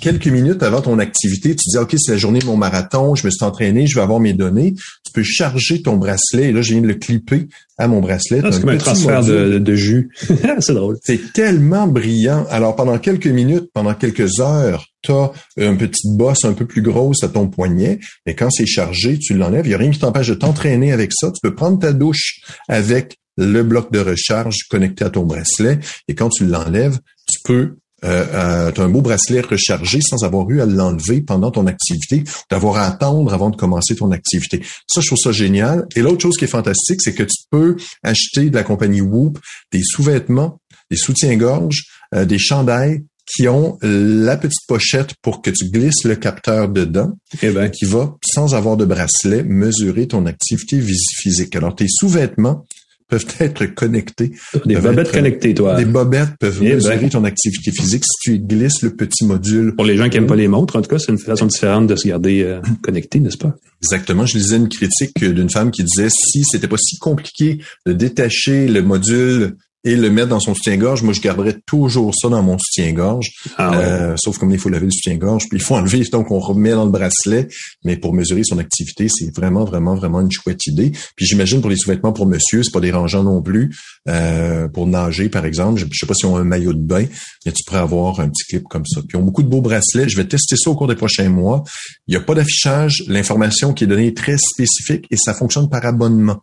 quelques 0.00 0.28
minutes 0.28 0.62
avant 0.62 0.80
ton 0.80 0.98
activité, 0.98 1.54
tu 1.56 1.68
dis, 1.68 1.78
OK, 1.78 1.94
c'est 1.98 2.12
la 2.12 2.18
journée 2.18 2.38
de 2.38 2.46
mon 2.46 2.56
marathon, 2.56 3.14
je 3.14 3.26
me 3.26 3.30
suis 3.30 3.44
entraîné, 3.44 3.86
je 3.86 3.94
vais 3.94 4.02
avoir 4.02 4.20
mes 4.20 4.32
données, 4.32 4.74
tu 4.74 5.12
peux 5.12 5.22
charger 5.22 5.82
ton 5.82 5.96
bracelet. 5.96 6.48
Et 6.48 6.52
là, 6.52 6.62
je 6.62 6.72
viens 6.72 6.82
de 6.82 6.86
le 6.86 6.94
clipper 6.94 7.48
à 7.78 7.88
mon 7.88 8.00
bracelet. 8.00 8.40
Ah, 8.44 8.52
c'est 8.52 8.60
comme 8.60 8.70
un 8.70 8.76
transfert 8.76 9.24
de, 9.24 9.74
jus. 9.74 10.10
c'est 10.60 10.74
drôle. 10.74 10.98
C'est 11.02 11.32
tellement 11.32 11.86
brillant. 11.86 12.46
Alors, 12.50 12.76
pendant 12.76 12.98
quelques 12.98 13.26
minutes, 13.26 13.70
pendant 13.74 13.94
quelques 13.94 14.40
heures, 14.40 14.86
tu 15.02 15.12
as 15.12 15.32
une 15.56 15.76
petite 15.76 16.16
bosse 16.16 16.44
un 16.44 16.52
peu 16.52 16.66
plus 16.66 16.82
grosse 16.82 17.24
à 17.24 17.28
ton 17.28 17.48
poignet, 17.48 17.98
mais 18.26 18.34
quand 18.34 18.50
c'est 18.50 18.66
chargé, 18.66 19.18
tu 19.18 19.34
l'enlèves. 19.34 19.66
Il 19.66 19.70
n'y 19.70 19.74
a 19.74 19.78
rien 19.78 19.90
qui 19.90 19.98
t'empêche 19.98 20.28
de 20.28 20.34
t'entraîner 20.34 20.92
avec 20.92 21.12
ça. 21.12 21.30
Tu 21.30 21.40
peux 21.42 21.54
prendre 21.54 21.78
ta 21.78 21.92
douche 21.92 22.40
avec 22.68 23.18
le 23.36 23.62
bloc 23.62 23.90
de 23.92 23.98
recharge 23.98 24.56
connecté 24.70 25.04
à 25.04 25.10
ton 25.10 25.24
bracelet 25.24 25.78
et 26.08 26.14
quand 26.14 26.28
tu 26.28 26.46
l'enlèves, 26.46 26.98
tu 27.26 27.38
peux 27.44 27.76
euh, 28.04 28.26
euh, 28.34 28.72
un 28.76 28.88
beau 28.88 29.00
bracelet 29.00 29.40
rechargé 29.40 30.00
sans 30.00 30.24
avoir 30.24 30.48
eu 30.50 30.60
à 30.60 30.66
l'enlever 30.66 31.20
pendant 31.20 31.50
ton 31.50 31.66
activité, 31.66 32.24
d'avoir 32.50 32.76
à 32.76 32.86
attendre 32.86 33.32
avant 33.32 33.50
de 33.50 33.56
commencer 33.56 33.94
ton 33.94 34.10
activité. 34.10 34.62
Ça, 34.88 35.00
je 35.00 35.06
trouve 35.06 35.18
ça 35.18 35.32
génial. 35.32 35.86
Et 35.94 36.02
l'autre 36.02 36.20
chose 36.20 36.36
qui 36.36 36.44
est 36.44 36.48
fantastique, 36.48 37.00
c'est 37.00 37.14
que 37.14 37.22
tu 37.22 37.44
peux 37.50 37.76
acheter 38.02 38.50
de 38.50 38.54
la 38.54 38.64
compagnie 38.64 39.00
Whoop 39.00 39.38
des 39.70 39.82
sous-vêtements, 39.82 40.60
des 40.90 40.96
soutiens-gorge, 40.96 41.84
euh, 42.14 42.24
des 42.24 42.38
chandails 42.38 43.04
qui 43.24 43.46
ont 43.46 43.78
la 43.82 44.36
petite 44.36 44.66
pochette 44.66 45.14
pour 45.22 45.42
que 45.42 45.50
tu 45.50 45.70
glisses 45.70 46.04
le 46.04 46.16
capteur 46.16 46.68
dedans, 46.68 47.12
et 47.34 47.46
eh 47.46 47.50
ben. 47.50 47.70
qui 47.70 47.84
va, 47.84 48.16
sans 48.24 48.54
avoir 48.54 48.76
de 48.76 48.84
bracelet, 48.84 49.44
mesurer 49.44 50.08
ton 50.08 50.26
activité 50.26 50.82
physique. 51.22 51.54
Alors, 51.54 51.74
tes 51.76 51.86
sous-vêtements 51.88 52.66
peuvent 53.12 53.26
être 53.40 53.66
connectés. 53.66 54.32
Des 54.64 54.76
bobettes 54.76 55.12
connectées, 55.12 55.54
toi. 55.54 55.76
Des 55.76 55.84
bobettes 55.84 56.36
peuvent 56.40 56.58
eh 56.62 56.74
mesurer 56.74 56.96
ben. 56.96 57.08
ton 57.10 57.24
activité 57.24 57.70
physique 57.70 58.04
si 58.04 58.18
tu 58.20 58.38
glisses 58.38 58.82
le 58.82 58.90
petit 58.90 59.26
module. 59.26 59.74
Pour 59.74 59.84
les 59.84 59.96
gens 59.96 60.08
qui 60.08 60.16
aiment 60.16 60.26
pas 60.26 60.36
les 60.36 60.48
montres, 60.48 60.76
en 60.76 60.82
tout 60.82 60.88
cas, 60.88 60.98
c'est 60.98 61.12
une 61.12 61.18
façon 61.18 61.46
différente 61.46 61.86
de 61.86 61.96
se 61.96 62.08
garder 62.08 62.42
euh, 62.42 62.60
connecté, 62.82 63.20
n'est-ce 63.20 63.36
pas? 63.36 63.54
Exactement. 63.82 64.24
Je 64.24 64.38
lisais 64.38 64.56
une 64.56 64.68
critique 64.68 65.22
d'une 65.22 65.50
femme 65.50 65.70
qui 65.70 65.84
disait 65.84 66.08
si 66.10 66.42
c'était 66.44 66.68
pas 66.68 66.76
si 66.78 66.98
compliqué 66.98 67.58
de 67.86 67.92
détacher 67.92 68.66
le 68.66 68.82
module 68.82 69.56
et 69.84 69.96
le 69.96 70.10
mettre 70.10 70.28
dans 70.28 70.40
son 70.40 70.54
soutien-gorge. 70.54 71.02
Moi, 71.02 71.12
je 71.12 71.20
garderais 71.20 71.58
toujours 71.66 72.14
ça 72.14 72.28
dans 72.28 72.42
mon 72.42 72.56
soutien-gorge. 72.58 73.30
Ah 73.58 73.74
euh, 73.74 74.14
sauf 74.16 74.38
comme 74.38 74.52
il 74.52 74.58
faut 74.58 74.68
laver 74.68 74.86
le 74.86 74.92
soutien-gorge, 74.92 75.48
puis 75.48 75.58
il 75.58 75.62
faut 75.62 75.74
enlever, 75.74 76.02
donc 76.10 76.30
on 76.30 76.38
remet 76.38 76.70
dans 76.70 76.84
le 76.84 76.90
bracelet. 76.90 77.48
Mais 77.84 77.96
pour 77.96 78.14
mesurer 78.14 78.42
son 78.44 78.58
activité, 78.58 79.08
c'est 79.08 79.34
vraiment, 79.34 79.64
vraiment, 79.64 79.94
vraiment 79.94 80.20
une 80.20 80.30
chouette 80.30 80.66
idée. 80.66 80.92
Puis 81.16 81.26
j'imagine 81.26 81.60
pour 81.60 81.70
les 81.70 81.76
sous-vêtements 81.76 82.12
pour 82.12 82.26
monsieur, 82.26 82.62
c'est 82.62 82.72
pas 82.72 82.80
dérangeant 82.80 83.22
non 83.22 83.42
plus. 83.42 83.74
Euh, 84.08 84.68
pour 84.68 84.86
nager, 84.86 85.28
par 85.28 85.44
exemple, 85.44 85.80
je, 85.80 85.86
sais 85.98 86.06
pas 86.06 86.14
si 86.14 86.26
on 86.26 86.36
a 86.36 86.40
un 86.40 86.44
maillot 86.44 86.72
de 86.72 86.80
bain, 86.80 87.04
mais 87.44 87.52
tu 87.52 87.64
pourrais 87.64 87.80
avoir 87.80 88.20
un 88.20 88.28
petit 88.28 88.44
clip 88.44 88.64
comme 88.68 88.86
ça. 88.86 89.00
Puis 89.00 89.10
ils 89.14 89.16
ont 89.16 89.24
beaucoup 89.24 89.42
de 89.42 89.48
beaux 89.48 89.60
bracelets. 89.60 90.08
Je 90.08 90.16
vais 90.16 90.26
tester 90.26 90.56
ça 90.56 90.70
au 90.70 90.76
cours 90.76 90.88
des 90.88 90.96
prochains 90.96 91.28
mois. 91.28 91.64
Il 92.06 92.12
n'y 92.12 92.16
a 92.16 92.24
pas 92.24 92.34
d'affichage. 92.34 93.04
L'information 93.08 93.72
qui 93.72 93.84
est 93.84 93.86
donnée 93.86 94.08
est 94.08 94.16
très 94.16 94.36
spécifique 94.38 95.06
et 95.10 95.16
ça 95.16 95.34
fonctionne 95.34 95.68
par 95.68 95.84
abonnement. 95.84 96.42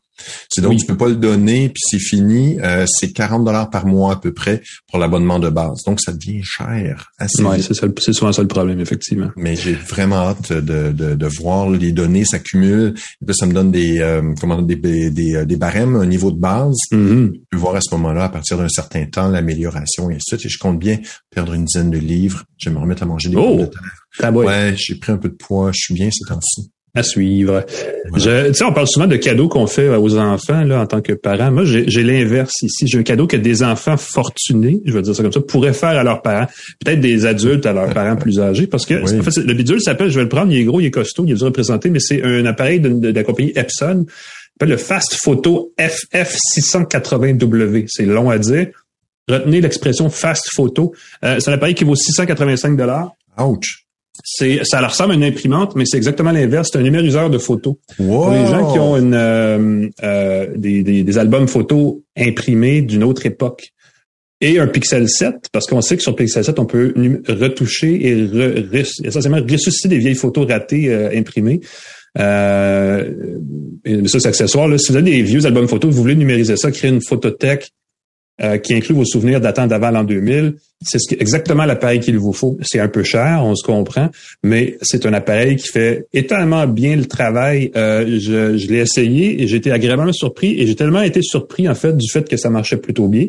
C'est 0.49 0.62
donc, 0.62 0.77
tu 0.77 0.86
peux 0.86 0.97
pas 0.97 1.08
le 1.08 1.15
donner, 1.15 1.69
puis 1.69 1.82
c'est 1.84 1.99
fini. 1.99 2.60
Euh, 2.62 2.86
c'est 2.88 3.12
40 3.12 3.45
dollars 3.45 3.69
par 3.69 3.86
mois 3.86 4.13
à 4.13 4.15
peu 4.17 4.34
près 4.34 4.62
pour 4.89 4.99
l'abonnement 4.99 5.39
de 5.39 5.49
base. 5.49 5.84
Donc, 5.86 6.01
ça 6.01 6.12
devient 6.12 6.41
cher. 6.43 7.12
Oui, 7.39 7.62
c'est 7.99 8.13
souvent 8.13 8.32
ça 8.32 8.41
le 8.41 8.47
problème, 8.47 8.79
effectivement. 8.79 9.29
Mais 9.36 9.55
j'ai 9.55 9.73
vraiment 9.73 10.17
hâte 10.17 10.51
de, 10.53 10.91
de, 10.91 11.15
de, 11.15 11.27
voir 11.27 11.69
les 11.69 11.91
données 11.91 12.25
s'accumulent. 12.25 12.93
Ça 13.32 13.45
me 13.45 13.53
donne 13.53 13.71
des, 13.71 13.99
euh, 13.99 14.34
comment, 14.39 14.62
des, 14.62 14.75
des, 14.75 15.36
euh, 15.36 15.45
des, 15.45 15.55
barèmes, 15.55 15.95
un 15.95 16.05
niveau 16.05 16.32
de 16.32 16.39
base. 16.39 16.75
Je 16.91 17.32
peux 17.49 17.58
voir 17.58 17.75
à 17.75 17.82
ce 17.82 17.93
moment-là, 17.95 18.25
à 18.25 18.29
partir 18.29 18.58
d'un 18.58 18.69
certain 18.69 19.05
temps, 19.05 19.27
l'amélioration 19.29 20.10
et 20.10 20.15
ainsi 20.15 20.36
de 20.36 20.38
suite. 20.38 20.45
Et 20.45 20.49
je 20.49 20.58
compte 20.58 20.79
bien 20.79 20.99
perdre 21.29 21.53
une 21.53 21.65
dizaine 21.65 21.91
de 21.91 21.97
livres. 21.97 22.43
Je 22.58 22.69
vais 22.69 22.75
me 22.75 22.82
remettre 22.82 23.03
à 23.03 23.05
manger 23.05 23.29
des 23.29 23.38
oh! 23.38 23.60
de 23.60 23.65
terre. 23.65 24.34
ouais, 24.34 24.73
j'ai 24.75 24.95
pris 24.95 25.12
un 25.12 25.17
peu 25.17 25.29
de 25.29 25.36
poids. 25.36 25.71
Je 25.73 25.79
suis 25.79 25.93
bien 25.93 26.10
ces 26.12 26.25
temps-ci. 26.25 26.71
À 26.95 27.04
suivre. 27.04 27.63
tu 28.15 28.19
sais, 28.19 28.63
on 28.63 28.73
parle 28.73 28.88
souvent 28.88 29.06
de 29.06 29.15
cadeaux 29.15 29.47
qu'on 29.47 29.67
fait 29.67 29.89
aux 29.89 30.17
enfants 30.17 30.63
là 30.63 30.82
en 30.82 30.88
tant 30.88 31.02
que 31.02 31.13
parents. 31.13 31.52
Moi, 31.52 31.63
j'ai 31.65 32.04
l'inverse 32.04 32.63
ici. 32.63 32.88
J'ai 32.88 32.97
un 32.97 33.04
cadeau 33.04 33.28
que 33.28 33.38
des 33.38 33.62
enfants 33.62 33.95
fortunés, 33.95 34.82
je 34.86 34.93
veux 34.93 35.02
dire 35.02 35.15
ça 35.15 35.21
comme 35.21 35.32
ça, 35.32 35.41
pourraient 35.41 35.73
faire 35.73 35.89
à 35.89 36.04
leurs 36.04 36.21
parents. 36.21 36.47
Peut-être 36.84 36.99
des 36.99 37.25
adultes 37.25 37.65
à 37.65 37.73
leurs 37.73 37.93
parents 37.93 38.15
plus 38.15 38.39
âgés, 38.39 38.65
parce 38.65 38.86
que 38.86 39.19
en 39.19 39.23
fait, 39.23 39.38
le 39.38 39.54
bidule 39.54 39.82
s'appelle, 39.82 40.10
je 40.10 40.15
vais 40.15 40.23
le 40.23 40.30
prendre, 40.30 40.52
il 40.52 40.60
est 40.60 40.63
gros, 40.63 40.80
il 40.80 40.88
est 40.88 40.91
costaud, 40.91 41.25
il 41.25 41.32
est 41.32 41.36
dur 41.36 41.47
à 41.47 41.52
présenter, 41.52 41.89
mais 41.89 41.99
c'est 41.99 42.23
un 42.23 42.45
appareil 42.45 42.80
de, 42.80 42.89
de, 42.89 43.12
la 43.12 43.23
compagnie 43.23 43.52
Epson 43.56 44.06
le 44.65 44.78
Fast 44.78 45.15
Photo 45.15 45.73
FF680W. 45.80 47.86
C'est 47.88 48.06
long 48.06 48.30
à 48.30 48.38
dire. 48.38 48.67
Retenez 49.28 49.62
l'expression 49.62 50.10
Fast 50.10 50.49
Photo. 50.54 50.93
Euh, 51.23 51.39
c'est 51.39 51.52
un 51.52 51.54
appareil 51.54 51.75
qui 51.75 51.84
vaut 51.84 51.95
685 51.95 52.75
dollars. 52.75 53.12
Ouch. 53.38 53.86
C'est, 54.23 54.62
ça 54.63 54.82
leur 54.82 54.91
ressemble 54.91 55.12
à 55.13 55.15
une 55.15 55.23
imprimante, 55.23 55.75
mais 55.75 55.84
c'est 55.86 55.97
exactement 55.97 56.32
l'inverse. 56.32 56.69
C'est 56.71 56.79
un 56.79 56.84
numériseur 56.84 57.29
de 57.29 57.38
photos. 57.38 57.75
Wow. 57.99 58.23
Pour 58.23 58.32
les 58.32 58.45
gens 58.45 58.71
qui 58.73 58.79
ont 58.79 58.97
une, 58.97 59.13
euh, 59.13 59.88
euh, 60.03 60.47
des, 60.55 60.84
des, 60.84 61.03
des 61.03 61.17
albums 61.17 61.47
photos 61.47 61.95
imprimés 62.17 62.82
d'une 62.82 63.03
autre 63.03 63.25
époque 63.25 63.69
et 64.41 64.60
un 64.60 64.67
Pixel 64.67 65.10
7, 65.10 65.47
parce 65.51 65.65
qu'on 65.65 65.82
sait 65.82 65.97
que 65.97 66.03
sur 66.03 66.15
Pixel 66.15 66.43
7, 66.43 66.60
on 66.60 66.65
peut 66.65 66.93
retoucher 67.27 68.08
et 68.08 68.15
re- 68.25 69.05
essentiellement 69.05 69.41
ressusciter 69.41 69.89
des 69.89 69.97
vieilles 69.97 70.15
photos 70.15 70.47
ratées 70.47 70.89
euh, 70.89 71.10
imprimées. 71.13 71.60
Euh, 72.17 73.13
ça, 74.08 74.19
c'est 74.19 74.27
accessoire. 74.27 74.67
Là. 74.67 74.77
Si 74.77 74.91
vous 74.91 74.97
avez 74.97 75.12
des 75.12 75.21
vieux 75.21 75.45
albums 75.45 75.67
photos, 75.67 75.93
vous 75.93 76.01
voulez 76.01 76.15
numériser 76.15 76.55
ça, 76.58 76.71
créer 76.71 76.89
une 76.89 77.01
photothèque 77.01 77.69
euh, 78.41 78.58
qui 78.58 78.73
inclut 78.73 78.95
vos 78.95 79.06
souvenirs 79.06 79.41
datant 79.41 79.67
d'avant 79.67 79.91
l'an 79.91 80.04
2000, 80.04 80.56
c'est 80.82 80.99
ce 80.99 81.13
exactement 81.15 81.65
l'appareil 81.65 81.99
qu'il 81.99 82.17
vous 82.17 82.32
faut. 82.32 82.58
C'est 82.62 82.80
un 82.80 82.88
peu 82.88 83.04
cher, 83.04 83.41
on 83.43 83.54
se 83.54 83.63
comprend, 83.63 84.10
mais 84.43 84.78
c'est 84.82 85.06
un 85.06 85.13
appareil 85.13 85.58
qui 85.58 85.67
fait 85.67 86.06
étonnamment 86.13 86.67
bien 86.67 86.95
le 86.95 87.06
travail. 87.06 87.71
Euh, 87.75 88.17
je 88.19 88.58
je 88.58 88.67
l'ai 88.67 88.78
essayé 88.78 89.41
et 89.41 89.47
j'ai 89.47 89.58
été 89.58 89.71
agréablement 89.71 90.13
surpris 90.13 90.60
et 90.60 90.65
j'ai 90.65 90.75
tellement 90.75 91.02
été 91.02 91.21
surpris 91.21 91.67
en 91.67 91.75
fait 91.75 91.97
du 91.97 92.10
fait 92.10 92.30
que 92.30 92.38
ça 92.38 92.49
marchait 92.49 92.78
plutôt 92.78 93.08
bien 93.08 93.28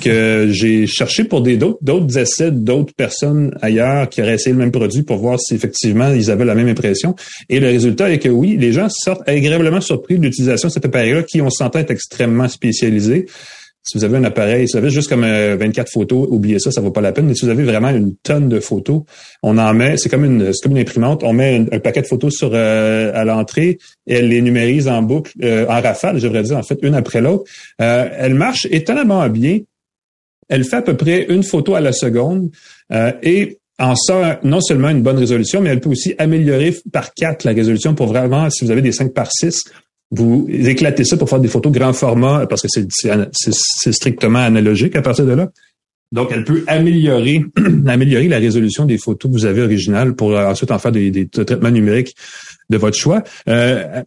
que 0.00 0.48
j'ai 0.50 0.86
cherché 0.86 1.24
pour 1.24 1.40
des 1.40 1.56
d'autres 1.56 1.78
d'autres 1.82 2.18
essais 2.18 2.50
d'autres 2.50 2.94
personnes 2.94 3.56
ailleurs 3.62 4.08
qui 4.08 4.20
auraient 4.20 4.34
essayé 4.34 4.52
le 4.52 4.58
même 4.58 4.72
produit 4.72 5.02
pour 5.02 5.18
voir 5.18 5.38
si 5.38 5.54
effectivement 5.54 6.12
ils 6.12 6.30
avaient 6.30 6.44
la 6.44 6.54
même 6.54 6.68
impression. 6.68 7.14
Et 7.48 7.60
le 7.60 7.68
résultat 7.68 8.10
est 8.10 8.18
que 8.18 8.28
oui, 8.28 8.56
les 8.58 8.72
gens 8.72 8.88
sortent 8.88 9.26
agréablement 9.28 9.80
surpris 9.80 10.18
de 10.18 10.24
l'utilisation 10.24 10.68
de 10.68 10.72
cet 10.72 10.84
appareil-là 10.84 11.22
qui, 11.22 11.40
on 11.40 11.50
s'entend, 11.50 11.78
est 11.78 11.90
extrêmement 11.90 12.48
spécialisé. 12.48 13.26
Si 13.82 13.96
vous 13.96 14.04
avez 14.04 14.18
un 14.18 14.24
appareil, 14.24 14.68
si 14.68 14.72
vous 14.72 14.78
avez 14.78 14.90
juste 14.90 15.08
comme 15.08 15.24
euh, 15.24 15.56
24 15.56 15.90
photos, 15.90 16.28
oubliez 16.30 16.58
ça, 16.58 16.70
ça 16.70 16.80
vaut 16.80 16.90
pas 16.90 17.00
la 17.00 17.12
peine. 17.12 17.26
Mais 17.26 17.34
si 17.34 17.44
vous 17.44 17.50
avez 17.50 17.64
vraiment 17.64 17.88
une 17.88 18.16
tonne 18.16 18.48
de 18.48 18.60
photos, 18.60 19.02
on 19.42 19.56
en 19.56 19.72
met, 19.72 19.96
c'est 19.96 20.08
comme 20.08 20.24
une, 20.24 20.52
c'est 20.52 20.62
comme 20.62 20.72
une 20.72 20.82
imprimante, 20.82 21.22
on 21.24 21.32
met 21.32 21.66
un, 21.72 21.78
paquet 21.78 22.02
de 22.02 22.06
photos 22.06 22.34
sur 22.34 22.50
euh, 22.52 23.12
à 23.14 23.24
l'entrée 23.24 23.78
et 24.06 24.14
elle 24.14 24.28
les 24.28 24.42
numérise 24.42 24.88
en 24.88 25.02
boucle, 25.02 25.32
euh, 25.42 25.66
en 25.68 25.80
rafale, 25.80 26.18
je 26.18 26.24
devrais 26.24 26.42
dire 26.42 26.58
en 26.58 26.62
fait, 26.62 26.78
une 26.82 26.94
après 26.94 27.20
l'autre. 27.20 27.44
Euh, 27.80 28.08
elle 28.18 28.34
marche 28.34 28.66
étonnamment 28.70 29.26
bien. 29.28 29.60
Elle 30.48 30.64
fait 30.64 30.76
à 30.76 30.82
peu 30.82 30.96
près 30.96 31.26
une 31.28 31.42
photo 31.42 31.74
à 31.74 31.80
la 31.80 31.92
seconde 31.92 32.50
euh, 32.92 33.12
et 33.22 33.58
en 33.78 33.94
sort 33.94 34.36
non 34.42 34.60
seulement 34.60 34.88
une 34.88 35.02
bonne 35.02 35.18
résolution, 35.18 35.60
mais 35.60 35.70
elle 35.70 35.80
peut 35.80 35.90
aussi 35.90 36.14
améliorer 36.18 36.74
par 36.92 37.14
quatre 37.14 37.44
la 37.44 37.52
résolution 37.52 37.94
pour 37.94 38.08
vraiment, 38.08 38.50
si 38.50 38.64
vous 38.64 38.70
avez 38.70 38.82
des 38.82 38.92
5 38.92 39.12
par 39.12 39.28
6, 39.30 39.64
vous 40.10 40.46
éclatez 40.48 41.04
ça 41.04 41.16
pour 41.16 41.28
faire 41.28 41.40
des 41.40 41.48
photos 41.48 41.72
grand 41.72 41.92
format 41.92 42.46
parce 42.46 42.62
que 42.62 42.68
c'est, 42.68 43.92
strictement 43.92 44.38
analogique 44.38 44.96
à 44.96 45.02
partir 45.02 45.26
de 45.26 45.32
là. 45.32 45.50
Donc, 46.10 46.30
elle 46.32 46.44
peut 46.44 46.64
améliorer, 46.66 47.44
améliorer 47.86 48.28
la 48.28 48.38
résolution 48.38 48.86
des 48.86 48.96
photos 48.96 49.30
que 49.30 49.36
vous 49.36 49.44
avez 49.44 49.60
originales 49.60 50.14
pour 50.14 50.34
euh, 50.34 50.46
ensuite 50.46 50.70
en 50.70 50.78
faire 50.78 50.92
des, 50.92 51.10
des 51.10 51.28
traitements 51.28 51.70
numériques 51.70 52.14
de 52.70 52.78
votre 52.78 52.96
choix. 52.96 53.22
Euh, 53.48 54.02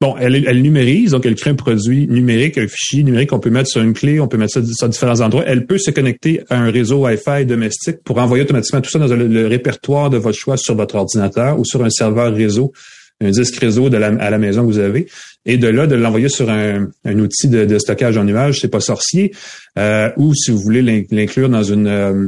Bon, 0.00 0.14
elle, 0.16 0.44
elle 0.46 0.62
numérise, 0.62 1.10
donc 1.10 1.26
elle 1.26 1.34
crée 1.34 1.50
un 1.50 1.56
produit 1.56 2.06
numérique, 2.06 2.56
un 2.56 2.68
fichier 2.68 3.02
numérique 3.02 3.30
qu'on 3.30 3.40
peut 3.40 3.50
mettre 3.50 3.68
sur 3.68 3.82
une 3.82 3.94
clé, 3.94 4.20
on 4.20 4.28
peut 4.28 4.36
mettre 4.36 4.52
ça 4.52 4.60
sur 4.64 4.88
différents 4.88 5.20
endroits. 5.20 5.42
Elle 5.44 5.66
peut 5.66 5.78
se 5.78 5.90
connecter 5.90 6.40
à 6.50 6.60
un 6.60 6.70
réseau 6.70 7.04
Wi-Fi 7.04 7.44
domestique 7.46 7.96
pour 8.04 8.18
envoyer 8.18 8.44
automatiquement 8.44 8.80
tout 8.80 8.90
ça 8.90 9.00
dans 9.00 9.08
le 9.08 9.46
répertoire 9.48 10.08
de 10.08 10.16
votre 10.16 10.38
choix 10.38 10.56
sur 10.56 10.76
votre 10.76 10.94
ordinateur 10.94 11.58
ou 11.58 11.64
sur 11.64 11.84
un 11.84 11.90
serveur 11.90 12.32
réseau, 12.32 12.72
un 13.20 13.30
disque 13.30 13.56
réseau 13.56 13.88
de 13.90 13.96
la, 13.96 14.08
à 14.08 14.30
la 14.30 14.38
maison 14.38 14.62
que 14.62 14.66
vous 14.72 14.78
avez. 14.78 15.06
Et 15.44 15.56
de 15.58 15.66
là, 15.68 15.86
de 15.86 15.94
l'envoyer 15.96 16.28
sur 16.28 16.48
un, 16.50 16.88
un 17.04 17.18
outil 17.18 17.48
de, 17.48 17.64
de 17.64 17.78
stockage 17.78 18.16
en 18.16 18.24
nuage, 18.24 18.60
c'est 18.60 18.68
pas 18.68 18.80
sorcier. 18.80 19.32
Euh, 19.78 20.10
ou 20.16 20.34
si 20.34 20.50
vous 20.50 20.58
voulez 20.60 20.82
l'in- 20.82 21.02
l'inclure 21.10 21.48
dans 21.48 21.62
une 21.64 21.86
euh, 21.88 22.26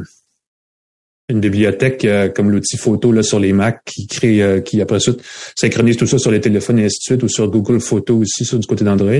une 1.28 1.38
bibliothèque 1.38 2.04
euh, 2.04 2.28
comme 2.28 2.50
l'outil 2.50 2.76
photo 2.76 3.12
là 3.12 3.22
sur 3.22 3.38
les 3.38 3.52
Mac 3.52 3.82
qui 3.84 4.08
crée 4.08 4.42
euh, 4.42 4.60
qui 4.60 4.80
après 4.80 4.98
ça 4.98 5.12
synchronise 5.54 5.96
tout 5.96 6.06
ça 6.06 6.18
sur 6.18 6.32
les 6.32 6.40
téléphones 6.40 6.80
et 6.80 6.84
ainsi 6.86 6.98
de 6.98 7.02
suite 7.04 7.22
ou 7.22 7.28
sur 7.28 7.48
Google 7.48 7.78
Photos 7.78 8.22
aussi 8.22 8.44
sur 8.44 8.58
du 8.58 8.66
côté 8.66 8.84
d'Android 8.84 9.12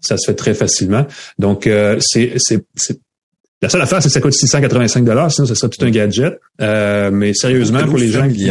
ça 0.00 0.16
se 0.16 0.24
fait 0.30 0.34
très 0.34 0.54
facilement 0.54 1.06
donc 1.38 1.66
euh, 1.66 1.98
c'est 2.00 2.32
c'est 2.38 2.64
c'est 2.76 2.98
la 3.60 3.68
seule 3.68 3.82
affaire 3.82 4.00
c'est 4.02 4.08
que 4.08 4.14
ça 4.14 4.20
coûte 4.22 4.32
685 4.32 5.04
dollars 5.04 5.30
sinon 5.30 5.46
ça 5.46 5.54
serait 5.54 5.68
tout 5.68 5.84
un 5.84 5.90
gadget 5.90 6.38
Euh, 6.62 7.10
mais 7.10 7.34
sérieusement 7.34 7.80
pour 7.84 7.98
les 7.98 8.08
gens 8.08 8.26
qui. 8.32 8.44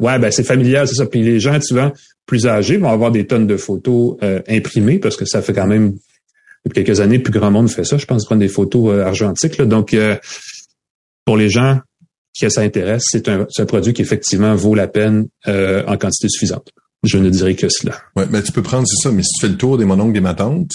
Ouais, 0.00 0.18
ben 0.18 0.30
c'est 0.30 0.44
familial, 0.44 0.88
c'est 0.88 0.96
ça. 0.96 1.06
Puis 1.06 1.22
les 1.22 1.38
gens 1.40 1.60
souvent 1.60 1.92
plus 2.26 2.46
âgés 2.46 2.76
vont 2.76 2.90
avoir 2.90 3.10
des 3.10 3.26
tonnes 3.26 3.46
de 3.46 3.56
photos 3.56 4.16
euh, 4.22 4.40
imprimées 4.48 4.98
parce 4.98 5.16
que 5.16 5.24
ça 5.24 5.42
fait 5.42 5.52
quand 5.52 5.66
même 5.66 5.94
depuis 6.64 6.84
quelques 6.84 7.00
années, 7.00 7.18
plus 7.18 7.32
grand 7.32 7.50
monde 7.50 7.70
fait 7.70 7.84
ça. 7.84 7.96
Je 7.96 8.06
pense 8.06 8.24
prendre 8.24 8.40
des 8.40 8.48
photos 8.48 8.92
euh, 8.94 9.04
argentiques. 9.04 9.58
là. 9.58 9.64
Donc, 9.66 9.94
euh, 9.94 10.16
pour 11.24 11.36
les 11.36 11.48
gens 11.48 11.80
qui 12.34 12.50
ça 12.50 12.60
intéresse, 12.62 13.04
c'est 13.06 13.28
un, 13.28 13.46
un 13.58 13.66
produit 13.66 13.92
qui 13.92 14.02
effectivement 14.02 14.54
vaut 14.54 14.74
la 14.74 14.88
peine 14.88 15.26
euh, 15.48 15.84
en 15.86 15.96
quantité 15.96 16.28
suffisante. 16.28 16.70
Je 17.02 17.18
ne 17.18 17.30
dirais 17.30 17.54
que 17.54 17.68
cela. 17.68 17.96
Ouais, 18.16 18.26
mais 18.30 18.42
tu 18.42 18.52
peux 18.52 18.62
prendre, 18.62 18.86
c'est 18.86 19.08
ça, 19.08 19.12
mais 19.12 19.22
si 19.22 19.30
tu 19.34 19.40
fais 19.46 19.52
le 19.52 19.56
tour 19.56 19.78
des 19.78 19.84
mononcles 19.84 20.12
des 20.12 20.20
ma 20.20 20.34
tante, 20.34 20.70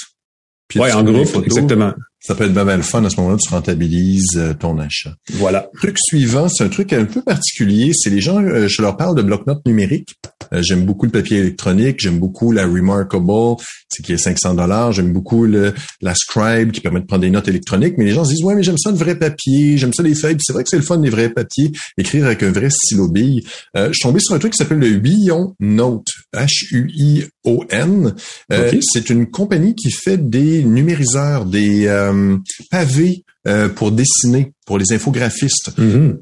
puis 0.67 0.79
Ouais, 0.79 0.91
en 0.91 1.03
groupe, 1.03 1.25
photos, 1.25 1.45
exactement. 1.45 1.93
Ça 2.25 2.33
peut 2.33 2.45
être 2.45 2.53
bien, 2.53 2.65
bien 2.65 2.77
le 2.77 2.81
fun. 2.81 3.03
À 3.05 3.09
ce 3.11 3.17
moment-là, 3.17 3.37
tu 3.39 3.49
rentabilises 3.51 4.35
euh, 4.37 4.55
ton 4.55 4.79
achat. 4.79 5.11
Voilà. 5.33 5.69
Le 5.73 5.79
truc 5.79 5.97
suivant, 5.99 6.49
c'est 6.49 6.63
un 6.63 6.69
truc 6.69 6.91
un 6.91 7.05
peu 7.05 7.21
particulier. 7.21 7.91
C'est 7.93 8.09
les 8.09 8.19
gens, 8.19 8.41
euh, 8.41 8.67
je 8.67 8.81
leur 8.81 8.97
parle 8.97 9.15
de 9.15 9.21
bloc-notes 9.21 9.63
numériques. 9.67 10.15
Euh, 10.53 10.61
j'aime 10.61 10.85
beaucoup 10.85 11.05
le 11.05 11.11
papier 11.11 11.37
électronique. 11.39 11.97
J'aime 11.99 12.19
beaucoup 12.19 12.51
la 12.51 12.65
Remarkable, 12.65 13.55
c'est 13.89 14.03
qui 14.03 14.13
est 14.13 14.17
500 14.17 14.55
dollars. 14.55 14.91
J'aime 14.91 15.11
beaucoup 15.13 15.45
le, 15.45 15.73
la 16.01 16.13
Scribe 16.15 16.71
qui 16.71 16.81
permet 16.81 16.99
de 17.01 17.05
prendre 17.05 17.21
des 17.23 17.29
notes 17.29 17.47
électroniques. 17.47 17.95
Mais 17.97 18.05
les 18.05 18.11
gens 18.11 18.23
se 18.25 18.33
disent, 18.33 18.43
ouais, 18.43 18.55
mais 18.55 18.63
j'aime 18.63 18.77
ça 18.77 18.91
le 18.91 18.97
vrai 18.97 19.17
papier. 19.17 19.77
J'aime 19.77 19.93
ça 19.93 20.03
les 20.03 20.15
feuilles. 20.15 20.37
C'est 20.39 20.53
vrai 20.53 20.63
que 20.63 20.69
c'est 20.69 20.77
le 20.77 20.83
fun 20.83 20.97
des 20.97 21.09
vrais 21.09 21.29
papiers. 21.29 21.71
Écrire 21.97 22.25
avec 22.25 22.43
un 22.43 22.51
vrai 22.51 22.69
stylo 22.69 23.09
bille. 23.09 23.43
Euh, 23.77 23.87
je 23.87 23.93
suis 23.93 24.03
tombé 24.03 24.19
sur 24.19 24.35
un 24.35 24.39
truc 24.39 24.53
qui 24.53 24.57
s'appelle 24.57 24.79
le 24.79 24.87
Huion 24.89 25.55
Note. 25.59 26.07
H-U-I-O-N. 26.35 28.13
Euh, 28.51 28.71
Ok. 28.71 28.77
C'est 28.81 29.09
une 29.09 29.29
compagnie 29.29 29.75
qui 29.75 29.91
fait 29.91 30.17
des 30.17 30.63
numériseurs, 30.63 31.45
des 31.45 31.87
euh, 31.87 32.37
pavés 32.71 33.23
euh, 33.47 33.69
pour 33.69 33.91
dessiner, 33.91 34.51
pour 34.65 34.77
les 34.77 34.91
infographistes. 34.93 35.77
Mhm. 35.77 36.19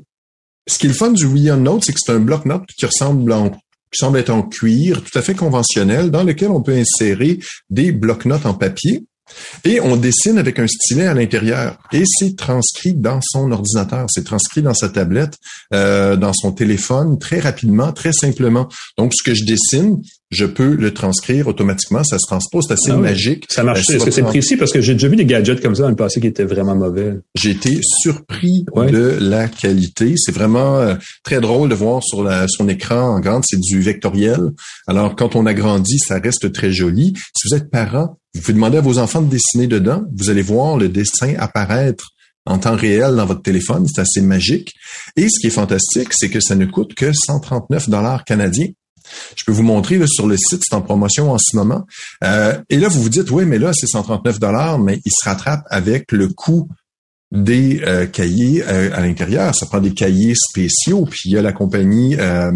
Ce 0.67 0.77
qui 0.77 0.85
est 0.85 0.89
le 0.89 0.95
fun 0.95 1.11
du 1.11 1.25
William 1.25 1.61
Note, 1.61 1.83
c'est 1.85 1.93
que 1.93 1.99
c'est 2.03 2.11
un 2.13 2.19
bloc-notes 2.19 2.65
qui 2.77 2.85
ressemble 2.85 3.31
en- 3.33 3.51
qui 3.93 3.99
semble 3.99 4.17
être 4.17 4.31
en 4.31 4.43
cuir, 4.43 5.03
tout 5.03 5.17
à 5.17 5.21
fait 5.21 5.35
conventionnel, 5.35 6.11
dans 6.11 6.23
lequel 6.23 6.49
on 6.49 6.61
peut 6.61 6.75
insérer 6.75 7.39
des 7.69 7.91
bloc-notes 7.91 8.45
en 8.45 8.53
papier. 8.53 9.05
Et 9.63 9.79
on 9.79 9.95
dessine 9.95 10.37
avec 10.37 10.59
un 10.59 10.67
stylet 10.67 11.07
à 11.07 11.13
l'intérieur. 11.13 11.77
Et 11.91 12.03
c'est 12.05 12.35
transcrit 12.35 12.93
dans 12.93 13.19
son 13.21 13.51
ordinateur, 13.51 14.05
c'est 14.09 14.25
transcrit 14.25 14.61
dans 14.61 14.73
sa 14.73 14.89
tablette, 14.89 15.37
euh, 15.73 16.17
dans 16.17 16.33
son 16.33 16.51
téléphone, 16.51 17.17
très 17.17 17.39
rapidement, 17.39 17.93
très 17.93 18.11
simplement. 18.11 18.67
Donc, 18.97 19.13
ce 19.15 19.23
que 19.23 19.33
je 19.33 19.45
dessine, 19.45 20.01
je 20.33 20.45
peux 20.45 20.75
le 20.75 20.93
transcrire 20.93 21.47
automatiquement. 21.47 22.03
Ça 22.03 22.17
se 22.19 22.25
transpose, 22.27 22.65
c'est 22.67 22.73
assez 22.73 22.91
Ah 22.91 22.95
oui. 22.95 23.01
magique. 23.01 23.45
Ça 23.49 23.63
marche. 23.63 23.89
Est-ce 23.89 24.03
que 24.05 24.11
c'est 24.11 24.23
précis? 24.23 24.57
Parce 24.57 24.71
que 24.71 24.81
j'ai 24.81 24.93
déjà 24.93 25.07
vu 25.07 25.15
des 25.15 25.25
gadgets 25.25 25.61
comme 25.61 25.75
ça 25.75 25.83
dans 25.83 25.89
le 25.89 25.95
passé 25.95 26.19
qui 26.19 26.27
étaient 26.27 26.43
vraiment 26.43 26.75
mauvais. 26.75 27.13
J'ai 27.35 27.51
été 27.51 27.79
surpris 28.01 28.65
Ouais. 28.73 28.91
de 28.91 29.17
la 29.19 29.47
qualité. 29.47 30.15
C'est 30.17 30.33
vraiment 30.33 30.77
euh, 30.79 30.95
très 31.23 31.39
drôle 31.39 31.69
de 31.69 31.75
voir 31.75 32.03
sur 32.03 32.23
la, 32.23 32.45
son 32.47 32.67
écran 32.67 33.15
en 33.15 33.19
grande, 33.19 33.43
c'est 33.47 33.59
du 33.59 33.81
vectoriel. 33.81 34.51
Alors, 34.87 35.15
quand 35.15 35.35
on 35.35 35.45
agrandit, 35.45 35.99
ça 35.99 36.19
reste 36.19 36.51
très 36.51 36.71
joli. 36.71 37.13
Si 37.37 37.47
vous 37.49 37.57
êtes 37.57 37.69
parent, 37.69 38.17
vous 38.35 38.41
pouvez 38.41 38.53
demander 38.53 38.77
à 38.77 38.81
vos 38.81 38.97
enfants 38.97 39.21
de 39.21 39.29
dessiner 39.29 39.67
dedans. 39.67 40.03
Vous 40.17 40.29
allez 40.29 40.41
voir 40.41 40.77
le 40.77 40.89
dessin 40.89 41.33
apparaître 41.37 42.09
en 42.45 42.57
temps 42.57 42.75
réel 42.75 43.15
dans 43.15 43.25
votre 43.25 43.41
téléphone. 43.41 43.85
C'est 43.87 44.01
assez 44.01 44.21
magique. 44.21 44.73
Et 45.15 45.27
ce 45.29 45.39
qui 45.39 45.47
est 45.47 45.51
fantastique, 45.51 46.09
c'est 46.11 46.29
que 46.29 46.39
ça 46.41 46.55
ne 46.55 46.65
coûte 46.65 46.93
que 46.95 47.11
139 47.13 47.89
dollars 47.89 48.23
canadiens. 48.25 48.67
Je 49.35 49.43
peux 49.45 49.51
vous 49.51 49.63
montrer 49.63 49.97
là, 49.97 50.05
sur 50.07 50.27
le 50.27 50.37
site, 50.37 50.63
c'est 50.67 50.75
en 50.75 50.81
promotion 50.81 51.31
en 51.31 51.37
ce 51.37 51.55
moment. 51.55 51.85
Euh, 52.23 52.57
et 52.69 52.77
là, 52.77 52.87
vous 52.87 53.01
vous 53.01 53.09
dites, 53.09 53.29
oui, 53.31 53.45
mais 53.45 53.59
là, 53.59 53.71
c'est 53.73 53.87
139 53.87 54.39
dollars, 54.39 54.79
mais 54.79 54.99
il 55.05 55.11
se 55.11 55.27
rattrape 55.27 55.63
avec 55.69 56.11
le 56.11 56.27
coût 56.29 56.67
des 57.33 57.81
euh, 57.81 58.05
cahiers 58.05 58.63
euh, 58.63 58.91
à 58.93 59.01
l'intérieur. 59.01 59.53
Ça 59.55 59.65
prend 59.65 59.79
des 59.81 59.93
cahiers 59.93 60.35
spéciaux. 60.35 61.05
Puis 61.09 61.21
il 61.25 61.31
y 61.31 61.37
a 61.37 61.41
la 61.41 61.51
compagnie 61.51 62.15
euh, 62.19 62.51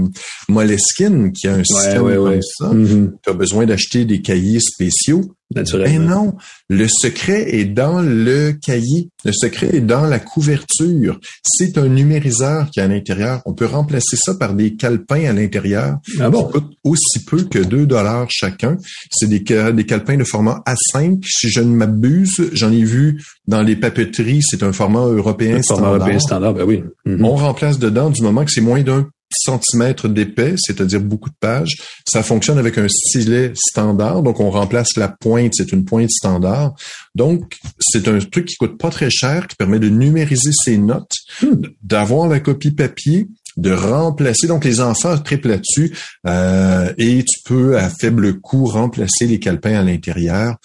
Moleskine 0.48 1.34
qui 1.34 1.48
a 1.48 1.56
un 1.56 1.64
système 1.64 2.04
ouais, 2.04 2.16
comme 2.16 2.28
ouais. 2.28 2.40
ça. 2.42 2.70
Mhm. 2.70 3.18
Tu 3.24 3.30
as 3.30 3.34
besoin 3.34 3.66
d'acheter 3.66 4.06
des 4.06 4.22
cahiers 4.22 4.60
spéciaux. 4.60 5.22
Mais 5.56 5.62
Naturellement. 5.62 6.26
non, 6.26 6.34
le 6.70 6.88
secret 6.90 7.56
est 7.56 7.66
dans 7.66 8.02
le 8.02 8.52
cahier. 8.52 9.10
Le 9.24 9.32
secret 9.32 9.70
est 9.78 9.82
dans 9.82 10.06
la 10.06 10.20
couverture. 10.20 11.20
C'est 11.44 11.78
un 11.78 11.88
numériseur 11.88 12.70
qui 12.70 12.80
est 12.80 12.84
à 12.84 12.88
l'intérieur. 12.88 13.42
On 13.46 13.54
peut 13.54 13.66
remplacer 13.66 14.18
ça 14.18 14.36
par 14.36 14.54
des 14.54 14.76
calepins 14.76 15.24
à 15.30 15.34
l'intérieur 15.34 15.98
Ah 16.20 16.30
bon? 16.30 16.46
qui 16.46 16.52
coûtent 16.54 16.74
aussi 16.84 17.24
peu 17.26 17.44
que 17.44 17.60
2 17.60 17.86
dollars 17.86 18.28
chacun. 18.30 18.78
C'est 19.10 19.28
des, 19.30 19.40
des 19.40 19.86
calepins 19.86 20.18
de 20.18 20.24
format 20.26 20.62
A5. 20.68 21.20
Si 21.26 21.50
je 21.50 21.62
ne 21.62 21.74
m'abuse, 21.76 22.50
j'en 22.54 22.72
ai 22.72 22.84
vu 22.84 23.22
dans 23.48 23.62
les 23.62 23.76
papeteries. 23.78 24.42
C'est 24.42 24.64
un 24.64 24.74
format 24.74 25.00
européen 25.06 25.58
Le 25.58 25.64
format 25.64 25.64
standard. 25.64 25.96
européen 25.96 26.20
standard, 26.20 26.54
ben 26.56 26.64
oui. 26.66 26.84
Mhm. 27.06 27.24
On 27.24 27.36
remplace 27.36 27.80
dedans 27.80 28.10
du 28.10 28.22
moment 28.22 28.44
que 28.44 28.52
c'est 28.52 28.62
moins 28.62 28.82
d'un 28.82 29.08
centimètres 29.32 30.08
d'épais, 30.08 30.56
c'est-à-dire 30.58 31.02
beaucoup 31.02 31.30
de 31.30 31.36
pages. 31.40 31.76
Ça 32.08 32.24
fonctionne 32.24 32.58
avec 32.58 32.78
un 32.78 32.88
stylet 32.88 33.54
standard, 33.56 34.24
donc 34.24 34.40
on 34.40 34.50
remplace 34.50 34.96
la 34.96 35.10
pointe, 35.10 35.54
c'est 35.56 35.72
une 35.72 35.86
pointe 35.86 36.10
standard. 36.10 36.74
Donc, 37.16 37.58
c'est 37.80 38.08
un 38.08 38.20
truc 38.20 38.46
qui 38.46 38.56
coûte 38.56 38.78
pas 38.78 38.90
très 38.90 39.10
cher, 39.10 39.48
qui 39.48 39.56
permet 39.56 39.80
de 39.80 39.90
numériser 39.90 40.52
ses 40.54 40.78
notes, 40.78 41.16
hmm. 41.42 41.62
d'avoir 41.82 42.28
la 42.28 42.40
copie 42.40 42.72
papier, 42.72 43.28
de 43.58 43.72
remplacer. 43.72 44.48
Donc, 44.48 44.64
les 44.64 44.80
enfants 44.80 45.18
triplent 45.18 45.50
là-dessus 45.50 45.96
euh, 46.28 46.94
et 46.98 47.24
tu 47.24 47.40
peux, 47.44 47.78
à 47.78 47.90
faible 47.90 48.40
coût, 48.40 48.66
remplacer 48.66 49.26
les 49.26 49.40
calepins 49.40 49.80
à 49.80 49.84
l'intérieur. 49.84 50.56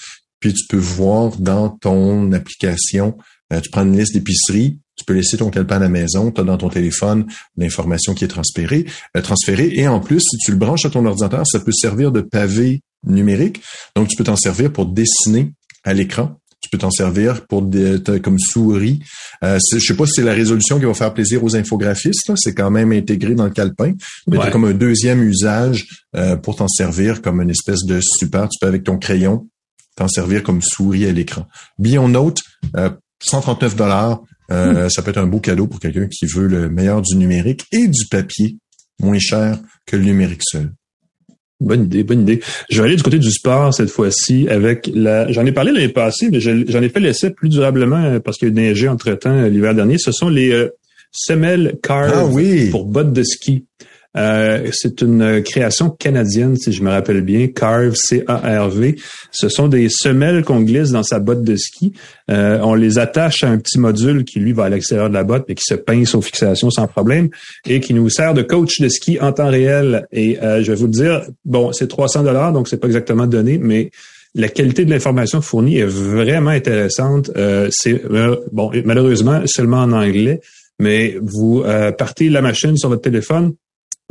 Puis, 0.41 0.53
tu 0.53 0.67
peux 0.69 0.77
voir 0.77 1.37
dans 1.39 1.71
ton 1.71 2.33
application, 2.33 3.17
euh, 3.53 3.61
tu 3.61 3.71
prends 3.71 3.83
une 3.83 3.97
liste 3.97 4.15
d'épicerie, 4.15 4.79
tu 4.97 5.05
peux 5.05 5.15
laisser 5.15 5.37
ton 5.37 5.51
calepin 5.51 5.77
à 5.77 5.81
la 5.81 5.89
maison, 5.89 6.31
tu 6.31 6.41
as 6.41 6.45
dans 6.45 6.59
ton 6.59 6.69
téléphone 6.69 7.27
l'information 7.57 8.15
qui 8.15 8.25
est 8.25 8.29
transférée, 8.29 8.87
euh, 9.17 9.23
transférée. 9.23 9.73
Et 9.75 9.89
en 9.89 10.01
plus, 10.01 10.21
si 10.21 10.37
tu 10.39 10.51
le 10.51 10.57
branches 10.57 10.85
à 10.85 10.91
ton 10.91 11.05
ordinateur, 11.07 11.47
ça 11.47 11.61
peut 11.61 11.73
servir 11.73 12.13
de 12.13 12.21
pavé 12.21 12.83
numérique. 13.07 13.61
Donc, 13.97 14.09
tu 14.09 14.17
peux 14.17 14.25
t'en 14.25 14.37
servir 14.37 14.73
pour 14.73 14.87
dessiner 14.87 15.53
à 15.85 15.93
l'écran. 15.93 16.37
Tu 16.61 16.69
peux 16.71 16.79
t'en 16.79 16.93
servir 16.93 17.45
pour 17.49 17.63
des, 17.63 17.99
comme 18.23 18.39
souris. 18.39 19.01
Euh, 19.43 19.59
je 19.73 19.79
sais 19.81 19.97
pas 19.97 20.07
si 20.07 20.13
c'est 20.17 20.23
la 20.23 20.33
résolution 20.33 20.79
qui 20.79 20.85
va 20.85 20.95
faire 20.95 21.13
plaisir 21.13 21.43
aux 21.43 21.57
infographistes. 21.57 22.31
C'est 22.37 22.55
quand 22.55 22.71
même 22.71 22.93
intégré 22.93 23.35
dans 23.35 23.45
le 23.45 23.51
calepin. 23.51 23.95
Mais 24.29 24.39
tu 24.39 24.51
comme 24.53 24.67
un 24.67 24.73
deuxième 24.73 25.25
usage 25.25 25.87
euh, 26.15 26.37
pour 26.37 26.55
t'en 26.55 26.69
servir 26.69 27.21
comme 27.21 27.41
une 27.41 27.51
espèce 27.51 27.85
de 27.85 28.01
super. 28.01 28.49
Tu 28.49 28.59
peux 28.61 28.69
avec 28.69 28.85
ton 28.85 28.97
crayon 28.97 29.49
t'en 29.97 30.09
servir 30.09 30.43
comme 30.43 30.63
souris 30.63 31.07
à 31.07 31.13
l'écran. 31.13 31.47
Bien 31.79 32.09
Note, 32.09 32.39
euh, 32.77 32.91
139 33.23 33.77
dollars. 33.77 34.23
Euh. 34.51 34.89
Ça 34.89 35.03
peut 35.03 35.11
être 35.11 35.19
un 35.19 35.27
beau 35.27 35.41
cadeau 35.41 35.67
pour 35.67 35.81
quelqu'un 35.81 36.09
qui 36.09 36.27
veut 36.27 36.47
le 36.47 36.69
meilleur 36.69 37.01
du 37.01 37.17
numérique 37.17 37.65
et 37.73 37.89
du 37.89 38.07
papier, 38.11 38.57
moins 39.01 39.19
cher 39.19 39.59
que 39.87 39.97
le 39.97 40.05
numérique 40.05 40.43
seul. 40.45 40.73
Bonne 41.61 41.85
idée, 41.85 42.03
bonne 42.03 42.23
idée. 42.23 42.41
Je 42.71 42.79
vais 42.79 42.89
aller 42.89 42.97
du 42.97 43.05
côté 43.05 43.21
du 43.21 43.31
sport 43.31 43.73
cette 43.73 43.91
fois-ci 43.91 44.49
avec 44.49 44.91
la. 44.93 45.31
J'en 45.31 45.47
ai 45.47 45.53
parlé 45.53 45.71
l'année 45.71 45.89
passée, 45.89 46.29
mais 46.31 46.41
j'en 46.41 46.83
ai 46.83 46.89
fait 46.89 46.99
l'essai 46.99 47.31
plus 47.31 47.49
durablement 47.49 48.19
parce 48.21 48.37
qu'il 48.37 48.49
y 48.49 48.51
a 48.51 48.55
neigé 48.55 48.89
entre 48.89 49.13
temps 49.13 49.31
euh, 49.31 49.49
l'hiver 49.49 49.75
dernier. 49.75 49.97
Ce 49.97 50.11
sont 50.11 50.29
les 50.29 50.51
euh, 50.51 50.71
semelles 51.13 51.79
Carve 51.81 52.37
ah 52.37 52.71
pour 52.71 52.87
bottes 52.87 53.13
de 53.13 53.23
ski. 53.23 53.67
Euh, 54.17 54.69
c'est 54.73 55.01
une 55.01 55.43
création 55.43 55.91
canadienne, 55.91 56.57
si 56.57 56.73
je 56.73 56.83
me 56.83 56.91
rappelle 56.91 57.23
bien, 57.23 57.49
Carve, 57.49 57.95
C-A-R-V. 57.95 58.97
Ce 59.31 59.49
sont 59.49 59.69
des 59.69 59.89
semelles 59.89 60.45
qu'on 60.45 60.61
glisse 60.61 60.91
dans 60.91 61.03
sa 61.03 61.19
botte 61.19 61.43
de 61.43 61.57
ski. 61.57 61.93
Euh, 62.31 62.59
on 62.63 62.75
les 62.75 62.99
attache 62.99 63.43
à 63.45 63.49
un 63.49 63.59
petit 63.59 63.79
module 63.79 64.25
qui, 64.25 64.39
lui, 64.39 64.53
va 64.53 64.65
à 64.65 64.69
l'extérieur 64.69 65.09
de 65.09 65.15
la 65.15 65.25
botte, 65.25 65.45
mais 65.49 65.55
qui 65.55 65.65
se 65.65 65.75
pince 65.75 66.15
aux 66.15 66.21
fixations 66.21 66.71
sans 66.71 66.87
problème 66.87 67.31
et 67.67 67.81
qui 67.81 67.95
nous 67.95 68.11
sert 68.11 68.35
de 68.35 68.43
coach 68.43 68.81
de 68.81 68.89
ski 68.89 69.19
en 69.21 69.33
temps 69.33 69.51
réel. 69.51 70.07
Et 70.13 70.39
euh, 70.43 70.63
je 70.63 70.73
vais 70.73 70.79
vous 70.79 70.89
dire, 70.89 71.23
bon, 71.45 71.73
c'est 71.73 71.89
300 71.89 72.25
dollars, 72.25 72.53
donc 72.53 72.69
c'est 72.69 72.79
pas 72.79 72.89
exactement 72.89 73.27
donné, 73.27 73.59
mais 73.59 73.91
la 74.35 74.49
qualité 74.49 74.85
de 74.85 74.91
l'information 74.91 75.41
fournie 75.43 75.79
est 75.79 75.87
vraiment 75.87 76.51
intéressante. 76.51 77.31
c'est 77.71 78.03
bon, 78.51 78.71
malheureusement 78.87 79.43
seulement 79.45 79.81
en 79.81 79.93
anglais, 79.93 80.41
mais 80.79 81.19
vous 81.21 81.63
partez 81.99 82.31
la 82.31 82.41
machine 82.41 82.79
sur 82.79 82.89
votre 82.89 83.03
téléphone, 83.03 83.53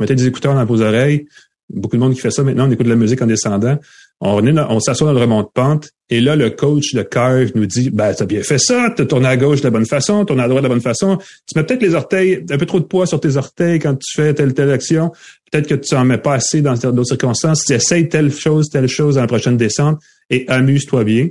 mettez 0.02 0.14
des 0.14 0.26
écouteurs 0.26 0.54
dans 0.54 0.64
vos 0.64 0.82
oreilles. 0.82 1.26
Beaucoup 1.70 1.96
de 1.96 2.02
monde 2.02 2.14
qui 2.14 2.20
fait 2.20 2.30
ça 2.30 2.42
maintenant, 2.42 2.68
on 2.68 2.70
écoute 2.70 2.84
de 2.84 2.90
la 2.90 2.96
musique 2.96 3.22
en 3.22 3.26
descendant. 3.26 3.78
On, 4.20 4.46
on 4.46 4.80
s'assoit 4.80 5.06
dans 5.06 5.14
le 5.14 5.20
remont 5.20 5.42
de 5.42 5.48
pente 5.52 5.90
et 6.12 6.20
là, 6.20 6.36
le 6.36 6.50
coach 6.50 6.92
de 6.92 7.02
Curve 7.02 7.52
nous 7.54 7.64
dit, 7.64 7.88
ben, 7.88 8.12
t'as 8.12 8.26
bien 8.26 8.42
fait 8.42 8.58
ça, 8.58 8.92
t'as 8.94 9.06
tourné 9.06 9.28
à 9.28 9.36
gauche 9.38 9.60
de 9.60 9.64
la 9.64 9.70
bonne 9.70 9.86
façon, 9.86 10.26
tourné 10.26 10.42
à 10.42 10.48
droite 10.48 10.62
de 10.62 10.68
la 10.68 10.74
bonne 10.74 10.82
façon. 10.82 11.16
Tu 11.16 11.58
mets 11.58 11.64
peut-être 11.64 11.80
les 11.80 11.94
orteils, 11.94 12.44
un 12.50 12.58
peu 12.58 12.66
trop 12.66 12.80
de 12.80 12.84
poids 12.84 13.06
sur 13.06 13.18
tes 13.18 13.38
orteils 13.38 13.78
quand 13.78 13.94
tu 13.94 14.14
fais 14.14 14.34
telle 14.34 14.52
telle 14.52 14.70
action. 14.70 15.10
Peut-être 15.50 15.66
que 15.66 15.74
tu 15.74 15.94
en 15.94 16.04
mets 16.04 16.18
pas 16.18 16.34
assez 16.34 16.60
dans 16.60 16.74
d'autres 16.74 17.04
circonstances. 17.04 17.64
Tu 17.64 17.72
essayes 17.72 18.10
telle 18.10 18.30
chose, 18.30 18.68
telle 18.68 18.88
chose 18.88 19.14
dans 19.14 19.22
la 19.22 19.26
prochaine 19.26 19.56
descente 19.56 19.98
et 20.28 20.44
amuse-toi 20.48 21.04
bien 21.04 21.28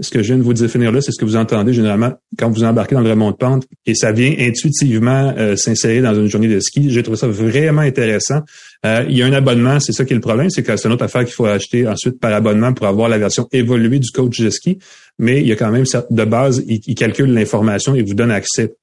ce 0.00 0.10
que 0.10 0.22
je 0.22 0.28
viens 0.28 0.38
de 0.38 0.42
vous 0.42 0.54
définir 0.54 0.92
là, 0.92 1.00
c'est 1.00 1.12
ce 1.12 1.18
que 1.18 1.24
vous 1.24 1.36
entendez 1.36 1.72
généralement 1.72 2.12
quand 2.38 2.50
vous 2.50 2.64
embarquez 2.64 2.94
dans 2.94 3.02
le 3.02 3.10
remont 3.10 3.30
de 3.30 3.36
pente 3.36 3.66
et 3.86 3.94
ça 3.94 4.12
vient 4.12 4.34
intuitivement 4.38 5.34
euh, 5.36 5.56
s'insérer 5.56 6.00
dans 6.00 6.14
une 6.14 6.26
journée 6.26 6.48
de 6.48 6.58
ski. 6.60 6.90
J'ai 6.90 7.02
trouvé 7.02 7.18
ça 7.18 7.28
vraiment 7.28 7.82
intéressant. 7.82 8.40
Euh, 8.86 9.04
il 9.08 9.18
y 9.18 9.22
a 9.22 9.26
un 9.26 9.32
abonnement, 9.32 9.78
c'est 9.78 9.92
ça 9.92 10.04
qui 10.04 10.12
est 10.12 10.16
le 10.16 10.22
problème, 10.22 10.48
c'est 10.48 10.62
que 10.62 10.74
c'est 10.76 10.88
une 10.88 10.94
autre 10.94 11.04
affaire 11.04 11.24
qu'il 11.24 11.34
faut 11.34 11.44
acheter 11.44 11.86
ensuite 11.86 12.18
par 12.18 12.32
abonnement 12.32 12.72
pour 12.72 12.86
avoir 12.86 13.08
la 13.08 13.18
version 13.18 13.46
évoluée 13.52 13.98
du 13.98 14.10
coach 14.10 14.40
de 14.40 14.48
ski. 14.48 14.78
Mais 15.18 15.40
il 15.40 15.46
y 15.46 15.52
a 15.52 15.56
quand 15.56 15.70
même 15.70 15.84
de 16.10 16.24
base, 16.24 16.64
il, 16.66 16.94
calcule 16.94 17.32
l'information 17.32 17.94
et 17.94 18.02
vous 18.02 18.14
donne 18.14 18.30
accès. 18.30 18.74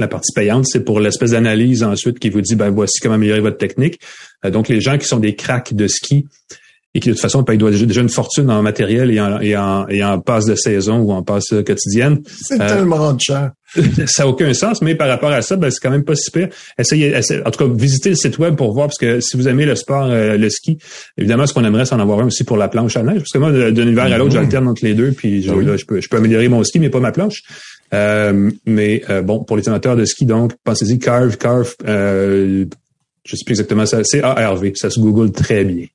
La 0.00 0.08
partie 0.08 0.32
payante, 0.32 0.64
c'est 0.66 0.80
pour 0.80 0.98
l'espèce 0.98 1.32
d'analyse 1.32 1.84
ensuite 1.84 2.18
qui 2.18 2.30
vous 2.30 2.40
dit, 2.40 2.56
ben 2.56 2.70
voici 2.70 3.00
comment 3.00 3.16
améliorer 3.16 3.40
votre 3.40 3.58
technique. 3.58 4.00
Euh, 4.44 4.50
donc 4.50 4.68
les 4.68 4.80
gens 4.80 4.98
qui 4.98 5.06
sont 5.06 5.20
des 5.20 5.36
cracks 5.36 5.74
de 5.74 5.86
ski, 5.86 6.26
et 6.94 7.00
qui 7.00 7.08
de 7.08 7.14
toute 7.14 7.22
façon 7.22 7.44
paye 7.44 7.56
déjà 7.56 8.00
une 8.00 8.08
fortune 8.08 8.50
en 8.50 8.62
matériel 8.62 9.10
et 9.12 9.20
en, 9.20 9.40
et 9.40 9.56
en, 9.56 9.86
et 9.88 10.02
en 10.02 10.18
passe 10.18 10.46
de 10.46 10.56
saison 10.56 10.98
ou 10.98 11.12
en 11.12 11.22
passe 11.22 11.50
quotidienne. 11.64 12.20
C'est 12.26 12.60
euh, 12.60 12.68
tellement 12.68 13.16
cher. 13.18 13.52
ça 14.06 14.24
n'a 14.24 14.28
aucun 14.28 14.52
sens, 14.52 14.82
mais 14.82 14.96
par 14.96 15.06
rapport 15.06 15.30
à 15.30 15.42
ça, 15.42 15.54
ben, 15.54 15.70
c'est 15.70 15.78
quand 15.80 15.92
même 15.92 16.02
pas 16.02 16.16
si 16.16 16.32
pire. 16.32 16.48
Essayez, 16.76 17.14
en 17.16 17.50
tout 17.52 17.64
cas, 17.64 17.72
visitez 17.72 18.08
le 18.08 18.16
site 18.16 18.38
web 18.38 18.56
pour 18.56 18.72
voir, 18.72 18.88
parce 18.88 18.98
que 18.98 19.20
si 19.20 19.36
vous 19.36 19.46
aimez 19.46 19.64
le 19.64 19.76
sport, 19.76 20.06
euh, 20.10 20.36
le 20.36 20.50
ski, 20.50 20.78
évidemment, 21.16 21.46
ce 21.46 21.54
qu'on 21.54 21.64
aimerait, 21.64 21.84
c'est 21.84 21.94
en 21.94 22.00
avoir 22.00 22.18
un 22.18 22.26
aussi 22.26 22.42
pour 22.42 22.56
la 22.56 22.66
planche 22.66 22.96
à 22.96 23.04
neige, 23.04 23.18
parce 23.18 23.30
que 23.30 23.38
moi, 23.38 23.52
d'un 23.52 23.86
hiver 23.86 24.04
à 24.06 24.18
l'autre, 24.18 24.32
j'alterne 24.32 24.66
entre 24.66 24.84
les 24.84 24.94
deux, 24.94 25.12
puis 25.12 25.42
je, 25.42 25.52
je, 25.76 25.86
peux, 25.86 26.00
je 26.00 26.08
peux 26.08 26.16
améliorer 26.16 26.48
mon 26.48 26.64
ski, 26.64 26.80
mais 26.80 26.90
pas 26.90 26.98
ma 26.98 27.12
planche. 27.12 27.42
Euh, 27.94 28.50
mais 28.66 29.04
bon, 29.22 29.44
pour 29.44 29.56
les 29.56 29.68
amateurs 29.68 29.94
de 29.94 30.04
ski, 30.04 30.26
donc, 30.26 30.54
pensez-y, 30.64 30.98
Carve, 30.98 31.36
Carve, 31.36 31.72
euh, 31.86 32.64
je 33.24 33.36
sais 33.36 33.44
plus 33.44 33.52
exactement 33.52 33.86
ça, 33.86 34.00
c'est 34.02 34.22
ARV, 34.22 34.72
ça 34.74 34.90
se 34.90 34.98
google 34.98 35.30
très 35.30 35.64
bien. 35.64 35.86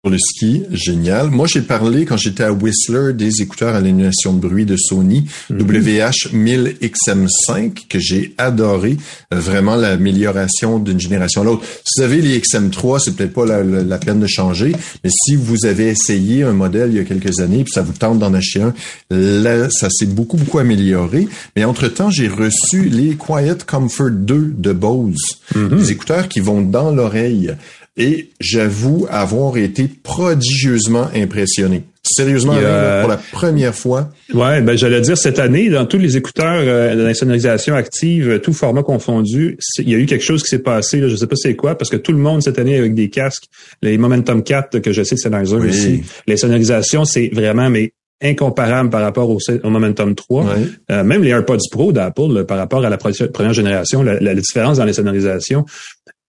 Pour 0.00 0.12
le 0.12 0.18
ski, 0.18 0.62
génial. 0.70 1.28
Moi, 1.28 1.48
j'ai 1.48 1.60
parlé 1.60 2.04
quand 2.04 2.16
j'étais 2.16 2.44
à 2.44 2.52
Whistler 2.52 3.14
des 3.14 3.42
écouteurs 3.42 3.74
à 3.74 3.80
l'annulation 3.80 4.32
de 4.32 4.38
bruit 4.38 4.64
de 4.64 4.76
Sony 4.76 5.24
WH-1000XM5 5.50 7.88
que 7.88 7.98
j'ai 7.98 8.32
adoré. 8.38 8.96
Euh, 9.34 9.40
vraiment 9.40 9.74
l'amélioration 9.74 10.78
d'une 10.78 11.00
génération 11.00 11.40
à 11.40 11.44
l'autre. 11.44 11.64
Si 11.84 11.98
vous 11.98 12.04
avez 12.04 12.20
les 12.20 12.38
XM3, 12.38 13.00
c'est 13.00 13.16
peut-être 13.16 13.32
pas 13.32 13.44
la, 13.44 13.98
peine 13.98 14.20
de 14.20 14.28
changer, 14.28 14.70
mais 15.02 15.10
si 15.12 15.34
vous 15.34 15.66
avez 15.66 15.88
essayé 15.88 16.44
un 16.44 16.52
modèle 16.52 16.90
il 16.92 16.98
y 16.98 17.00
a 17.00 17.04
quelques 17.04 17.40
années 17.40 17.64
puis 17.64 17.72
ça 17.72 17.82
vous 17.82 17.92
tente 17.92 18.20
d'en 18.20 18.32
acheter 18.34 18.62
un, 18.62 18.74
là, 19.10 19.68
ça 19.68 19.90
s'est 19.90 20.06
beaucoup 20.06 20.36
beaucoup 20.36 20.60
amélioré. 20.60 21.26
Mais 21.56 21.64
entre 21.64 21.88
temps, 21.88 22.10
j'ai 22.10 22.28
reçu 22.28 22.84
les 22.84 23.16
Quiet 23.16 23.58
Comfort 23.66 24.12
2 24.12 24.54
de 24.56 24.72
Bose, 24.72 25.40
mm-hmm. 25.56 25.76
des 25.76 25.90
écouteurs 25.90 26.28
qui 26.28 26.38
vont 26.38 26.62
dans 26.62 26.92
l'oreille. 26.92 27.56
Et 27.98 28.30
j'avoue 28.40 29.06
avoir 29.10 29.56
été 29.56 29.88
prodigieusement 30.02 31.08
impressionné. 31.14 31.82
Sérieusement, 32.02 32.54
pour 32.54 32.62
la 33.10 33.20
première 33.32 33.74
fois. 33.74 34.10
Ouais, 34.32 34.62
ben 34.62 34.76
j'allais 34.76 35.00
dire 35.00 35.18
cette 35.18 35.38
année, 35.38 35.68
dans 35.68 35.84
tous 35.84 35.98
les 35.98 36.16
écouteurs 36.16 36.62
euh, 36.62 36.94
de 36.94 37.02
la 37.02 37.12
sonorisation 37.12 37.74
active, 37.74 38.40
tout 38.40 38.52
format 38.52 38.82
confondu, 38.82 39.58
il 39.78 39.90
y 39.90 39.94
a 39.94 39.98
eu 39.98 40.06
quelque 40.06 40.24
chose 40.24 40.42
qui 40.42 40.48
s'est 40.48 40.60
passé. 40.60 41.00
Là, 41.00 41.08
je 41.08 41.16
sais 41.16 41.26
pas 41.26 41.36
c'est 41.36 41.56
quoi, 41.56 41.76
parce 41.76 41.90
que 41.90 41.96
tout 41.96 42.12
le 42.12 42.18
monde 42.18 42.42
cette 42.42 42.58
année 42.58 42.76
avec 42.76 42.94
des 42.94 43.10
casques, 43.10 43.44
les 43.82 43.98
Momentum 43.98 44.42
4 44.42 44.78
que 44.78 44.92
je 44.92 45.02
sais 45.02 45.16
que 45.16 45.20
c'est 45.20 45.28
dans 45.28 45.44
oui. 45.44 45.68
aussi, 45.68 46.02
les 46.26 46.36
sonorisations, 46.36 47.04
c'est 47.04 47.30
vraiment 47.32 47.68
mais 47.68 47.92
incomparable 48.22 48.90
par 48.90 49.02
rapport 49.02 49.30
au, 49.30 49.38
Momentum 49.64 50.14
3. 50.14 50.46
Euh, 50.90 51.04
même 51.04 51.22
les 51.22 51.30
AirPods 51.30 51.58
Pro 51.70 51.92
d'Apple, 51.92 52.44
par 52.44 52.58
rapport 52.58 52.84
à 52.84 52.90
la 52.90 52.96
première 52.96 53.52
génération, 53.52 54.02
la, 54.02 54.18
la, 54.18 54.34
différence 54.34 54.78
dans 54.78 54.84
les 54.84 54.94
sonorisations, 54.94 55.64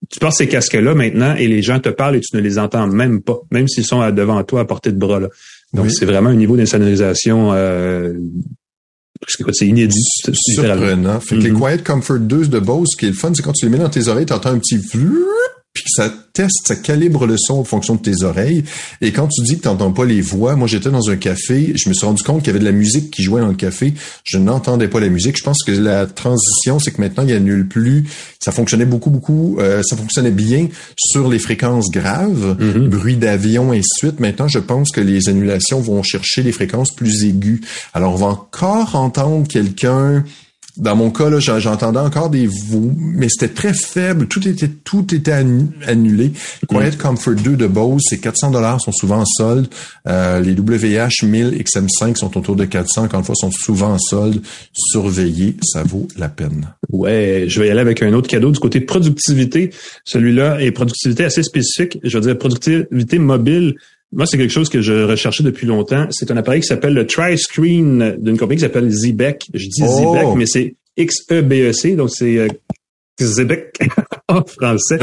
tu 0.09 0.19
portes 0.19 0.35
ces 0.37 0.47
casques-là 0.47 0.95
maintenant 0.95 1.35
et 1.35 1.47
les 1.47 1.61
gens 1.61 1.79
te 1.79 1.89
parlent 1.89 2.15
et 2.15 2.21
tu 2.21 2.35
ne 2.35 2.41
les 2.41 2.57
entends 2.57 2.87
même 2.87 3.21
pas, 3.21 3.39
même 3.51 3.67
s'ils 3.67 3.85
sont 3.85 4.09
devant 4.11 4.41
toi 4.43 4.61
à 4.61 4.65
portée 4.65 4.91
de 4.91 4.97
bras. 4.97 5.19
Là. 5.19 5.27
Donc, 5.73 5.91
c'est 5.91 6.05
vraiment 6.05 6.29
un 6.29 6.35
niveau 6.35 6.57
d'insonorisation 6.57 7.51
euh, 7.53 8.13
c'est 9.51 9.67
inédit. 9.67 10.03
Surprenant. 10.33 11.19
Fait 11.19 11.35
que 11.35 11.41
les 11.41 11.51
mm-hmm. 11.51 11.59
Quiet 11.59 11.83
Comfort 11.83 12.19
2 12.19 12.47
de 12.47 12.59
Bose, 12.59 12.87
ce 12.91 12.97
qui 12.97 13.05
est 13.05 13.09
le 13.09 13.15
fun, 13.15 13.31
c'est 13.33 13.41
quand 13.41 13.53
tu 13.53 13.65
les 13.65 13.71
mets 13.71 13.77
dans 13.77 13.89
tes 13.89 14.07
oreilles, 14.07 14.25
tu 14.25 14.33
entends 14.33 14.51
un 14.51 14.59
petit 14.59 14.77
puis 15.81 15.91
ça 15.95 16.13
teste, 16.33 16.67
ça 16.67 16.75
calibre 16.75 17.25
le 17.25 17.35
son 17.37 17.55
en 17.55 17.63
fonction 17.63 17.95
de 17.95 18.01
tes 18.01 18.23
oreilles. 18.23 18.63
Et 19.01 19.11
quand 19.11 19.27
tu 19.27 19.41
dis 19.43 19.57
que 19.57 19.63
tu 19.63 19.67
n'entends 19.67 19.91
pas 19.91 20.05
les 20.05 20.21
voix, 20.21 20.55
moi 20.55 20.67
j'étais 20.67 20.89
dans 20.89 21.09
un 21.09 21.15
café, 21.15 21.73
je 21.75 21.89
me 21.89 21.93
suis 21.93 22.05
rendu 22.05 22.23
compte 22.23 22.39
qu'il 22.39 22.47
y 22.47 22.49
avait 22.51 22.59
de 22.59 22.65
la 22.65 22.71
musique 22.71 23.11
qui 23.11 23.23
jouait 23.23 23.41
dans 23.41 23.47
le 23.47 23.55
café. 23.55 23.93
Je 24.23 24.37
n'entendais 24.37 24.87
pas 24.87 24.99
la 24.99 25.09
musique. 25.09 25.37
Je 25.37 25.43
pense 25.43 25.63
que 25.63 25.71
la 25.71 26.05
transition, 26.05 26.79
c'est 26.79 26.91
que 26.91 27.01
maintenant 27.01 27.23
il 27.27 27.33
annule 27.33 27.67
plus. 27.67 28.05
Ça 28.39 28.51
fonctionnait 28.51 28.85
beaucoup, 28.85 29.09
beaucoup. 29.09 29.57
Euh, 29.59 29.81
ça 29.83 29.95
fonctionnait 29.95 30.31
bien 30.31 30.67
sur 30.97 31.27
les 31.27 31.39
fréquences 31.39 31.89
graves, 31.91 32.57
mm-hmm. 32.59 32.87
bruit 32.87 33.17
d'avion 33.17 33.73
et 33.73 33.81
suite. 33.83 34.19
Maintenant, 34.19 34.47
je 34.47 34.59
pense 34.59 34.91
que 34.91 35.01
les 35.01 35.29
annulations 35.29 35.79
vont 35.79 36.03
chercher 36.03 36.43
les 36.43 36.51
fréquences 36.51 36.91
plus 36.91 37.25
aiguës. 37.25 37.59
Alors 37.93 38.13
on 38.13 38.17
va 38.17 38.27
encore 38.27 38.95
entendre 38.95 39.47
quelqu'un 39.47 40.23
dans 40.79 40.95
mon 40.95 41.11
cas, 41.11 41.29
là, 41.29 41.39
j'entendais 41.39 41.99
encore 41.99 42.29
des 42.29 42.47
vous, 42.47 42.93
mais 42.97 43.27
c'était 43.29 43.53
très 43.53 43.73
faible. 43.73 44.27
Tout 44.27 44.47
était, 44.47 44.69
tout 44.69 45.13
était 45.13 45.33
annulé. 45.33 46.31
Quiet 46.67 46.97
Comfort 46.97 47.35
2 47.35 47.57
de 47.57 47.67
Bose, 47.67 48.01
c'est 48.07 48.19
400 48.19 48.51
dollars, 48.51 48.79
sont 48.79 48.93
souvent 48.93 49.19
en 49.19 49.25
solde. 49.25 49.67
Euh, 50.07 50.39
les 50.39 50.53
WH 50.53 51.25
1000 51.25 51.61
XM5 51.63 52.15
sont 52.15 52.37
autour 52.37 52.55
de 52.55 52.65
400. 52.65 53.03
Encore 53.03 53.19
une 53.19 53.25
fois, 53.25 53.35
sont 53.35 53.51
souvent 53.51 53.93
en 53.93 53.99
solde. 53.99 54.41
Surveillez, 54.73 55.57
ça 55.63 55.83
vaut 55.83 56.07
la 56.17 56.29
peine. 56.29 56.73
Ouais, 56.89 57.45
je 57.47 57.59
vais 57.59 57.67
y 57.67 57.71
aller 57.71 57.81
avec 57.81 58.01
un 58.01 58.13
autre 58.13 58.29
cadeau 58.29 58.51
du 58.51 58.59
côté 58.59 58.79
productivité. 58.79 59.71
Celui-là 60.05 60.61
est 60.61 60.71
productivité 60.71 61.25
assez 61.25 61.43
spécifique. 61.43 61.99
Je 62.03 62.17
veux 62.17 62.23
dire 62.23 62.37
productivité 62.37 63.19
mobile. 63.19 63.75
Moi, 64.11 64.25
c'est 64.25 64.37
quelque 64.37 64.51
chose 64.51 64.69
que 64.69 64.81
je 64.81 64.93
recherchais 64.93 65.43
depuis 65.43 65.67
longtemps. 65.67 66.07
C'est 66.09 66.31
un 66.31 66.37
appareil 66.37 66.61
qui 66.61 66.67
s'appelle 66.67 66.93
le 66.93 67.05
Tri-Screen 67.05 68.17
d'une 68.19 68.37
compagnie 68.37 68.57
qui 68.57 68.63
s'appelle 68.63 68.89
Zebec. 68.89 69.45
Je 69.53 69.67
dis 69.67 69.83
oh. 69.83 70.15
Zebec, 70.15 70.35
mais 70.35 70.45
c'est 70.47 70.75
X-E-B-E-C, 70.97 71.95
donc 71.95 72.09
c'est 72.11 72.37
euh, 72.37 72.47
Zebec 73.21 73.79
en 74.27 74.43
français. 74.43 74.97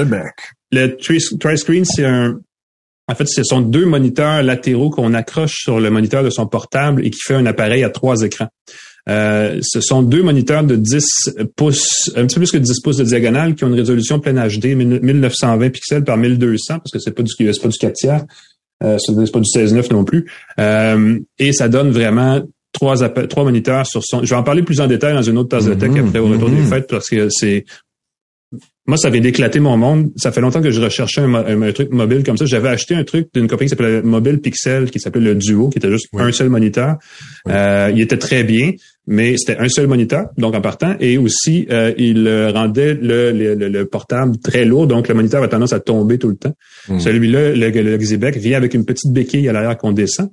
Le 0.72 0.96
Tri-Screen, 1.38 1.84
c'est 1.84 2.04
un... 2.04 2.40
En 3.08 3.14
fait, 3.14 3.28
ce 3.28 3.44
sont 3.44 3.60
deux 3.60 3.86
moniteurs 3.86 4.42
latéraux 4.42 4.90
qu'on 4.90 5.14
accroche 5.14 5.62
sur 5.62 5.78
le 5.78 5.90
moniteur 5.90 6.24
de 6.24 6.30
son 6.30 6.48
portable 6.48 7.06
et 7.06 7.10
qui 7.10 7.20
fait 7.20 7.34
un 7.34 7.46
appareil 7.46 7.84
à 7.84 7.90
trois 7.90 8.22
écrans. 8.22 8.48
Euh, 9.08 9.60
ce 9.62 9.80
sont 9.80 10.02
deux 10.02 10.22
moniteurs 10.22 10.64
de 10.64 10.74
10 10.74 11.36
pouces, 11.54 12.10
un 12.16 12.26
petit 12.26 12.34
peu 12.34 12.40
plus 12.40 12.50
que 12.50 12.56
10 12.56 12.80
pouces 12.80 12.96
de 12.96 13.04
diagonale, 13.04 13.54
qui 13.54 13.62
ont 13.62 13.68
une 13.68 13.74
résolution 13.74 14.18
pleine 14.18 14.36
HD, 14.36 14.74
1920 14.74 15.70
pixels 15.70 16.02
par 16.02 16.16
1200, 16.16 16.80
parce 16.80 16.90
que 16.90 16.98
c'est 16.98 17.12
pas 17.12 17.22
du, 17.22 17.30
c'est 17.38 17.62
pas 17.62 17.68
du 17.68 17.78
4 17.78 17.92
tiers. 17.92 18.24
Euh, 18.82 18.98
c'est 18.98 19.14
pas 19.32 19.40
du 19.40 19.46
16-9 19.46 19.92
non 19.92 20.04
plus. 20.04 20.26
Euh, 20.60 21.18
et 21.38 21.52
ça 21.52 21.68
donne 21.68 21.90
vraiment 21.90 22.42
trois, 22.72 22.96
trois 23.08 23.44
moniteurs 23.44 23.86
sur 23.86 24.02
son. 24.04 24.22
Je 24.22 24.30
vais 24.30 24.36
en 24.36 24.42
parler 24.42 24.62
plus 24.62 24.80
en 24.80 24.86
détail 24.86 25.14
dans 25.14 25.22
une 25.22 25.38
autre 25.38 25.48
tasse 25.48 25.66
de 25.66 25.74
tech 25.74 25.90
mm-hmm. 25.90 26.08
après 26.08 26.18
au 26.18 26.28
retour 26.28 26.50
des 26.50 26.56
mm-hmm. 26.56 26.68
fêtes 26.68 26.88
parce 26.88 27.08
que 27.08 27.28
c'est. 27.30 27.64
Moi, 28.88 28.96
ça 28.96 29.10
vient 29.10 29.20
d'éclater 29.20 29.58
mon 29.58 29.76
monde. 29.76 30.12
Ça 30.14 30.30
fait 30.30 30.40
longtemps 30.40 30.62
que 30.62 30.70
je 30.70 30.80
recherchais 30.80 31.20
un, 31.20 31.72
truc 31.72 31.90
mobile 31.90 32.22
comme 32.22 32.36
ça. 32.36 32.44
J'avais 32.44 32.68
acheté 32.68 32.94
un 32.94 33.02
truc 33.02 33.28
d'une 33.34 33.48
compagnie 33.48 33.66
qui 33.66 33.70
s'appelait 33.70 34.00
Mobile 34.00 34.40
Pixel, 34.40 34.92
qui 34.92 35.00
s'appelait 35.00 35.22
le 35.22 35.34
Duo, 35.34 35.70
qui 35.70 35.78
était 35.78 35.90
juste 35.90 36.06
un 36.16 36.30
seul 36.30 36.50
moniteur. 36.50 36.94
Euh, 37.48 37.90
il 37.92 38.00
était 38.00 38.16
très 38.16 38.44
bien, 38.44 38.70
mais 39.06 39.36
c'était 39.36 39.58
un 39.58 39.68
seul 39.68 39.86
moniteur, 39.86 40.26
donc 40.36 40.54
en 40.54 40.60
partant, 40.60 40.96
et 41.00 41.18
aussi 41.18 41.66
euh, 41.70 41.92
il 41.96 42.28
rendait 42.52 42.94
le, 42.94 43.30
le, 43.32 43.84
portable 43.86 44.38
très 44.38 44.64
lourd, 44.64 44.86
donc 44.86 45.08
le 45.08 45.14
moniteur 45.14 45.42
a 45.42 45.48
tendance 45.48 45.72
à 45.72 45.80
tomber 45.80 46.18
tout 46.18 46.28
le 46.28 46.36
temps. 46.36 46.54
Hmm. 46.88 46.98
Celui-là, 46.98 47.52
le, 47.52 47.70
le 47.70 47.96
Xebec, 47.96 48.36
vient 48.36 48.56
avec 48.56 48.74
une 48.74 48.84
petite 48.84 49.12
béquille 49.12 49.48
à 49.48 49.52
l'arrière 49.52 49.76
qu'on 49.78 49.92
descend 49.92 50.30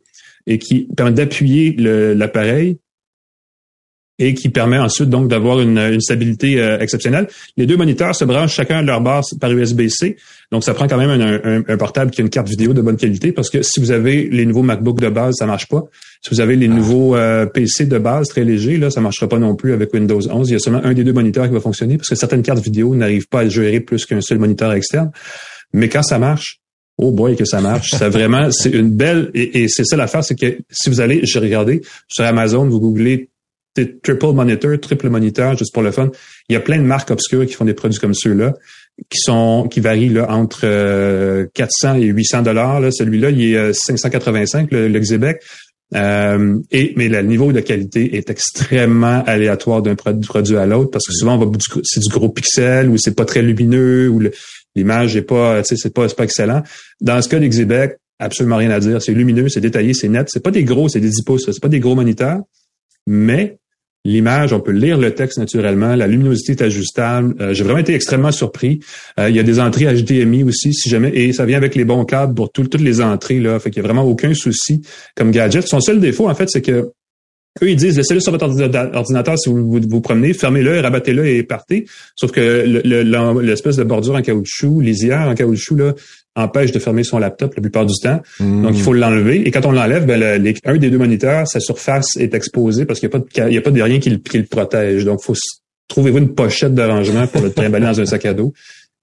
et 0.48 0.58
qui 0.58 0.88
permet 0.96 1.14
d'appuyer 1.14 1.76
l'appareil 1.78 2.78
et 4.20 4.34
qui 4.34 4.50
permet 4.50 4.78
ensuite 4.78 5.10
donc 5.10 5.28
d'avoir 5.28 5.60
une, 5.60 6.00
stabilité 6.00 6.60
euh, 6.60 6.80
exceptionnelle. 6.80 7.28
Les 7.58 7.66
deux 7.66 7.78
moniteurs 7.78 8.16
se 8.16 8.26
branchent 8.26 8.54
chacun 8.54 8.78
à 8.78 8.82
leur 8.82 9.02
base 9.02 9.34
par 9.40 9.52
USB-C, 9.52 10.18
donc 10.52 10.64
ça 10.64 10.74
prend 10.74 10.88
quand 10.88 10.98
même 10.98 11.64
un, 11.68 11.78
portable 11.78 12.12
qui 12.12 12.22
a 12.22 12.24
une 12.24 12.30
carte 12.30 12.48
vidéo 12.48 12.74
de 12.74 12.82
bonne 12.82 12.98
qualité 12.98 13.32
parce 13.32 13.50
que 13.50 13.64
si 13.64 13.80
vous 13.80 13.92
avez 13.92 14.30
les 14.30 14.46
nouveaux 14.46 14.62
MacBook 14.62 15.02
de 15.02 15.10
base, 15.10 15.36
ça 15.38 15.46
marche 15.46 15.68
pas. 15.68 15.84
Si 16.22 16.30
vous 16.30 16.42
avez 16.42 16.56
les 16.56 16.68
ah. 16.68 16.74
nouveaux 16.74 17.16
euh, 17.16 17.46
PC 17.48 17.86
de 17.86 17.98
base 17.98 18.28
très 18.28 18.44
légers, 18.44 18.78
là, 18.78 18.92
ça 18.92 19.02
marchera 19.02 19.28
pas 19.28 19.40
non 19.40 19.56
plus 19.56 19.74
avec 19.74 19.94
Windows 19.94 20.22
11. 20.30 20.50
Il 20.50 20.54
y 20.54 20.56
a 20.56 20.60
seulement 20.60 20.82
un 20.84 20.94
des 20.94 21.04
deux 21.04 21.14
moniteurs 21.14 21.48
qui 21.48 21.54
va 21.54 21.60
fonctionner 21.60 21.98
parce 21.98 22.10
que 22.10 22.16
certaines 22.16 22.44
cartes 22.44 22.64
vidéo 22.64 22.96
n'arrivent 22.96 23.28
pas 23.28 23.42
à 23.42 23.48
gérer 23.50 23.80
plus 23.80 24.06
qu'un 24.06 24.22
seul 24.22 24.38
moniteur 24.38 24.72
externe. 24.74 25.12
Mais 25.74 25.90
quand 25.90 26.04
ça 26.04 26.20
marche, 26.20 26.60
Oh 27.00 27.12
boy, 27.12 27.36
que 27.36 27.44
ça 27.44 27.60
marche. 27.60 27.90
Ça 27.90 28.08
vraiment, 28.08 28.52
c'est 28.52 28.70
une 28.70 28.92
belle, 28.92 29.32
et, 29.34 29.64
et 29.64 29.68
c'est 29.68 29.84
ça 29.84 29.98
l'affaire, 29.98 30.24
c'est 30.24 30.36
que 30.40 30.60
si 30.70 30.92
vous 30.92 31.02
allez, 31.02 31.22
j'ai 31.24 31.40
regardé 31.40 31.82
sur 32.08 32.24
Amazon, 32.24 32.70
vous 32.70 32.80
googlez 32.80 33.30
triple 33.74 34.34
monitor, 34.34 34.80
triple 34.80 35.10
moniteur, 35.10 35.58
juste 35.58 35.74
pour 35.74 35.84
le 35.84 35.92
fun. 35.92 36.10
Il 36.50 36.54
y 36.54 36.56
a 36.56 36.60
plein 36.60 36.78
de 36.78 36.84
marques 36.84 37.12
obscures 37.12 37.46
qui 37.46 37.54
font 37.54 37.66
des 37.66 37.74
produits 37.74 38.00
comme 38.00 38.14
ceux-là, 38.14 38.54
qui 39.10 39.20
sont 39.20 39.68
qui 39.70 39.80
varient 39.80 40.10
là, 40.10 40.32
entre 40.32 40.62
400 41.54 41.90
euh, 41.90 41.94
et 41.96 42.06
800 42.06 42.44
dollars. 42.44 42.82
Celui-là, 42.92 43.32
il 43.32 43.56
est 43.56 43.74
585, 43.74 44.72
euh, 44.74 44.78
le, 44.78 44.88
le 44.88 45.00
Xebec. 45.00 45.42
Euh, 45.96 46.60
et 46.72 46.94
mais 46.96 47.08
le 47.08 47.22
niveau 47.22 47.52
de 47.52 47.60
qualité 47.60 48.18
est 48.18 48.30
extrêmement 48.32 49.24
aléatoire 49.26 49.84
d'un 49.84 49.94
produit 49.96 50.58
à 50.58 50.66
l'autre 50.66 50.90
parce 50.90 51.06
que 51.06 51.14
souvent 51.14 51.36
on 51.36 51.46
va 51.46 51.58
c'est 51.84 52.00
du 52.00 52.10
gros 52.10 52.30
pixel 52.30 52.90
ou 52.90 52.98
c'est 52.98 53.16
pas 53.16 53.26
très 53.26 53.44
lumineux 53.44 54.10
ou 54.10 54.20
l'image 54.76 55.16
est 55.16 55.22
pas 55.22 55.64
c'est 55.64 55.94
pas 55.94 56.08
pas 56.08 56.24
excellent. 56.24 56.64
Dans 57.00 57.22
ce 57.22 57.30
cas 57.30 57.38
d'Xebec, 57.38 57.98
absolument 58.18 58.58
rien 58.58 58.72
à 58.72 58.80
dire, 58.80 59.02
c'est 59.04 59.14
lumineux, 59.14 59.50
c'est 59.50 59.62
détaillé, 59.62 59.94
c'est 59.94 60.10
net, 60.10 60.30
c'est 60.32 60.42
pas 60.42 60.52
des 60.52 60.64
gros, 60.64 60.90
c'est 60.90 61.00
des 61.00 61.10
10 61.10 61.24
pouces, 61.24 61.46
c'est 61.46 61.62
pas 61.62 61.68
des 61.68 61.80
gros 61.80 61.96
moniteurs, 61.96 62.40
mais 63.06 63.58
L'image, 64.06 64.52
on 64.52 64.60
peut 64.60 64.72
lire 64.72 64.98
le 64.98 65.16
texte 65.16 65.38
naturellement. 65.38 65.96
La 65.96 66.08
luminosité 66.08 66.52
est 66.52 66.62
ajustable. 66.62 67.36
Euh, 67.40 67.54
j'ai 67.54 67.64
vraiment 67.64 67.80
été 67.80 67.94
extrêmement 67.94 68.34
surpris. 68.34 68.82
Euh, 69.18 69.30
il 69.30 69.36
y 69.36 69.40
a 69.40 69.44
des 69.44 69.62
entrées 69.62 69.86
HDMI 69.86 70.44
aussi, 70.44 70.74
si 70.74 70.90
jamais, 70.90 71.10
et 71.16 71.32
ça 71.32 71.46
vient 71.46 71.58
avec 71.58 71.76
les 71.76 71.86
bons 71.86 72.04
câbles 72.04 72.34
pour 72.34 72.52
toutes 72.52 72.80
les 72.80 73.00
entrées. 73.00 73.40
Là, 73.40 73.60
fait 73.60 73.70
qu'il 73.70 73.82
y 73.82 73.86
a 73.86 73.88
vraiment 73.88 74.04
aucun 74.04 74.34
souci 74.34 74.82
comme 75.16 75.32
gadget. 75.32 75.66
Son 75.68 75.80
seul 75.80 76.02
défaut, 76.02 76.30
en 76.30 76.36
fait, 76.36 76.50
c'est 76.50 76.62
que 76.62 76.92
eux, 77.62 77.70
ils 77.70 77.76
disent, 77.76 77.98
laissez-le 77.98 78.20
sur 78.20 78.32
votre 78.32 78.46
ordinateur 78.46 79.38
si 79.38 79.50
vous 79.50 79.80
vous, 79.80 80.02
promenez, 80.02 80.34
fermez-le, 80.34 80.80
rabattez-le 80.80 81.28
et 81.28 81.44
partez. 81.44 81.86
Sauf 82.16 82.32
que 82.32 82.64
l'espèce 83.42 83.76
de 83.76 83.84
bordure 83.84 84.16
en 84.16 84.22
caoutchouc, 84.22 84.82
lisière 84.82 85.28
en 85.30 85.36
caoutchouc, 85.36 85.76
là, 85.76 85.94
empêche 86.36 86.72
de 86.72 86.80
fermer 86.80 87.04
son 87.04 87.20
laptop 87.20 87.54
la 87.56 87.62
plupart 87.62 87.86
du 87.86 87.94
temps. 88.02 88.22
Donc, 88.40 88.72
il 88.74 88.82
faut 88.82 88.94
l'enlever. 88.94 89.48
Et 89.48 89.52
quand 89.52 89.66
on 89.66 89.72
l'enlève, 89.72 90.06
ben, 90.06 90.54
un 90.66 90.78
des 90.78 90.90
deux 90.90 90.98
moniteurs, 90.98 91.48
sa 91.48 91.60
surface 91.60 92.18
est 92.18 92.34
exposée 92.34 92.86
parce 92.86 93.00
qu'il 93.00 93.10
n'y 93.10 93.16
a, 93.16 93.20
pas 93.20 93.50
de, 93.50 93.58
a 93.58 93.62
pas 93.62 93.72
de 93.72 93.82
rien 93.82 94.00
qui 94.00 94.10
le, 94.10 94.18
qui 94.18 94.38
le 94.38 94.46
protège. 94.46 95.06
Donc, 95.06 95.22
faut 95.22 95.36
trouvez-vous 95.88 96.18
une 96.18 96.34
pochette 96.34 96.74
de 96.74 96.82
rangement 96.82 97.28
pour 97.28 97.42
le 97.42 97.52
trimballer 97.52 97.86
dans 97.86 98.02
un 98.02 98.06
sac 98.06 98.26
à 98.26 98.34
dos. 98.34 98.54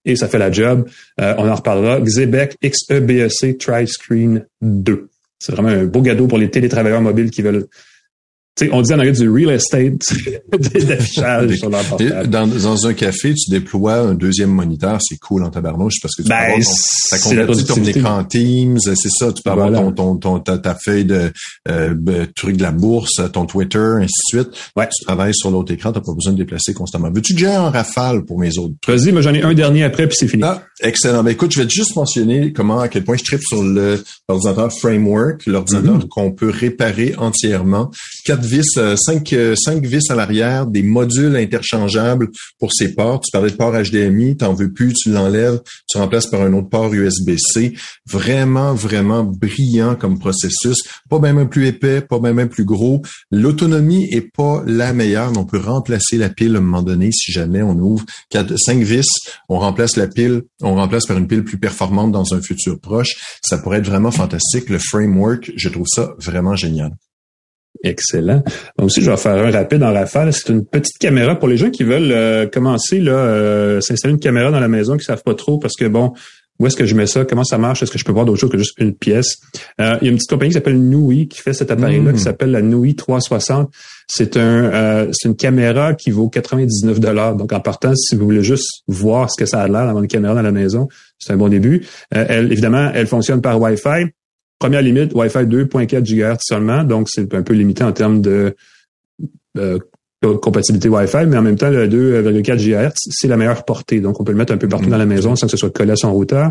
Et 0.04 0.16
ça 0.16 0.28
fait 0.28 0.38
la 0.38 0.50
job. 0.50 0.88
Euh, 1.20 1.34
on 1.38 1.48
en 1.48 1.54
reparlera. 1.54 2.00
Xebec 2.00 2.56
XEBEC 2.62 3.58
Tri-Screen 3.58 4.46
2. 4.62 5.08
C'est 5.38 5.52
vraiment 5.52 5.68
un 5.68 5.84
beau 5.84 6.02
cadeau 6.02 6.26
pour 6.26 6.38
les 6.38 6.50
télétravailleurs 6.50 7.00
mobiles 7.00 7.30
qui 7.30 7.42
veulent 7.42 7.66
on 8.72 8.82
dit 8.82 8.92
en 8.92 8.98
anglais 8.98 9.12
du 9.12 9.30
real 9.30 9.50
estate 9.50 10.12
d'affichage 10.86 11.56
sur 11.56 11.70
leur 11.70 11.84
portable. 11.84 12.28
Dans, 12.28 12.46
dans, 12.46 12.86
un 12.86 12.94
café, 12.94 13.34
tu 13.34 13.50
déploies 13.50 13.94
un 13.94 14.14
deuxième 14.14 14.50
moniteur, 14.50 14.98
c'est 15.00 15.18
cool 15.18 15.44
en 15.44 15.50
tabarnouche 15.50 16.00
parce 16.02 16.14
que 16.14 16.22
tu 16.22 16.28
ben, 16.28 16.58
peux 17.46 17.64
ton, 17.64 17.74
ton 17.74 17.84
écran 17.84 18.24
Teams, 18.24 18.78
c'est 18.80 19.08
ça, 19.08 19.32
tu 19.32 19.42
peux 19.42 19.50
avoir 19.50 19.94
ton, 19.94 20.16
ton, 20.16 20.40
ta, 20.40 20.74
feuille 20.74 21.04
de 21.04 21.32
euh, 21.68 22.26
truc 22.36 22.56
de 22.56 22.62
la 22.62 22.72
bourse, 22.72 23.20
ton 23.32 23.46
Twitter, 23.46 23.78
ainsi 23.78 24.34
de 24.34 24.42
suite. 24.42 24.48
Ouais. 24.76 24.88
Tu 24.88 25.04
travailles 25.04 25.34
sur 25.34 25.50
l'autre 25.50 25.72
écran, 25.72 25.92
t'as 25.92 26.00
pas 26.00 26.14
besoin 26.14 26.32
de 26.32 26.38
déplacer 26.38 26.74
constamment. 26.74 27.10
Veux-tu 27.10 27.34
que 27.34 27.40
j'ai 27.40 27.46
un 27.46 27.70
rafale 27.70 28.24
pour 28.24 28.38
mes 28.38 28.58
autres? 28.58 28.74
Vas-y, 28.86 29.12
mais 29.12 29.22
j'en 29.22 29.34
ai 29.34 29.42
un 29.42 29.54
dernier 29.54 29.84
après, 29.84 30.06
puis 30.06 30.16
c'est 30.18 30.28
fini. 30.28 30.42
Ah, 30.44 30.62
excellent. 30.82 31.22
Ben, 31.22 31.30
écoute, 31.30 31.52
je 31.52 31.62
vais 31.62 31.68
juste 31.68 31.96
mentionner 31.96 32.52
comment, 32.52 32.80
à 32.80 32.88
quel 32.88 33.04
point 33.04 33.16
je 33.16 33.24
tripe 33.24 33.42
sur 33.42 33.62
l'ordinateur 33.62 34.72
Framework, 34.72 35.46
l'ordinateur 35.46 35.98
mm-hmm. 35.98 36.08
qu'on 36.08 36.32
peut 36.32 36.50
réparer 36.50 37.14
entièrement. 37.16 37.90
Quatre 38.24 38.39
vis, 38.44 38.66
euh, 38.76 38.96
cinq, 38.96 39.32
euh, 39.32 39.54
cinq 39.56 39.84
vis 39.84 40.10
à 40.10 40.14
l'arrière, 40.14 40.66
des 40.66 40.82
modules 40.82 41.36
interchangeables 41.36 42.28
pour 42.58 42.72
ces 42.72 42.94
ports. 42.94 43.20
Tu 43.20 43.30
parlais 43.30 43.50
de 43.50 43.56
port 43.56 43.72
HDMI, 43.72 44.36
t'en 44.36 44.54
veux 44.54 44.72
plus, 44.72 44.92
tu 44.94 45.10
l'enlèves, 45.10 45.60
tu 45.88 45.98
remplaces 45.98 46.26
par 46.26 46.42
un 46.42 46.52
autre 46.52 46.68
port 46.68 46.92
USB-C. 46.92 47.74
Vraiment, 48.08 48.74
vraiment 48.74 49.24
brillant 49.24 49.94
comme 49.94 50.18
processus. 50.18 50.82
Pas 51.08 51.18
même 51.18 51.48
plus 51.48 51.66
épais, 51.66 52.00
pas 52.00 52.18
même 52.20 52.48
plus 52.48 52.64
gros. 52.64 53.02
L'autonomie 53.30 54.08
est 54.12 54.32
pas 54.34 54.62
la 54.66 54.92
meilleure, 54.92 55.30
mais 55.32 55.38
on 55.38 55.44
peut 55.44 55.60
remplacer 55.60 56.16
la 56.16 56.28
pile 56.28 56.56
à 56.56 56.58
un 56.58 56.62
moment 56.62 56.82
donné 56.82 57.10
si 57.12 57.32
jamais 57.32 57.62
on 57.62 57.78
ouvre 57.78 58.04
quatre, 58.30 58.56
cinq 58.56 58.82
vis, 58.82 59.06
on 59.48 59.58
remplace 59.58 59.96
la 59.96 60.06
pile, 60.06 60.42
on 60.62 60.74
remplace 60.74 61.06
par 61.06 61.18
une 61.18 61.26
pile 61.26 61.44
plus 61.44 61.58
performante 61.58 62.12
dans 62.12 62.34
un 62.34 62.40
futur 62.40 62.80
proche. 62.80 63.38
Ça 63.42 63.58
pourrait 63.58 63.78
être 63.78 63.86
vraiment 63.86 64.10
fantastique. 64.10 64.68
Le 64.68 64.78
framework, 64.78 65.52
je 65.56 65.68
trouve 65.68 65.86
ça 65.88 66.14
vraiment 66.18 66.56
génial. 66.56 66.92
Excellent. 67.82 68.42
Donc 68.78 68.86
aussi, 68.86 69.00
je 69.00 69.10
vais 69.10 69.16
faire 69.16 69.36
un 69.36 69.50
rapide 69.50 69.82
en 69.82 69.92
rafale. 69.92 70.32
C'est 70.32 70.50
une 70.50 70.66
petite 70.66 70.98
caméra 70.98 71.38
pour 71.38 71.48
les 71.48 71.56
gens 71.56 71.70
qui 71.70 71.82
veulent 71.82 72.12
euh, 72.12 72.46
commencer 72.46 73.00
là, 73.00 73.12
euh, 73.12 73.80
s'installer 73.80 74.12
une 74.12 74.20
caméra 74.20 74.50
dans 74.50 74.60
la 74.60 74.68
maison, 74.68 74.96
qui 74.96 75.04
savent 75.04 75.22
pas 75.22 75.34
trop 75.34 75.58
parce 75.58 75.76
que 75.76 75.86
bon, 75.86 76.12
où 76.58 76.66
est-ce 76.66 76.76
que 76.76 76.84
je 76.84 76.94
mets 76.94 77.06
ça, 77.06 77.24
comment 77.24 77.44
ça 77.44 77.56
marche, 77.56 77.82
est-ce 77.82 77.90
que 77.90 77.98
je 77.98 78.04
peux 78.04 78.12
voir 78.12 78.26
d'autres 78.26 78.38
choses 78.40 78.50
que 78.50 78.58
juste 78.58 78.78
une 78.78 78.94
pièce? 78.94 79.38
Euh, 79.80 79.96
il 80.02 80.04
y 80.04 80.08
a 80.08 80.10
une 80.10 80.16
petite 80.16 80.28
compagnie 80.28 80.50
qui 80.50 80.54
s'appelle 80.54 80.78
Nui 80.78 81.26
qui 81.26 81.40
fait 81.40 81.54
cet 81.54 81.70
appareil-là, 81.70 82.12
qui 82.12 82.18
mm. 82.18 82.22
s'appelle 82.22 82.50
la 82.50 82.60
Nui 82.60 82.94
360. 82.96 83.70
C'est 84.06 84.36
un, 84.36 85.06
c'est 85.12 85.28
une 85.28 85.36
caméra 85.36 85.94
qui 85.94 86.10
vaut 86.10 86.28
99 86.28 87.00
dollars. 87.00 87.36
Donc 87.36 87.54
en 87.54 87.60
partant, 87.60 87.94
si 87.94 88.14
vous 88.14 88.26
voulez 88.26 88.42
juste 88.42 88.82
voir 88.88 89.30
ce 89.30 89.42
que 89.42 89.46
ça 89.46 89.62
a 89.62 89.68
l'air 89.68 89.86
d'avoir 89.86 90.02
une 90.02 90.08
caméra 90.08 90.34
dans 90.34 90.42
la 90.42 90.52
maison, 90.52 90.88
c'est 91.18 91.32
un 91.32 91.38
bon 91.38 91.48
début. 91.48 91.86
elle, 92.10 92.52
évidemment, 92.52 92.90
elle 92.92 93.06
fonctionne 93.06 93.40
par 93.40 93.58
Wi-Fi. 93.58 94.10
Première 94.60 94.82
limite, 94.82 95.14
Wi-Fi 95.14 95.46
2.4 95.46 96.02
GHz 96.02 96.40
seulement, 96.42 96.84
donc 96.84 97.08
c'est 97.08 97.34
un 97.34 97.42
peu 97.42 97.54
limité 97.54 97.82
en 97.82 97.92
termes 97.92 98.20
de 98.20 98.54
euh, 99.56 99.78
compatibilité 100.42 100.90
Wi-Fi, 100.90 101.24
mais 101.26 101.38
en 101.38 101.42
même 101.42 101.56
temps, 101.56 101.70
le 101.70 101.88
2.4 101.88 102.58
GHz, 102.58 102.92
c'est 102.94 103.26
la 103.26 103.38
meilleure 103.38 103.64
portée. 103.64 104.00
Donc, 104.00 104.20
on 104.20 104.24
peut 104.24 104.32
le 104.32 104.38
mettre 104.38 104.52
un 104.52 104.58
peu 104.58 104.68
partout 104.68 104.90
dans 104.90 104.98
la 104.98 105.06
maison 105.06 105.34
sans 105.34 105.46
que 105.46 105.50
ce 105.50 105.56
soit 105.56 105.70
collé 105.70 105.92
à 105.92 105.96
son 105.96 106.12
routeur. 106.12 106.50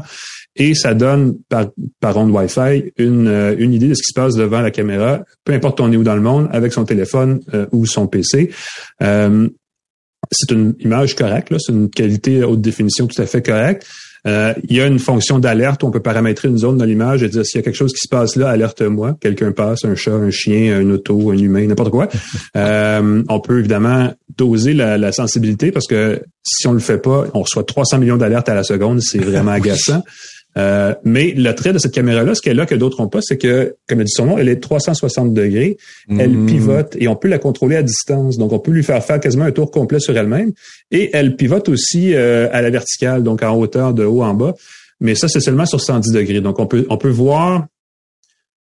Et 0.55 0.74
ça 0.74 0.95
donne, 0.95 1.38
par, 1.49 1.68
par 1.99 2.18
onde 2.18 2.32
Wi-Fi, 2.32 2.91
une, 2.97 3.28
euh, 3.28 3.55
une 3.60 3.76
idée 3.76 3.89
de 3.89 3.93
ce 3.93 4.01
qui 4.01 4.12
se 4.12 4.20
passe 4.20 4.34
devant 4.34 4.62
la 4.62 4.72
caméra, 4.72 5.24
peu 5.43 5.53
importe 5.53 5.80
on 5.80 5.91
est 5.91 5.95
où 5.95 6.03
dans 6.03 6.16
le 6.16 6.22
monde, 6.22 6.49
avec 6.51 6.74
son 6.74 6.86
téléphone 6.86 7.41
euh, 7.53 7.68
ou 7.72 7.86
son 7.86 8.07
PC. 8.07 8.49
c'est 8.99 10.51
une 10.51 10.74
image 10.80 11.16
correcte, 11.16 11.53
c'est 11.60 11.72
une 11.72 11.91
qualité 11.91 12.43
haute 12.43 12.62
définition 12.62 13.05
tout 13.05 13.22
à 13.22 13.28
fait 13.28 13.43
correcte. 13.43 13.86
Euh, 14.28 14.53
il 14.67 14.76
y 14.76 14.82
a 14.82 14.86
une 14.86 14.99
fonction 14.99 15.39
d'alerte 15.39 15.84
où 15.84 15.88
on 15.88 15.91
peut 15.91 16.01
paramétrer 16.01 16.49
une 16.49 16.57
zone 16.57 16.78
dans 16.78 16.86
l'image 16.86 17.24
et 17.24 17.30
dire 17.30 17.45
s'il 17.45 17.59
y 17.59 17.61
a 17.61 17.63
quelque 17.63 17.76
chose 17.76 17.93
qui 17.93 18.01
se 18.01 18.09
passe 18.09 18.36
là, 18.36 18.49
alerte-moi. 18.49 19.17
Quelqu'un 19.20 19.51
passe, 19.51 19.86
un 19.86 19.95
chat, 19.95 20.13
un 20.13 20.30
chien, 20.30 20.78
un 20.78 20.89
auto, 20.89 21.32
un 21.32 21.38
humain, 21.38 21.65
n'importe 21.65 21.91
quoi. 21.91 22.09
euh, 22.57 23.24
on 23.30 23.39
peut 23.39 23.59
évidemment 23.59 24.13
doser 24.38 24.74
la, 24.74 24.97
la, 24.97 25.11
sensibilité 25.11 25.72
parce 25.72 25.88
que 25.88 26.22
si 26.43 26.67
on 26.67 26.74
le 26.74 26.80
fait 26.80 26.97
pas, 26.97 27.26
on 27.34 27.41
reçoit 27.41 27.63
300 27.63 27.99
millions 27.99 28.17
d'alertes 28.17 28.49
à 28.49 28.55
la 28.55 28.63
seconde. 28.63 29.01
C'est 29.01 29.20
vraiment 29.20 29.51
agaçant. 29.59 30.03
Euh, 30.60 30.93
mais 31.05 31.34
le 31.36 31.51
trait 31.53 31.72
de 31.72 31.78
cette 31.78 31.93
caméra-là, 31.93 32.36
ce 32.36 32.41
qu'elle 32.41 32.60
a 32.60 32.66
que 32.66 32.76
d'autres 32.76 33.01
n'ont 33.01 33.07
pas, 33.07 33.22
c'est 33.22 33.38
que, 33.38 33.76
comme 33.88 33.99
elle 33.99 34.05
dit 34.05 34.14
son 34.14 34.26
nom, 34.26 34.38
elle 34.38 34.49
est 34.49 34.60
360 34.60 35.34
degrés, 35.34 35.78
elle 36.10 36.32
Mm. 36.32 36.45
pivote 36.45 36.97
et 36.99 37.07
on 37.07 37.16
peut 37.16 37.28
la 37.28 37.39
contrôler 37.39 37.76
à 37.76 37.84
distance. 37.84 38.38
Donc, 38.38 38.51
on 38.51 38.60
peut 38.60 38.72
lui 38.72 38.84
faire 38.84 39.03
faire 39.03 39.20
quasiment 39.20 39.45
un 39.45 39.51
tour 39.51 39.72
complet 39.72 39.99
sur 39.99 40.16
elle-même. 40.18 40.51
Et 40.91 41.10
elle 41.14 41.36
pivote 41.36 41.70
aussi 41.70 42.14
euh, 42.14 42.49
à 42.51 42.62
la 42.62 42.70
verticale, 42.70 43.24
donc 43.24 43.41
en 43.43 43.55
hauteur, 43.55 43.93
de 43.93 44.03
haut 44.03 44.24
en 44.24 44.34
bas. 44.34 44.53
Mais 44.99 45.16
ça, 45.16 45.28
c'est 45.28 45.39
seulement 45.39 45.66
sur 45.66 45.80
110 45.80 46.12
degrés. 46.12 46.41
Donc, 46.41 46.60
on 46.60 46.66
peut, 46.66 46.86
on 46.89 46.97
peut 46.97 47.10
voir 47.10 47.66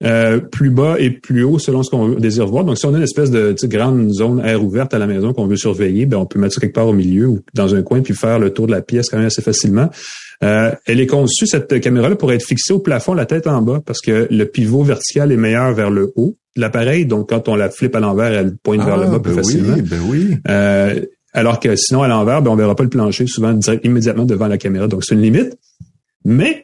euh, 0.03 0.39
plus 0.39 0.69
bas 0.69 0.95
et 0.99 1.11
plus 1.11 1.43
haut 1.43 1.59
selon 1.59 1.81
ce 1.81 1.89
qu'on 1.89 2.09
désire 2.09 2.45
voir. 2.45 2.65
Donc, 2.65 2.77
si 2.77 2.85
on 2.85 2.93
a 2.93 2.97
une 2.97 3.03
espèce 3.03 3.31
de 3.31 3.55
grande 3.63 4.09
zone 4.11 4.41
air 4.43 4.63
ouverte 4.63 4.93
à 4.93 4.99
la 4.99 5.07
maison 5.07 5.33
qu'on 5.33 5.47
veut 5.47 5.55
surveiller, 5.55 6.05
ben, 6.05 6.17
on 6.17 6.25
peut 6.25 6.39
mettre 6.39 6.55
ça 6.55 6.61
quelque 6.61 6.73
part 6.73 6.87
au 6.87 6.93
milieu 6.93 7.27
ou 7.27 7.39
dans 7.53 7.73
un 7.73 7.83
coin 7.83 8.01
puis 8.01 8.13
faire 8.13 8.39
le 8.39 8.49
tour 8.51 8.67
de 8.67 8.71
la 8.71 8.81
pièce 8.81 9.09
quand 9.09 9.17
même 9.17 9.27
assez 9.27 9.41
facilement. 9.41 9.89
Euh, 10.43 10.71
elle 10.85 10.99
est 10.99 11.07
conçue, 11.07 11.47
cette 11.47 11.79
caméra-là, 11.79 12.15
pour 12.15 12.31
être 12.33 12.43
fixée 12.45 12.73
au 12.73 12.79
plafond, 12.79 13.13
la 13.13 13.25
tête 13.25 13.47
en 13.47 13.61
bas, 13.61 13.81
parce 13.85 14.01
que 14.01 14.27
le 14.29 14.45
pivot 14.45 14.83
vertical 14.83 15.31
est 15.31 15.37
meilleur 15.37 15.73
vers 15.73 15.89
le 15.89 16.11
haut 16.15 16.35
de 16.55 16.61
l'appareil. 16.61 17.05
Donc, 17.05 17.29
quand 17.29 17.47
on 17.47 17.55
la 17.55 17.69
flippe 17.69 17.95
à 17.95 17.99
l'envers, 17.99 18.31
elle 18.33 18.55
pointe 18.57 18.81
Ah, 18.83 18.85
vers 18.85 18.97
le 18.97 19.05
bas 19.05 19.11
ben 19.13 19.21
plus 19.21 19.33
facilement. 19.33 19.75
Oui, 19.75 19.81
ben 19.81 19.99
oui. 20.07 20.35
Euh, 20.49 20.99
alors 21.33 21.59
que 21.59 21.75
sinon, 21.75 22.03
à 22.03 22.07
l'envers, 22.07 22.41
ben, 22.41 22.51
on 22.51 22.55
verra 22.55 22.75
pas 22.75 22.83
le 22.83 22.89
plancher, 22.89 23.25
souvent 23.25 23.53
direct, 23.53 23.83
immédiatement 23.85 24.25
devant 24.25 24.47
la 24.47 24.57
caméra. 24.57 24.87
Donc, 24.87 25.03
c'est 25.03 25.15
une 25.15 25.21
limite. 25.21 25.57
Mais 26.25 26.63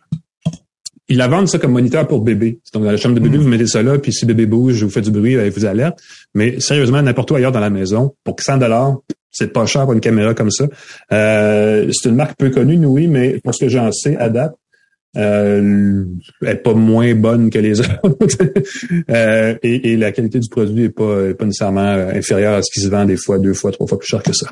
ils 1.08 1.18
la 1.18 1.28
vendent 1.28 1.48
ça 1.50 1.58
comme 1.58 1.72
moniteur 1.72 2.08
pour 2.08 2.22
bébé. 2.22 2.60
Donc, 2.74 2.84
dans 2.84 2.92
la 2.92 2.98
chambre 2.98 3.16
de 3.16 3.20
bébé, 3.20 3.38
Mm. 3.40 3.42
vous 3.42 3.48
mettez 3.48 3.66
ça 3.66 3.82
là, 3.82 3.98
puis 3.98 4.14
si 4.14 4.26
bébé 4.28 4.46
bouge, 4.46 4.84
vous 4.84 4.90
faites 4.92 5.06
du 5.06 5.12
bruit, 5.12 5.34
elle 5.34 5.50
vous 5.50 5.66
alerte. 5.66 5.98
Mais 6.36 6.60
sérieusement, 6.60 7.02
n'importe 7.02 7.32
où 7.32 7.36
ailleurs 7.36 7.52
dans 7.52 7.60
la 7.60 7.72
maison, 7.72 8.14
pour 8.24 8.36
100 8.40 8.58
dollars, 8.58 8.98
c'est 9.32 9.54
pas 9.54 9.66
cher 9.66 9.84
pour 9.84 9.94
une 9.94 10.00
caméra 10.00 10.34
comme 10.34 10.52
ça. 10.52 10.66
Euh, 11.12 11.90
c'est 11.92 12.10
une 12.10 12.16
marque 12.16 12.38
peu 12.38 12.50
connue, 12.50 12.78
nous, 12.78 12.90
oui, 12.90 13.08
mais 13.08 13.40
pour 13.44 13.54
ce 13.54 13.66
que 13.66 13.70
j'en 13.70 13.92
sais, 13.92 14.18
à 14.18 14.30
date, 14.30 14.56
euh, 15.18 16.06
elle 16.42 16.48
est 16.48 16.56
pas 16.56 16.74
moins 16.74 17.16
bonne 17.16 17.50
que 17.50 17.60
les 17.60 17.80
autres. 18.04 18.38
Euh, 19.10 19.56
et, 19.64 19.92
et 19.92 19.98
la 19.98 20.12
qualité 20.12 20.40
du 20.40 20.50
produit 20.50 20.86
est 20.86 20.90
pas, 20.90 21.30
est 21.30 21.34
pas 21.34 21.46
nécessairement 21.46 21.82
euh, 21.82 22.12
inférieure 22.14 22.56
à 22.56 22.62
ce 22.62 22.72
qui 22.72 22.82
se 22.82 22.90
vend 22.90 23.06
des 23.06 23.18
fois 23.18 23.40
deux 23.40 23.54
fois, 23.54 23.72
trois 23.72 23.88
fois 23.88 23.98
plus 23.98 24.08
cher 24.08 24.22
que 24.22 24.34
ça. 24.34 24.48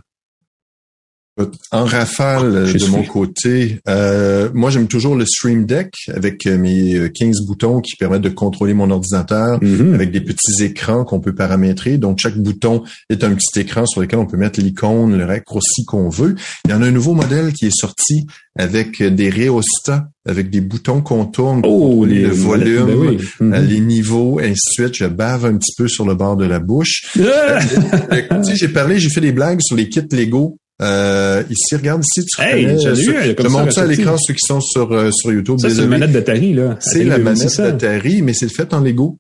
En 1.72 1.86
rafale 1.86 2.56
euh, 2.56 2.66
Je 2.66 2.78
de 2.78 2.86
mon 2.88 3.04
côté, 3.04 3.80
euh, 3.88 4.50
moi 4.54 4.70
j'aime 4.72 4.88
toujours 4.88 5.16
le 5.16 5.26
Stream 5.26 5.66
Deck 5.66 5.94
avec 6.14 6.46
euh, 6.48 6.58
mes 6.58 6.96
euh, 6.96 7.10
15 7.10 7.42
boutons 7.46 7.80
qui 7.82 7.96
permettent 7.96 8.22
de 8.24 8.30
contrôler 8.30 8.74
mon 8.74 8.90
ordinateur 8.90 9.60
Mhm. 9.62 9.94
avec 9.94 10.12
des 10.12 10.22
petits 10.22 10.64
écrans 10.64 11.04
qu'on 11.06 11.20
peut 11.20 11.36
paramétrer. 11.36 11.98
Donc 11.98 12.20
chaque 12.20 12.38
bouton 12.38 12.84
est 13.10 13.24
un 13.24 13.34
petit 13.36 13.60
écran 13.60 13.86
sur 13.86 14.02
lequel 14.02 14.20
on 14.20 14.26
peut 14.26 14.38
mettre 14.38 14.60
l'icône, 14.62 15.18
le 15.18 15.26
raccourci 15.26 15.86
qu'on 15.86 16.10
veut. 16.10 16.36
Il 16.66 16.72
y 16.72 16.74
en 16.74 16.82
a 16.82 16.88
un 16.88 16.92
nouveau 16.92 17.14
modèle 17.14 17.54
qui 17.54 17.68
est 17.68 17.76
sorti 17.78 18.26
avec 18.58 19.04
des 19.04 19.30
rhéostats, 19.30 20.08
avec 20.28 20.50
des 20.50 20.62
boutons 20.62 21.02
qu'on 21.02 21.26
tourne 21.26 21.62
pour 21.62 22.00
Oh, 22.00 22.06
les 22.06 22.22
le 22.24 22.30
volume, 22.30 22.86
ben 22.88 22.96
oui. 22.98 23.18
Mhm. 23.40 23.68
les 23.68 23.80
niveaux, 23.80 24.40
ainsi 24.40 24.54
de 24.54 24.84
suite. 24.86 24.96
Je 24.96 25.06
bave 25.06 25.46
un 25.46 25.58
petit 25.58 25.74
peu 25.78 25.88
sur 25.88 26.06
le 26.08 26.16
bord 26.16 26.36
de 26.38 26.46
la 26.46 26.60
bouche. 26.60 27.16
Ah! 27.20 27.60
Tu 28.44 28.44
sais, 28.52 28.56
j'ai 28.56 28.68
parlé, 28.70 29.00
j'ai 29.00 29.10
fait 29.10 29.22
des 29.22 29.32
blagues 29.32 29.60
sur 29.62 29.76
les 29.76 29.88
kits 29.90 30.02
Lego. 30.12 30.58
Euh, 30.82 31.42
ici, 31.50 31.76
regarde 31.76 32.04
ici, 32.04 32.26
tu 32.26 32.42
Hey, 32.42 32.66
ai 32.66 32.78
sur- 32.80 32.92
eu, 32.92 33.36
ça, 33.36 33.50
montre 33.50 33.72
ça 33.74 33.82
à 33.82 33.86
l'écran, 33.88 34.16
ceux 34.18 34.34
qui 34.34 34.46
sont 34.46 34.62
sur, 34.62 34.92
euh, 34.94 35.10
sur 35.12 35.32
YouTube. 35.32 35.56
Ça, 35.60 35.70
c'est 35.70 35.76
désolé. 35.76 35.88
manette 35.88 36.12
d'Atari, 36.12 36.54
là. 36.54 36.76
C'est 36.80 37.04
la 37.04 37.18
manette 37.18 37.40
2600. 37.42 37.64
d'Atari, 37.64 38.22
mais 38.22 38.34
c'est 38.34 38.48
fait 38.54 38.72
en 38.74 38.82
Lego. 38.82 39.18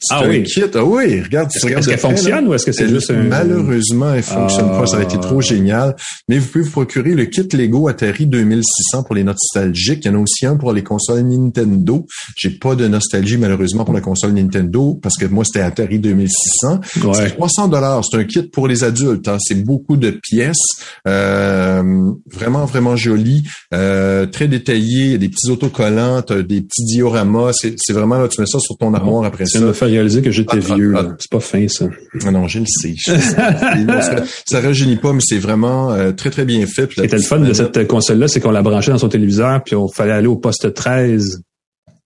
C'est 0.00 0.14
Ah 0.14 0.20
un 0.24 0.28
oui. 0.28 0.42
kit. 0.42 0.62
Ah 0.74 0.84
oui, 0.84 1.20
regarde. 1.22 1.50
Est-ce 1.54 1.66
qu'elle 1.66 1.74
là. 1.84 1.96
fonctionne 1.96 2.48
ou 2.48 2.54
est-ce 2.54 2.66
que 2.66 2.72
c'est 2.72 2.88
juste 2.88 3.10
un... 3.10 3.22
Malheureusement, 3.24 4.12
elle 4.14 4.22
fonctionne 4.22 4.68
Ah. 4.72 4.78
pas. 4.80 4.86
Ça 4.86 4.96
aurait 4.96 5.04
été 5.04 5.18
trop 5.18 5.40
génial. 5.40 5.94
Mais 6.28 6.38
vous 6.38 6.46
pouvez 6.48 6.64
vous 6.64 6.70
procurer 6.70 7.14
le 7.14 7.24
kit 7.26 7.46
Lego 7.52 7.88
Atari 7.88 8.26
2600 8.26 9.02
pour 9.04 9.14
les 9.14 9.24
nostalgiques. 9.24 10.00
Il 10.04 10.08
y 10.08 10.14
en 10.14 10.18
a 10.18 10.22
aussi 10.22 10.46
un 10.46 10.56
pour 10.56 10.72
les 10.72 10.82
consoles 10.82 11.22
Nintendo. 11.22 12.06
J'ai 12.36 12.50
pas 12.50 12.74
de 12.74 12.86
nostalgie, 12.88 13.36
malheureusement, 13.38 13.84
pour 13.84 13.94
la 13.94 14.00
console 14.00 14.32
Nintendo 14.32 14.98
parce 15.02 15.16
que 15.16 15.26
moi, 15.26 15.44
c'était 15.44 15.60
Atari 15.60 15.98
2600. 15.98 16.80
Ouais. 17.04 17.12
C'est 17.14 17.30
300 17.36 17.68
dollars. 17.68 18.02
C'est 18.10 18.16
un 18.18 18.24
kit 18.24 18.42
pour 18.42 18.68
les 18.68 18.84
adultes. 18.84 19.28
hein. 19.28 19.36
C'est 19.40 19.62
beaucoup 19.64 19.96
de 19.96 20.10
pièces, 20.10 20.56
euh, 21.08 22.10
vraiment 22.32 22.64
vraiment 22.64 22.96
joli, 22.96 23.44
euh, 23.72 24.26
très 24.26 24.48
détaillé. 24.48 25.04
Il 25.04 25.10
y 25.12 25.14
a 25.14 25.18
des 25.18 25.28
petits 25.28 25.50
autocollants, 25.50 26.22
des 26.22 26.60
petits 26.62 26.84
dioramas. 26.84 27.52
C'est 27.52 27.92
vraiment 27.92 28.18
là, 28.18 28.28
tu 28.28 28.40
mets 28.40 28.46
ça 28.46 28.58
sur 28.60 28.76
ton 28.76 28.92
armoire 28.94 29.24
après 29.24 29.46
ça. 29.46 29.58
Me 29.64 29.72
faire 29.72 29.88
réaliser 29.88 30.22
que 30.22 30.30
j'étais 30.30 30.58
Ah, 30.70 30.74
vieux. 30.74 30.94
ah, 30.96 31.02
là. 31.02 31.16
C'est 31.18 31.30
pas 31.30 31.40
fin, 31.40 31.66
ça. 31.68 31.86
Ah 32.24 32.30
non, 32.30 32.46
je 32.48 32.60
le 32.60 32.66
sais. 32.66 32.94
je 32.96 33.12
ça, 33.12 34.16
ça 34.46 34.60
rajeunit 34.60 34.96
pas, 34.96 35.12
mais 35.12 35.20
c'est 35.22 35.38
vraiment 35.38 35.92
euh, 35.92 36.12
très 36.12 36.30
très 36.30 36.44
bien 36.44 36.66
fait. 36.66 36.86
Puis 36.86 37.02
était 37.02 37.16
le 37.16 37.22
fun 37.22 37.40
de 37.40 37.52
cette 37.52 37.86
console-là, 37.86 38.28
c'est 38.28 38.40
qu'on 38.40 38.50
la 38.50 38.62
branchait 38.62 38.90
dans 38.92 38.98
son 38.98 39.08
téléviseur, 39.08 39.62
puis 39.64 39.74
on 39.76 39.88
fallait 39.88 40.12
aller 40.12 40.26
au 40.26 40.36
poste 40.36 40.72
13. 40.74 41.40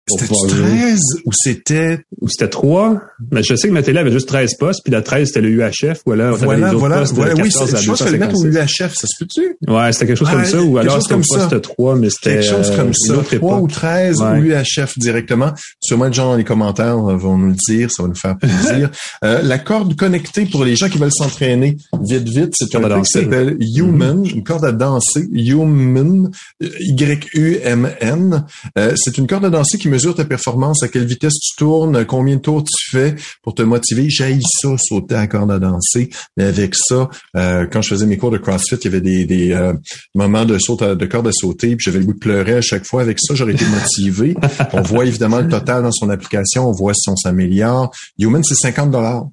C'était 0.08 0.26
pouvoir 0.26 0.48
jouer. 0.50 0.68
13 0.78 0.98
ou 1.24 1.30
c'était 1.32 1.98
Ou 2.20 2.28
c'était 2.28 2.48
3. 2.48 3.00
Mais 3.32 3.42
je 3.42 3.54
sais 3.56 3.68
que 3.68 3.72
ma 3.72 3.82
télé 3.82 3.98
avait 3.98 4.12
juste 4.12 4.28
13 4.28 4.54
postes, 4.58 4.80
puis 4.84 4.92
la 4.92 5.02
13, 5.02 5.26
c'était 5.28 5.40
le 5.40 5.50
UHF, 5.50 6.00
ou 6.06 6.12
alors, 6.12 6.34
t'avais 6.34 6.44
voilà 6.46 6.70
les 6.70 6.76
voilà 6.76 6.98
postes 6.98 7.14
voilà 7.14 7.34
oui 7.34 7.42
14 7.50 7.70
c'est- 7.70 7.76
à 7.76 7.80
je 7.80 7.86
pense 7.88 7.96
qu'il 7.98 8.06
fallait 8.06 8.18
mettre 8.18 8.36
au 8.36 8.44
256. 8.44 8.84
UHF 8.84 8.94
ça 8.94 9.06
se 9.06 9.12
peut-tu? 9.18 9.56
Ouais, 9.68 9.92
c'était 9.92 10.06
quelque 10.06 10.18
chose 10.18 10.30
comme 10.30 10.44
ça, 10.44 10.62
ou 10.62 10.78
alors 10.78 11.02
c'était 11.02 11.14
au 11.14 11.16
comme 11.16 11.24
ça. 11.24 11.48
poste 11.48 11.62
3, 11.62 11.96
mais 11.96 12.08
c'était... 12.10 12.30
quelque 12.34 12.44
chose 12.50 12.70
euh, 12.70 12.76
comme 12.76 12.86
une 12.88 12.94
ça 12.94 13.14
autre 13.14 13.36
3 13.36 13.54
ou 13.54 13.58
époque. 13.58 13.70
13 13.72 14.20
Ouais. 14.20 14.38
ou 14.38 14.42
UHF 14.44 14.98
directement 14.98 15.52
sûrement 15.80 16.04
les 16.06 16.12
gens 16.12 16.26
dans 16.30 16.36
les 16.36 16.44
commentaires 16.44 16.96
euh, 17.10 17.16
vont 17.16 17.36
nous 17.38 17.48
le 17.48 17.54
dire 17.68 17.90
ça 17.90 18.02
va 18.04 18.08
nous 18.08 18.14
faire 18.14 18.36
plaisir 18.38 18.90
Euh, 19.24 19.40
la 19.42 19.58
corde 19.58 19.96
connectée 19.96 20.44
pour 20.46 20.64
les 20.64 20.76
gens 20.76 20.88
qui 20.88 20.98
veulent 20.98 21.10
s'entraîner 21.12 21.76
vite 22.02 22.28
vite 22.28 22.54
c'est 22.56 22.74
un 22.76 22.80
Corde 22.80 23.02
qui 23.04 23.10
s'appelle 23.10 23.56
Human 23.60 24.24
une 24.26 24.44
corde 24.44 24.64
à 24.64 24.72
danser 24.72 25.26
Human 25.32 26.30
Y 26.60 27.28
U 27.34 27.56
M 27.62 27.90
N 28.00 28.44
Euh, 28.78 28.92
c'est 28.96 29.16
une 29.18 29.26
corde 29.26 29.44
à 29.46 29.50
danser 29.50 29.78
qui 29.78 29.88
mesure 29.96 30.14
ta 30.14 30.24
performance 30.24 30.82
à 30.82 30.88
quelle 30.88 31.06
vitesse 31.06 31.34
tu 31.34 31.56
tournes 31.56 32.04
combien 32.04 32.36
de 32.36 32.40
tours 32.40 32.62
tu 32.64 32.90
fais 32.90 33.14
pour 33.42 33.54
te 33.54 33.62
motiver. 33.62 34.08
J'ai 34.08 34.38
ça 34.40 34.68
sauter 34.78 35.14
à 35.14 35.26
corde 35.26 35.50
à 35.50 35.58
danser. 35.58 36.10
Mais 36.36 36.44
avec 36.44 36.74
ça 36.74 37.08
euh, 37.36 37.66
quand 37.66 37.82
je 37.82 37.88
faisais 37.90 38.06
mes 38.06 38.16
cours 38.18 38.30
de 38.30 38.38
CrossFit 38.38 38.76
il 38.76 38.84
y 38.84 38.88
avait 38.88 39.00
des, 39.00 39.24
des 39.24 39.52
euh, 39.52 39.72
moments 40.14 40.44
de 40.44 40.58
saut 40.58 40.82
à- 40.82 40.94
de 40.94 41.06
corde 41.06 41.28
à 41.28 41.32
sauter 41.32 41.76
puis 41.76 41.84
j'avais 41.84 41.98
le 41.98 42.04
goût 42.06 42.14
de 42.14 42.18
pleurer 42.18 42.54
à 42.54 42.60
chaque 42.62 42.84
fois. 42.86 43.02
Avec 43.02 43.18
ça 43.20 43.34
j'aurais 43.34 43.52
été 43.54 43.64
motivé. 43.66 44.34
On 44.72 44.82
voit 44.82 45.04
évidemment 45.06 45.40
le 45.40 45.48
total 45.48 45.82
dans 45.82 45.92
son 45.92 46.10
application. 46.10 46.68
On 46.68 46.72
voit 46.72 46.94
si 46.94 47.08
on 47.08 47.16
s'améliore. 47.16 47.90
Human 48.18 48.42
c'est 48.44 48.54
50 48.54 48.90
dollars 48.90 49.26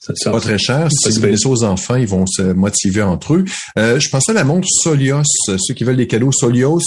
Ça, 0.00 0.12
ça- 0.16 0.30
pas 0.30 0.40
très 0.40 0.58
cher. 0.58 0.88
Si 0.90 0.96
Ça, 1.12 1.20
vous 1.20 1.26
c'est 1.26 1.36
ça 1.36 1.48
aux 1.48 1.64
enfants, 1.64 1.96
ils 1.96 2.06
vont 2.06 2.24
se 2.26 2.42
motiver 2.52 3.02
entre 3.02 3.34
eux. 3.34 3.44
Euh, 3.78 3.98
je 3.98 4.08
pensais 4.10 4.30
à 4.30 4.34
la 4.34 4.44
montre 4.44 4.66
Solios. 4.70 5.22
Ceux 5.58 5.74
qui 5.74 5.82
veulent 5.82 5.96
des 5.96 6.06
cadeaux 6.06 6.30
Solios, 6.30 6.80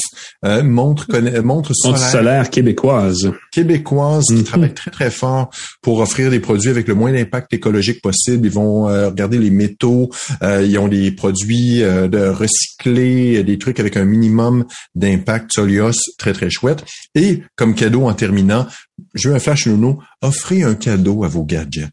euh, 0.46 0.64
montre, 0.64 1.08
montre 1.42 1.42
Montre 1.44 1.76
solaire 1.76 2.10
solaire 2.10 2.50
québécoise. 2.50 3.32
québécoise 3.52 4.24
qui 4.28 4.34
Mhm. 4.36 4.44
travaille 4.44 4.74
très 4.74 4.92
très 4.92 5.12
fort 5.12 5.50
pour 5.82 6.00
offrir 6.00 6.32
des 6.32 6.40
produits 6.40 6.70
avec 6.70 6.88
le 6.88 6.94
moins 6.96 7.12
d'impact 7.12 7.54
écologique 7.54 8.02
possible. 8.02 8.48
Ils 8.48 8.52
vont 8.54 8.88
euh, 8.88 9.10
regarder 9.10 9.38
les 9.40 9.50
métaux, 9.52 10.10
euh, 10.42 10.66
ils 10.66 10.78
ont 10.80 10.88
des 10.88 11.12
produits 11.12 11.84
euh, 11.84 12.08
de 12.08 12.30
recyclés, 12.30 13.44
des 13.44 13.58
trucs 13.58 13.80
avec 13.82 13.98
un 13.98 14.06
minimum 14.06 14.66
d'impact. 14.96 15.52
Solios, 15.54 15.92
très 16.18 16.32
très 16.34 16.50
chouette. 16.50 16.86
Et 17.16 17.44
comme 17.58 17.76
cadeau 17.76 18.04
en 18.08 18.14
terminant, 18.14 18.68
je 19.16 19.30
veux 19.30 19.36
un 19.36 19.40
flash 19.40 19.68
nono, 19.68 20.00
offrez 20.22 20.64
un 20.64 20.76
cadeau 20.76 21.24
à 21.26 21.28
vos 21.28 21.44
gadgets. 21.44 21.90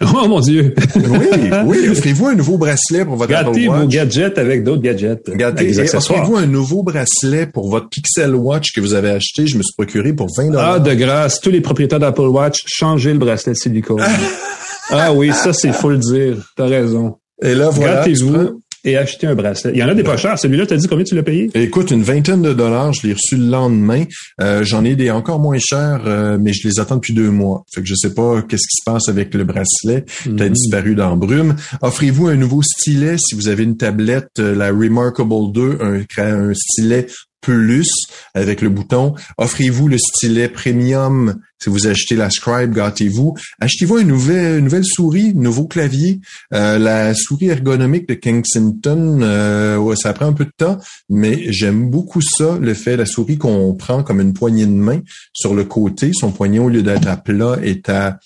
Oh 0.22 0.26
mon 0.28 0.40
Dieu! 0.40 0.74
Oui, 0.96 1.26
oui, 1.66 1.88
offrez-vous 1.90 2.28
un 2.28 2.34
nouveau 2.34 2.56
bracelet 2.56 3.04
pour 3.04 3.16
votre 3.16 3.30
Gâtez 3.30 3.66
Apple 3.66 3.66
vos 3.66 3.82
Watch. 3.84 3.88
gadgets 3.88 4.38
avec 4.38 4.64
d'autres 4.64 4.80
gadgets. 4.82 5.28
Gâtez, 5.30 5.74
et 5.74 5.78
accessoires. 5.80 6.20
offrez-vous 6.20 6.36
un 6.36 6.46
nouveau 6.46 6.82
bracelet 6.82 7.46
pour 7.46 7.68
votre 7.70 7.88
Pixel 7.90 8.34
Watch 8.34 8.72
que 8.74 8.80
vous 8.80 8.94
avez 8.94 9.10
acheté? 9.10 9.46
Je 9.46 9.58
me 9.58 9.62
suis 9.62 9.74
procuré 9.76 10.12
pour 10.14 10.28
20 10.36 10.54
Ah, 10.56 10.78
de 10.78 10.94
grâce, 10.94 11.40
tous 11.40 11.50
les 11.50 11.60
propriétaires 11.60 11.98
d'Apple 12.00 12.22
Watch, 12.22 12.60
changez 12.66 13.12
le 13.12 13.18
bracelet 13.18 13.52
de 13.52 13.58
silicone. 13.58 14.02
ah 14.90 15.12
oui, 15.12 15.32
ça, 15.34 15.52
c'est 15.52 15.72
faut 15.72 15.90
le 15.90 15.98
dire. 15.98 16.36
T'as 16.56 16.66
raison. 16.66 17.16
Et 17.42 17.54
là, 17.54 17.68
voilà. 17.70 17.96
Gâtez-vous 17.96 18.60
et 18.84 18.96
achetez 18.96 19.26
un 19.26 19.34
bracelet. 19.34 19.72
Il 19.74 19.78
y 19.78 19.82
en 19.82 19.88
a 19.88 19.94
des 19.94 20.02
pas 20.02 20.16
chers. 20.16 20.38
Celui-là, 20.38 20.66
t'as 20.66 20.76
dit 20.76 20.86
combien 20.88 21.04
tu 21.04 21.14
l'as 21.14 21.22
payé? 21.22 21.50
Écoute, 21.54 21.90
une 21.90 22.02
vingtaine 22.02 22.42
de 22.42 22.52
dollars, 22.52 22.92
je 22.92 23.06
l'ai 23.06 23.12
reçu 23.12 23.36
le 23.36 23.46
lendemain. 23.46 24.04
Euh, 24.40 24.64
J'en 24.64 24.84
ai 24.84 24.96
des 24.96 25.10
encore 25.10 25.38
moins 25.40 25.58
chers, 25.58 26.02
euh, 26.06 26.38
mais 26.40 26.52
je 26.52 26.66
les 26.66 26.80
attends 26.80 26.96
depuis 26.96 27.14
deux 27.14 27.30
mois. 27.30 27.64
Fait 27.74 27.80
que 27.80 27.86
je 27.86 27.94
sais 27.94 28.14
pas 28.14 28.42
qu'est-ce 28.42 28.66
qui 28.68 28.76
se 28.80 28.84
passe 28.84 29.08
avec 29.08 29.34
le 29.34 29.44
bracelet. 29.44 30.04
Peut-être 30.24 30.40
Mhm. 30.40 30.48
disparu 30.50 30.94
dans 30.94 31.16
brume. 31.16 31.56
Offrez-vous 31.82 32.28
un 32.28 32.36
nouveau 32.36 32.62
stylet 32.62 33.16
si 33.18 33.34
vous 33.34 33.48
avez 33.48 33.64
une 33.64 33.76
tablette, 33.76 34.28
euh, 34.38 34.54
la 34.54 34.68
Remarkable 34.68 35.52
2, 35.52 35.78
un, 35.80 36.00
un 36.22 36.52
stylet 36.54 37.06
plus 37.40 37.88
avec 38.34 38.60
le 38.60 38.68
bouton. 38.68 39.14
Offrez-vous 39.38 39.88
le 39.88 39.98
stylet 39.98 40.48
premium. 40.48 41.40
Si 41.62 41.68
vous 41.68 41.86
achetez 41.86 42.16
la 42.16 42.30
Scribe, 42.30 42.72
gâtez-vous. 42.72 43.34
Achetez-vous 43.60 43.98
une 43.98 44.08
nouvelle, 44.08 44.62
nouvelle 44.62 44.84
souris, 44.84 45.34
nouveau 45.34 45.66
clavier. 45.66 46.20
Euh, 46.54 46.78
la 46.78 47.14
souris 47.14 47.48
ergonomique 47.48 48.08
de 48.08 48.14
Kensington, 48.14 49.20
euh, 49.22 49.94
ça 49.96 50.12
prend 50.12 50.26
un 50.26 50.32
peu 50.32 50.46
de 50.46 50.52
temps, 50.56 50.78
mais 51.10 51.52
j'aime 51.52 51.90
beaucoup 51.90 52.22
ça, 52.22 52.58
le 52.58 52.74
fait, 52.74 52.96
la 52.96 53.06
souris 53.06 53.36
qu'on 53.36 53.74
prend 53.74 54.02
comme 54.02 54.20
une 54.20 54.32
poignée 54.32 54.66
de 54.66 54.70
main 54.70 55.00
sur 55.34 55.54
le 55.54 55.64
côté. 55.64 56.12
Son 56.14 56.32
poignet, 56.32 56.58
au 56.58 56.68
lieu 56.68 56.82
d'être 56.82 57.08
à 57.08 57.16
plat, 57.16 57.58
est 57.62 57.88
à 57.90 58.18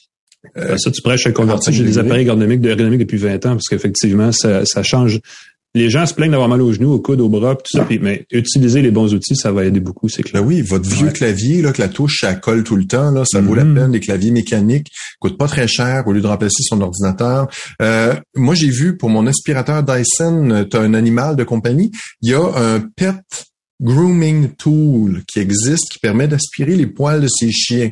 euh, 0.57 0.77
ça, 0.77 0.91
tu 0.91 1.03
prêches 1.03 1.27
un 1.27 1.33
converti. 1.33 1.73
J'ai 1.73 1.85
des 1.85 1.99
appareils 1.99 2.27
ergonomiques, 2.27 2.65
ergonomiques 2.65 3.01
depuis 3.01 3.17
20 3.17 3.47
ans 3.47 3.53
parce 3.53 3.69
qu'effectivement, 3.69 4.31
ça, 4.33 4.65
ça 4.65 4.83
change 4.83 5.21
les 5.75 5.91
gens 5.91 6.07
se 6.07 6.15
plaignent 6.15 6.31
d'avoir 6.31 6.49
mal 6.49 6.63
aux 6.63 6.73
genoux, 6.73 6.93
aux 6.93 7.01
coudes, 7.01 7.21
aux 7.21 7.29
bras, 7.29 7.57
tout 7.57 7.79
ça. 7.79 7.87
mais 8.01 8.27
utiliser 8.31 8.81
les 8.81 8.91
bons 8.91 9.13
outils, 9.13 9.35
ça 9.35 9.51
va 9.51 9.65
aider 9.65 9.81
beaucoup, 9.81 10.09
c'est 10.09 10.23
clair. 10.23 10.43
Ben 10.43 10.49
oui, 10.49 10.63
votre 10.63 10.89
vieux 10.89 11.11
clavier, 11.11 11.63
là, 11.63 11.73
que 11.73 11.83
la 11.83 11.89
touche, 11.89 12.21
ça 12.21 12.35
colle 12.35 12.63
tout 12.63 12.77
le 12.77 12.87
temps, 12.87 13.11
là, 13.11 13.25
ça 13.25 13.41
vaut 13.41 13.55
la 13.55 13.65
mm-hmm. 13.65 13.75
peine. 13.75 13.93
Les 13.93 14.01
claviers 14.01 14.31
mécaniques 14.31 14.89
coûtent 15.19 15.39
pas 15.39 15.49
très 15.49 15.67
cher 15.67 16.05
au 16.07 16.13
lieu 16.13 16.21
de 16.21 16.27
remplacer 16.27 16.63
son 16.63 16.81
ordinateur. 16.81 17.49
Euh, 17.83 18.15
moi, 18.37 18.55
j'ai 18.55 18.71
vu 18.71 18.97
pour 18.97 19.11
mon 19.11 19.27
aspirateur 19.27 19.83
Dyson, 19.83 20.51
euh, 20.51 20.65
tu 20.65 20.77
as 20.77 20.81
un 20.81 20.95
animal 20.95 21.37
de 21.37 21.45
compagnie, 21.45 21.91
il 22.23 22.31
y 22.31 22.35
a 22.35 22.43
un 22.43 22.81
pet 22.81 23.15
grooming 23.85 24.49
tool 24.57 25.23
qui 25.29 25.39
existe 25.39 25.91
qui 25.91 25.99
permet 25.99 26.27
d'aspirer 26.27 26.75
les 26.75 26.87
poils 26.87 27.21
de 27.21 27.29
ses 27.29 27.53
chiens. 27.53 27.91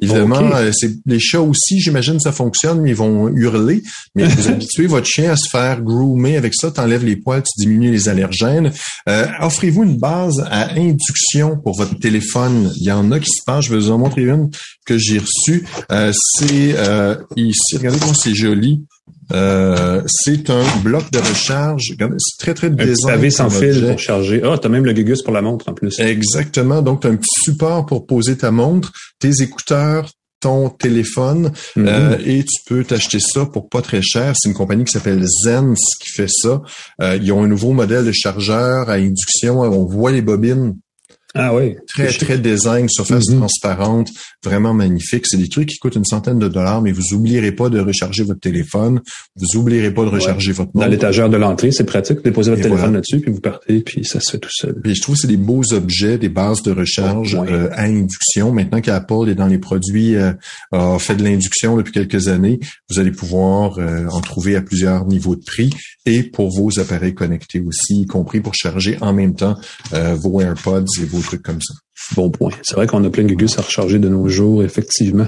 Évidemment, 0.00 0.54
euh, 0.54 0.70
c'est 0.72 0.92
les 1.06 1.18
chats 1.18 1.40
aussi, 1.40 1.80
j'imagine 1.80 2.20
ça 2.20 2.32
fonctionne, 2.32 2.80
mais 2.82 2.90
ils 2.90 2.96
vont 2.96 3.28
hurler. 3.28 3.82
Mais 4.14 4.26
vous 4.26 4.48
habituez 4.48 4.86
votre 4.86 5.06
chien 5.06 5.32
à 5.32 5.36
se 5.36 5.48
faire 5.50 5.82
groomer 5.82 6.36
avec 6.36 6.54
ça, 6.54 6.70
t'enlèves 6.70 7.04
les 7.04 7.16
poils, 7.16 7.42
tu 7.42 7.64
diminues 7.64 7.90
les 7.90 8.08
allergènes. 8.08 8.70
Euh, 9.08 9.26
offrez-vous 9.40 9.84
une 9.84 9.96
base 9.96 10.44
à 10.50 10.72
induction 10.74 11.56
pour 11.56 11.76
votre 11.76 11.98
téléphone. 11.98 12.72
Il 12.76 12.86
y 12.86 12.92
en 12.92 13.10
a 13.10 13.18
qui 13.18 13.30
se 13.30 13.42
passent. 13.44 13.64
Je 13.64 13.70
vais 13.70 13.78
vous 13.78 13.90
en 13.90 13.98
montrer 13.98 14.22
une 14.22 14.50
que 14.84 14.98
j'ai 14.98 15.18
reçue. 15.18 15.66
Euh, 15.90 16.12
c'est 16.12 16.74
ici. 17.36 17.76
Regardez 17.76 17.98
comment 17.98 18.14
c'est 18.14 18.34
joli. 18.34 18.84
Euh, 19.32 20.02
c'est 20.06 20.50
un 20.50 20.64
bloc 20.82 21.10
de 21.10 21.18
recharge. 21.18 21.94
C'est 21.98 22.38
très, 22.38 22.54
très 22.54 22.70
design. 22.70 23.24
Un 23.24 23.30
sans 23.30 23.50
fil 23.50 23.86
pour 23.86 23.98
charger. 23.98 24.40
Ah, 24.44 24.52
oh, 24.52 24.56
t'as 24.56 24.68
même 24.68 24.84
le 24.84 24.92
Gugus 24.92 25.22
pour 25.22 25.32
la 25.32 25.42
montre 25.42 25.68
en 25.68 25.74
plus. 25.74 25.98
Exactement. 26.00 26.82
Donc, 26.82 27.02
t'as 27.02 27.10
un 27.10 27.16
petit 27.16 27.40
support 27.44 27.86
pour 27.86 28.06
poser 28.06 28.36
ta 28.36 28.50
montre, 28.50 28.92
tes 29.18 29.42
écouteurs, 29.42 30.10
ton 30.40 30.70
téléphone 30.70 31.52
mhm. 31.76 31.86
euh, 31.86 32.16
et 32.24 32.42
tu 32.44 32.62
peux 32.66 32.82
t'acheter 32.82 33.20
ça 33.20 33.46
pour 33.46 33.68
pas 33.68 33.82
très 33.82 34.02
cher. 34.02 34.34
C'est 34.36 34.48
une 34.48 34.54
compagnie 34.54 34.84
qui 34.84 34.92
s'appelle 34.92 35.22
Zense 35.44 35.94
qui 36.00 36.10
fait 36.10 36.30
ça. 36.30 36.62
Euh, 37.02 37.18
ils 37.22 37.30
ont 37.32 37.44
un 37.44 37.48
nouveau 37.48 37.72
modèle 37.72 38.04
de 38.04 38.12
chargeur 38.12 38.88
à 38.88 38.94
induction. 38.94 39.60
On 39.60 39.84
voit 39.84 40.12
les 40.12 40.22
bobines 40.22 40.76
ah 41.34 41.54
oui. 41.54 41.76
Très, 41.86 42.08
très 42.08 42.38
design, 42.38 42.88
surface 42.88 43.28
mm-hmm. 43.28 43.38
transparente, 43.38 44.08
vraiment 44.44 44.74
magnifique. 44.74 45.26
C'est 45.26 45.36
des 45.36 45.48
trucs 45.48 45.68
qui 45.68 45.78
coûtent 45.78 45.94
une 45.94 46.04
centaine 46.04 46.40
de 46.40 46.48
dollars, 46.48 46.82
mais 46.82 46.90
vous 46.90 47.14
oublierez 47.14 47.52
pas 47.52 47.68
de 47.68 47.78
recharger 47.78 48.24
votre 48.24 48.40
téléphone. 48.40 49.00
Vous 49.36 49.60
oublierez 49.60 49.94
pas 49.94 50.04
de 50.04 50.08
recharger 50.08 50.50
votre 50.52 50.70
montre. 50.74 50.86
Dans 50.86 50.90
l'étagère 50.90 51.28
de 51.28 51.36
l'entrée, 51.36 51.70
c'est 51.70 51.84
pratique. 51.84 52.16
Vous 52.16 52.22
déposez 52.22 52.50
votre 52.50 52.62
téléphone 52.62 52.94
là-dessus, 52.94 53.20
puis 53.20 53.30
vous 53.30 53.40
partez, 53.40 53.80
puis 53.80 54.04
ça 54.04 54.18
se 54.18 54.32
fait 54.32 54.38
tout 54.38 54.50
seul. 54.52 54.80
Et 54.84 54.94
je 54.94 55.02
trouve 55.02 55.14
que 55.14 55.20
c'est 55.20 55.28
des 55.28 55.36
beaux 55.36 55.72
objets, 55.72 56.18
des 56.18 56.28
bases 56.28 56.62
de 56.62 56.72
recharge 56.72 57.36
euh, 57.36 57.68
à 57.72 57.84
induction. 57.84 58.52
Maintenant 58.52 58.80
qu'Apple 58.80 59.28
est 59.28 59.34
dans 59.36 59.46
les 59.46 59.58
produits, 59.58 60.16
euh, 60.16 60.32
a 60.72 60.98
fait 60.98 61.14
de 61.14 61.22
l'induction 61.22 61.76
depuis 61.76 61.92
quelques 61.92 62.26
années, 62.26 62.58
vous 62.88 62.98
allez 62.98 63.12
pouvoir 63.12 63.78
euh, 63.78 64.06
en 64.08 64.20
trouver 64.20 64.56
à 64.56 64.62
plusieurs 64.62 65.06
niveaux 65.06 65.36
de 65.36 65.44
prix 65.44 65.70
et 66.06 66.24
pour 66.24 66.50
vos 66.50 66.80
appareils 66.80 67.14
connectés 67.14 67.60
aussi, 67.60 68.02
y 68.02 68.06
compris 68.06 68.40
pour 68.40 68.54
charger 68.54 68.96
en 69.00 69.12
même 69.12 69.34
temps 69.34 69.56
vos 69.92 70.40
AirPods 70.40 70.86
et 71.00 71.04
vos 71.04 71.19
trucs 71.22 71.42
comme 71.42 71.60
ça. 71.60 71.74
Bon 72.14 72.30
point. 72.30 72.50
C'est 72.62 72.74
vrai 72.74 72.86
qu'on 72.86 73.04
a 73.04 73.10
plein 73.10 73.24
de 73.24 73.28
gugus 73.28 73.58
à 73.58 73.62
recharger 73.62 73.98
de 73.98 74.08
nos 74.08 74.28
jours, 74.28 74.62
effectivement. 74.62 75.26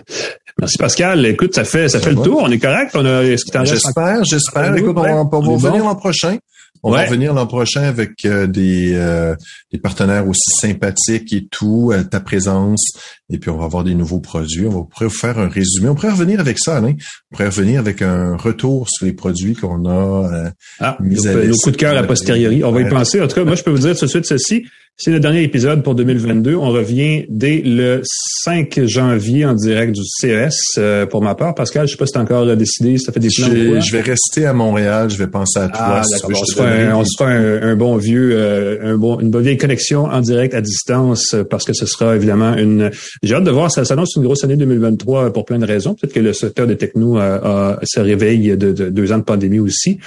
Merci 0.58 0.78
Pascal. 0.78 1.24
Écoute, 1.26 1.54
ça 1.54 1.64
fait 1.64 1.88
ça, 1.88 2.00
fait 2.00 2.10
le 2.10 2.22
tour. 2.22 2.42
On 2.42 2.50
est 2.50 2.58
correct? 2.58 2.92
On 2.94 3.04
a. 3.04 3.24
J'espère, 3.24 3.64
j'espère. 3.64 4.76
Écoute, 4.76 4.96
on, 4.96 5.02
va 5.02 5.38
revenir 5.38 5.84
l'an 5.84 5.94
prochain. 5.94 6.36
On 6.84 6.90
va 6.90 7.04
revenir 7.04 7.32
l'an 7.32 7.46
prochain 7.46 7.82
avec 7.82 8.24
euh, 8.24 8.48
des, 8.48 8.92
euh, 8.94 9.36
des 9.72 9.78
partenaires 9.78 10.26
aussi 10.26 10.50
sympathiques 10.60 11.32
et 11.32 11.46
tout, 11.48 11.92
ta 12.10 12.18
présence. 12.18 12.92
Et 13.30 13.38
puis, 13.38 13.50
on 13.50 13.56
va 13.56 13.64
avoir 13.64 13.84
des 13.84 13.94
nouveaux 13.94 14.18
produits. 14.18 14.66
On 14.66 14.70
va 14.70 14.82
pourrait 14.82 15.06
vous 15.06 15.10
faire 15.10 15.38
un 15.38 15.48
résumé. 15.48 15.88
On 15.88 15.94
pourrait 15.94 16.10
revenir 16.10 16.40
avec 16.40 16.58
ça, 16.58 16.76
Alain. 16.76 16.94
On 17.30 17.36
pourrait 17.36 17.48
revenir 17.48 17.78
avec 17.78 18.02
un 18.02 18.36
retour 18.36 18.88
sur 18.90 19.06
les 19.06 19.12
produits 19.12 19.54
qu'on 19.54 19.86
a 19.86 20.32
euh, 20.32 20.50
ah, 20.80 20.96
mis 21.00 21.26
à 21.28 21.34
nos 21.34 21.56
coups 21.56 21.72
de 21.72 21.76
cœur 21.76 21.96
à 21.96 22.02
posteriori. 22.02 22.64
On 22.64 22.72
va 22.72 22.80
y 22.80 22.88
penser. 22.88 23.20
En 23.20 23.28
tout 23.28 23.36
cas, 23.36 23.44
moi, 23.44 23.54
je 23.54 23.62
peux 23.62 23.70
vous 23.70 23.78
dire 23.78 23.96
tout 23.96 24.06
de 24.06 24.10
suite 24.10 24.26
ceci. 24.26 24.64
C'est 24.98 25.10
le 25.10 25.18
dernier 25.18 25.42
épisode 25.42 25.82
pour 25.82 25.94
2022. 25.94 26.54
On 26.54 26.68
revient 26.68 27.24
dès 27.28 27.60
le 27.64 28.02
5 28.04 28.84
janvier 28.84 29.44
en 29.46 29.54
direct 29.54 29.92
du 29.92 30.02
CES. 30.04 30.54
Euh, 30.78 31.06
pour 31.06 31.22
ma 31.22 31.34
part, 31.34 31.54
Pascal, 31.54 31.88
je 31.88 31.92
sais 31.92 31.96
pas 31.96 32.06
si 32.06 32.12
tu 32.12 32.18
as 32.18 32.22
encore 32.22 32.56
décidé, 32.56 32.94
tu 32.94 33.10
fait 33.10 33.18
des 33.18 33.28
plans. 33.28 33.80
Je 33.80 33.92
vais 33.92 34.02
rester 34.02 34.46
à 34.46 34.52
Montréal. 34.52 35.10
Je 35.10 35.16
vais 35.16 35.26
penser 35.26 35.58
à 35.58 35.68
toi. 35.68 35.78
Ah, 35.80 36.02
on, 36.02 37.04
se 37.04 37.16
fera 37.16 37.30
un, 37.30 37.74
bon 37.74 37.96
vieux, 37.96 38.30
euh, 38.32 38.92
un 38.92 38.96
bon, 38.96 39.18
une 39.18 39.30
bonne 39.30 39.42
vieille 39.42 39.56
connexion 39.56 40.04
en 40.04 40.20
direct 40.20 40.54
à 40.54 40.60
distance 40.60 41.34
euh, 41.34 41.42
parce 41.42 41.64
que 41.64 41.72
ce 41.72 41.86
sera 41.86 42.14
évidemment 42.14 42.54
une. 42.56 42.90
J'ai 43.22 43.34
hâte 43.34 43.44
de 43.44 43.50
voir. 43.50 43.72
Ça 43.72 43.84
s'annonce 43.84 44.14
une 44.16 44.22
grosse 44.22 44.44
année 44.44 44.56
2023 44.56 45.32
pour 45.32 45.46
plein 45.46 45.58
de 45.58 45.66
raisons. 45.66 45.94
Peut-être 45.94 46.12
que 46.12 46.20
le 46.20 46.32
secteur 46.32 46.66
des 46.66 46.76
technos 46.76 47.18
se 47.18 47.98
réveille 47.98 48.56
de, 48.56 48.72
deux 48.72 49.10
ans 49.10 49.18
de 49.18 49.24
pandémie 49.24 49.58
aussi. 49.58 49.98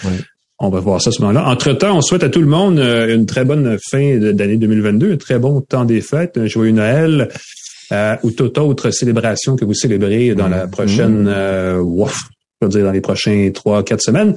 On 0.59 0.69
va 0.69 0.79
voir 0.79 1.01
ça 1.01 1.09
à 1.09 1.13
ce 1.13 1.21
moment-là. 1.21 1.47
Entre-temps, 1.47 1.97
on 1.97 2.01
souhaite 2.01 2.23
à 2.23 2.29
tout 2.29 2.39
le 2.39 2.47
monde 2.47 2.79
euh, 2.79 3.13
une 3.13 3.25
très 3.25 3.43
bonne 3.43 3.77
fin 3.91 4.17
d'année 4.17 4.55
2022, 4.55 5.13
un 5.13 5.17
très 5.17 5.37
bon 5.37 5.59
temps 5.59 5.83
des 5.83 5.99
fêtes, 5.99 6.37
un 6.37 6.47
joyeux 6.47 6.71
Noël 6.71 7.29
euh, 7.91 8.15
ou 8.23 8.31
toute 8.31 8.57
autre 8.57 8.89
célébration 8.91 9.57
que 9.57 9.65
vous 9.65 9.73
célébrez 9.73 10.33
dans 10.33 10.47
la 10.47 10.65
mm-hmm. 10.65 10.69
prochaine, 10.69 11.27
euh, 11.27 11.79
ouf, 11.79 12.17
je 12.61 12.67
veux 12.67 12.71
dire 12.71 12.85
dans 12.85 12.91
les 12.91 13.01
prochains 13.01 13.51
trois, 13.53 13.83
quatre 13.83 14.01
semaines. 14.01 14.33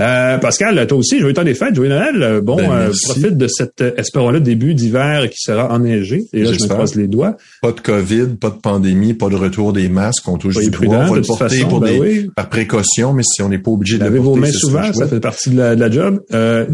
Euh, 0.00 0.38
Pascal, 0.38 0.86
toi 0.86 0.98
aussi, 0.98 1.18
joyeux 1.18 1.34
temps 1.34 1.44
des 1.44 1.54
fêtes, 1.54 1.74
joyeux 1.74 1.90
Noël. 1.90 2.40
Bon, 2.40 2.56
ben, 2.56 2.70
euh, 2.70 2.92
profite 3.04 3.36
de 3.36 3.48
cet, 3.48 3.80
euh, 3.80 3.92
espérons-le, 3.96 4.40
début 4.40 4.74
d'hiver 4.74 5.28
qui 5.28 5.38
sera 5.38 5.72
enneigé. 5.72 6.24
Et 6.32 6.44
là, 6.44 6.52
je 6.52 6.62
me 6.62 6.68
croise 6.68 6.94
les 6.94 7.08
doigts. 7.08 7.36
Pas 7.62 7.72
de 7.72 7.80
COVID, 7.80 8.36
pas 8.40 8.50
de 8.50 8.56
pandémie, 8.56 9.14
pas 9.14 9.28
de 9.28 9.34
retour 9.34 9.72
des 9.72 9.88
masques. 9.88 10.28
On 10.28 10.38
touche 10.38 10.56
du 10.56 10.70
bois. 10.70 10.98
On 10.98 11.10
va 11.10 11.16
le 11.16 11.22
porter 11.22 11.64
pour 11.64 11.80
ben 11.80 12.00
des, 12.00 12.30
par 12.34 12.48
précaution, 12.48 13.12
mais 13.12 13.24
si 13.24 13.42
on 13.42 13.48
n'est 13.48 13.58
pas 13.58 13.72
obligé 13.72 13.98
de 13.98 14.04
Lavez 14.04 14.20
vos 14.20 14.36
mains 14.36 14.52
souvent, 14.52 14.92
ça 14.92 15.08
fait 15.08 15.20
partie 15.20 15.50
de 15.50 15.56
la, 15.56 15.74
de 15.74 15.80
la 15.80 15.90
job. 15.90 16.22
Euh, 16.32 16.66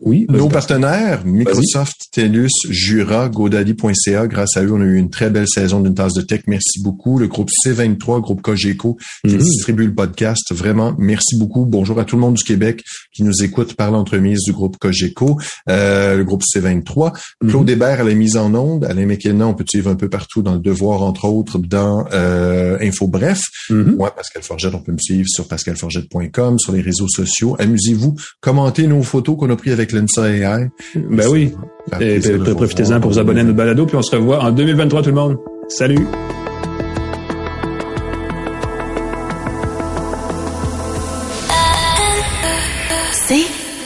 oui. 0.00 0.26
Nos 0.28 0.48
partenaires, 0.48 1.24
Microsoft, 1.24 2.08
TELUS, 2.12 2.50
Jura, 2.68 3.28
GoDaddy.ca, 3.28 4.26
grâce 4.26 4.56
à 4.56 4.64
eux, 4.64 4.72
on 4.72 4.80
a 4.80 4.84
eu 4.84 4.96
une 4.96 5.10
très 5.10 5.30
belle 5.30 5.48
saison 5.48 5.80
d'une 5.80 5.94
tasse 5.94 6.14
de 6.14 6.22
tech. 6.22 6.42
Merci 6.48 6.82
beaucoup. 6.82 7.18
Le 7.18 7.28
groupe 7.28 7.50
C23, 7.64 8.20
groupe 8.20 8.42
Cogeco, 8.42 8.96
qui 9.24 9.34
mhm. 9.34 9.40
distribue 9.40 9.86
le 9.86 9.94
podcast. 9.94 10.52
Vraiment, 10.52 10.94
merci 10.98 11.38
beaucoup. 11.38 11.64
Bonjour 11.64 12.00
à 12.00 12.04
tout 12.04 12.16
le 12.16 12.22
monde 12.22 12.34
du 12.34 12.42
Québec 12.42 12.71
qui 13.12 13.22
nous 13.22 13.42
écoute 13.42 13.74
par 13.74 13.90
l'entremise 13.90 14.40
du 14.44 14.52
groupe 14.52 14.76
Cogeco, 14.78 15.38
euh, 15.68 16.16
le 16.16 16.24
groupe 16.24 16.42
C23. 16.42 17.12
Claude 17.48 17.66
mhm. 17.66 17.68
Hébert 17.68 18.00
à 18.00 18.04
la 18.04 18.14
mise 18.14 18.36
en 18.36 18.54
onde. 18.54 18.84
Alain 18.84 19.06
McKenna, 19.06 19.46
on 19.46 19.54
peut 19.54 19.64
suivre 19.68 19.90
un 19.90 19.96
peu 19.96 20.08
partout 20.08 20.42
dans 20.42 20.54
le 20.54 20.60
Devoir, 20.60 21.02
entre 21.02 21.26
autres, 21.26 21.58
dans 21.58 22.06
euh, 22.12 22.78
Info 22.80 23.06
Bref. 23.06 23.40
Mhm. 23.70 23.96
Moi, 23.96 24.14
Pascal 24.14 24.42
Forgette, 24.42 24.74
on 24.74 24.80
peut 24.80 24.92
me 24.92 24.98
suivre 24.98 25.28
sur 25.28 25.48
pascalforgette.com, 25.48 26.58
sur 26.58 26.72
les 26.72 26.80
réseaux 26.80 27.08
sociaux. 27.08 27.56
Amusez-vous, 27.58 28.14
commentez 28.40 28.86
nos 28.86 29.02
photos 29.02 29.36
qu'on 29.36 29.50
a 29.50 29.56
prises 29.56 29.72
avec 29.72 29.92
l'INSA 29.92 30.30
AI. 30.30 30.68
Ben 30.94 31.28
oui. 31.28 31.52
Et, 32.00 32.20
profitez-en 32.54 33.00
pour 33.00 33.10
vous 33.10 33.18
abonner 33.18 33.40
à 33.40 33.44
notre 33.44 33.56
balado, 33.56 33.86
puis 33.86 33.96
on 33.96 34.02
se 34.02 34.14
revoit 34.14 34.42
en 34.42 34.52
2023 34.52 35.02
tout 35.02 35.08
le 35.08 35.14
monde. 35.14 35.36
Salut! 35.68 36.06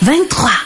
23. 0.06 0.65